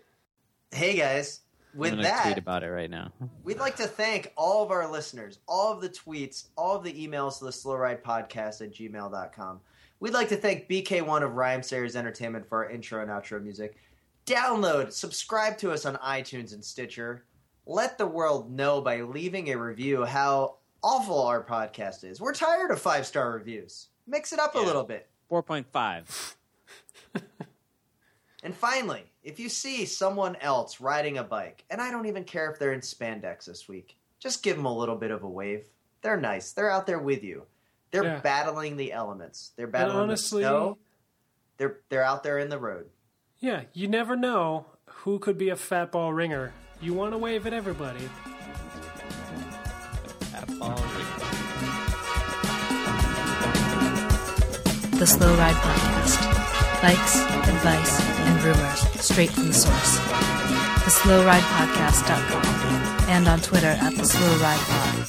Hey 0.71 0.95
guys, 0.95 1.41
with 1.73 2.01
that, 2.01 2.23
tweet 2.23 2.37
about 2.37 2.63
it 2.63 2.69
right 2.69 2.89
now. 2.89 3.11
we'd 3.43 3.59
like 3.59 3.75
to 3.77 3.87
thank 3.87 4.31
all 4.35 4.63
of 4.63 4.71
our 4.71 4.89
listeners, 4.89 5.39
all 5.47 5.71
of 5.71 5.81
the 5.81 5.89
tweets, 5.89 6.47
all 6.57 6.75
of 6.75 6.83
the 6.83 6.93
emails 6.93 7.39
to 7.39 7.45
the 7.45 7.51
slow 7.51 7.75
ride 7.75 8.03
podcast 8.03 8.61
at 8.61 8.73
gmail.com. 8.73 9.59
We'd 9.99 10.13
like 10.13 10.29
to 10.29 10.35
thank 10.35 10.67
BK-One 10.67 11.21
of 11.23 11.31
Rhymesayers 11.31 11.95
Entertainment 11.95 12.47
for 12.49 12.63
our 12.63 12.71
intro 12.71 13.01
and 13.01 13.11
outro 13.11 13.41
music. 13.41 13.77
Download, 14.25 14.91
subscribe 14.91 15.57
to 15.59 15.71
us 15.71 15.85
on 15.85 15.95
iTunes 15.97 16.53
and 16.53 16.63
Stitcher. 16.63 17.25
Let 17.65 17.97
the 17.97 18.07
world 18.07 18.51
know 18.51 18.81
by 18.81 19.01
leaving 19.01 19.49
a 19.51 19.55
review 19.55 20.03
how 20.03 20.57
awful 20.83 21.21
our 21.21 21.43
podcast 21.43 22.03
is. 22.03 22.19
We're 22.19 22.33
tired 22.33 22.71
of 22.71 22.81
five 22.81 23.05
star 23.05 23.31
reviews. 23.31 23.87
Mix 24.07 24.33
it 24.33 24.39
up 24.39 24.55
a 24.55 24.59
little 24.59 24.83
bit. 24.83 25.07
Four 25.29 25.43
point 25.43 25.67
five. 25.71 26.35
And 28.43 28.55
finally, 28.55 29.10
if 29.23 29.39
you 29.39 29.49
see 29.49 29.85
someone 29.85 30.35
else 30.37 30.81
riding 30.81 31.17
a 31.17 31.23
bike, 31.23 31.63
and 31.69 31.79
I 31.81 31.91
don't 31.91 32.07
even 32.07 32.23
care 32.23 32.51
if 32.51 32.57
they're 32.59 32.73
in 32.73 32.81
spandex 32.81 33.45
this 33.45 33.67
week, 33.67 33.95
just 34.19 34.43
give 34.43 34.55
them 34.55 34.65
a 34.65 34.75
little 34.75 34.95
bit 34.95 35.11
of 35.11 35.23
a 35.23 35.29
wave. 35.29 35.67
They're 36.01 36.19
nice. 36.19 36.53
They're 36.53 36.71
out 36.71 36.87
there 36.87 36.99
with 36.99 37.23
you. 37.23 37.45
They're 37.91 38.03
Yeah. 38.03 38.19
battling 38.19 38.77
the 38.77 38.91
elements. 38.93 39.51
They're 39.55 39.67
battling 39.67 39.97
honestly- 39.97 40.43
the 40.43 40.49
snow. 40.49 40.77
They're 41.57 41.77
they're 41.89 42.03
out 42.03 42.23
there 42.23 42.39
in 42.39 42.49
the 42.49 42.57
road. 42.57 42.89
Yeah, 43.39 43.63
you 43.73 43.87
never 43.87 44.15
know 44.15 44.65
who 44.85 45.19
could 45.19 45.37
be 45.37 45.49
a 45.49 45.55
fat 45.55 45.91
ball 45.91 46.11
ringer. 46.13 46.53
You 46.81 46.93
want 46.93 47.11
to 47.13 47.17
wave 47.19 47.45
at 47.45 47.53
everybody. 47.53 47.99
Fat 50.31 50.47
ball. 50.59 50.75
The 54.97 55.05
Slow 55.07 55.35
Ride 55.35 55.55
Podcast. 55.55 56.81
Bikes, 56.81 57.30
advice, 57.47 57.99
and 58.19 58.43
rumors 58.43 58.81
straight 59.01 59.31
from 59.31 59.47
the 59.47 59.53
source. 59.53 59.97
TheSlowRidePodcast.com 60.83 63.09
and 63.09 63.27
on 63.27 63.39
Twitter 63.39 63.67
at 63.67 63.95
The 63.95 64.05
Slow 64.05 64.37
Ride 64.37 64.59
Pod. 64.59 65.07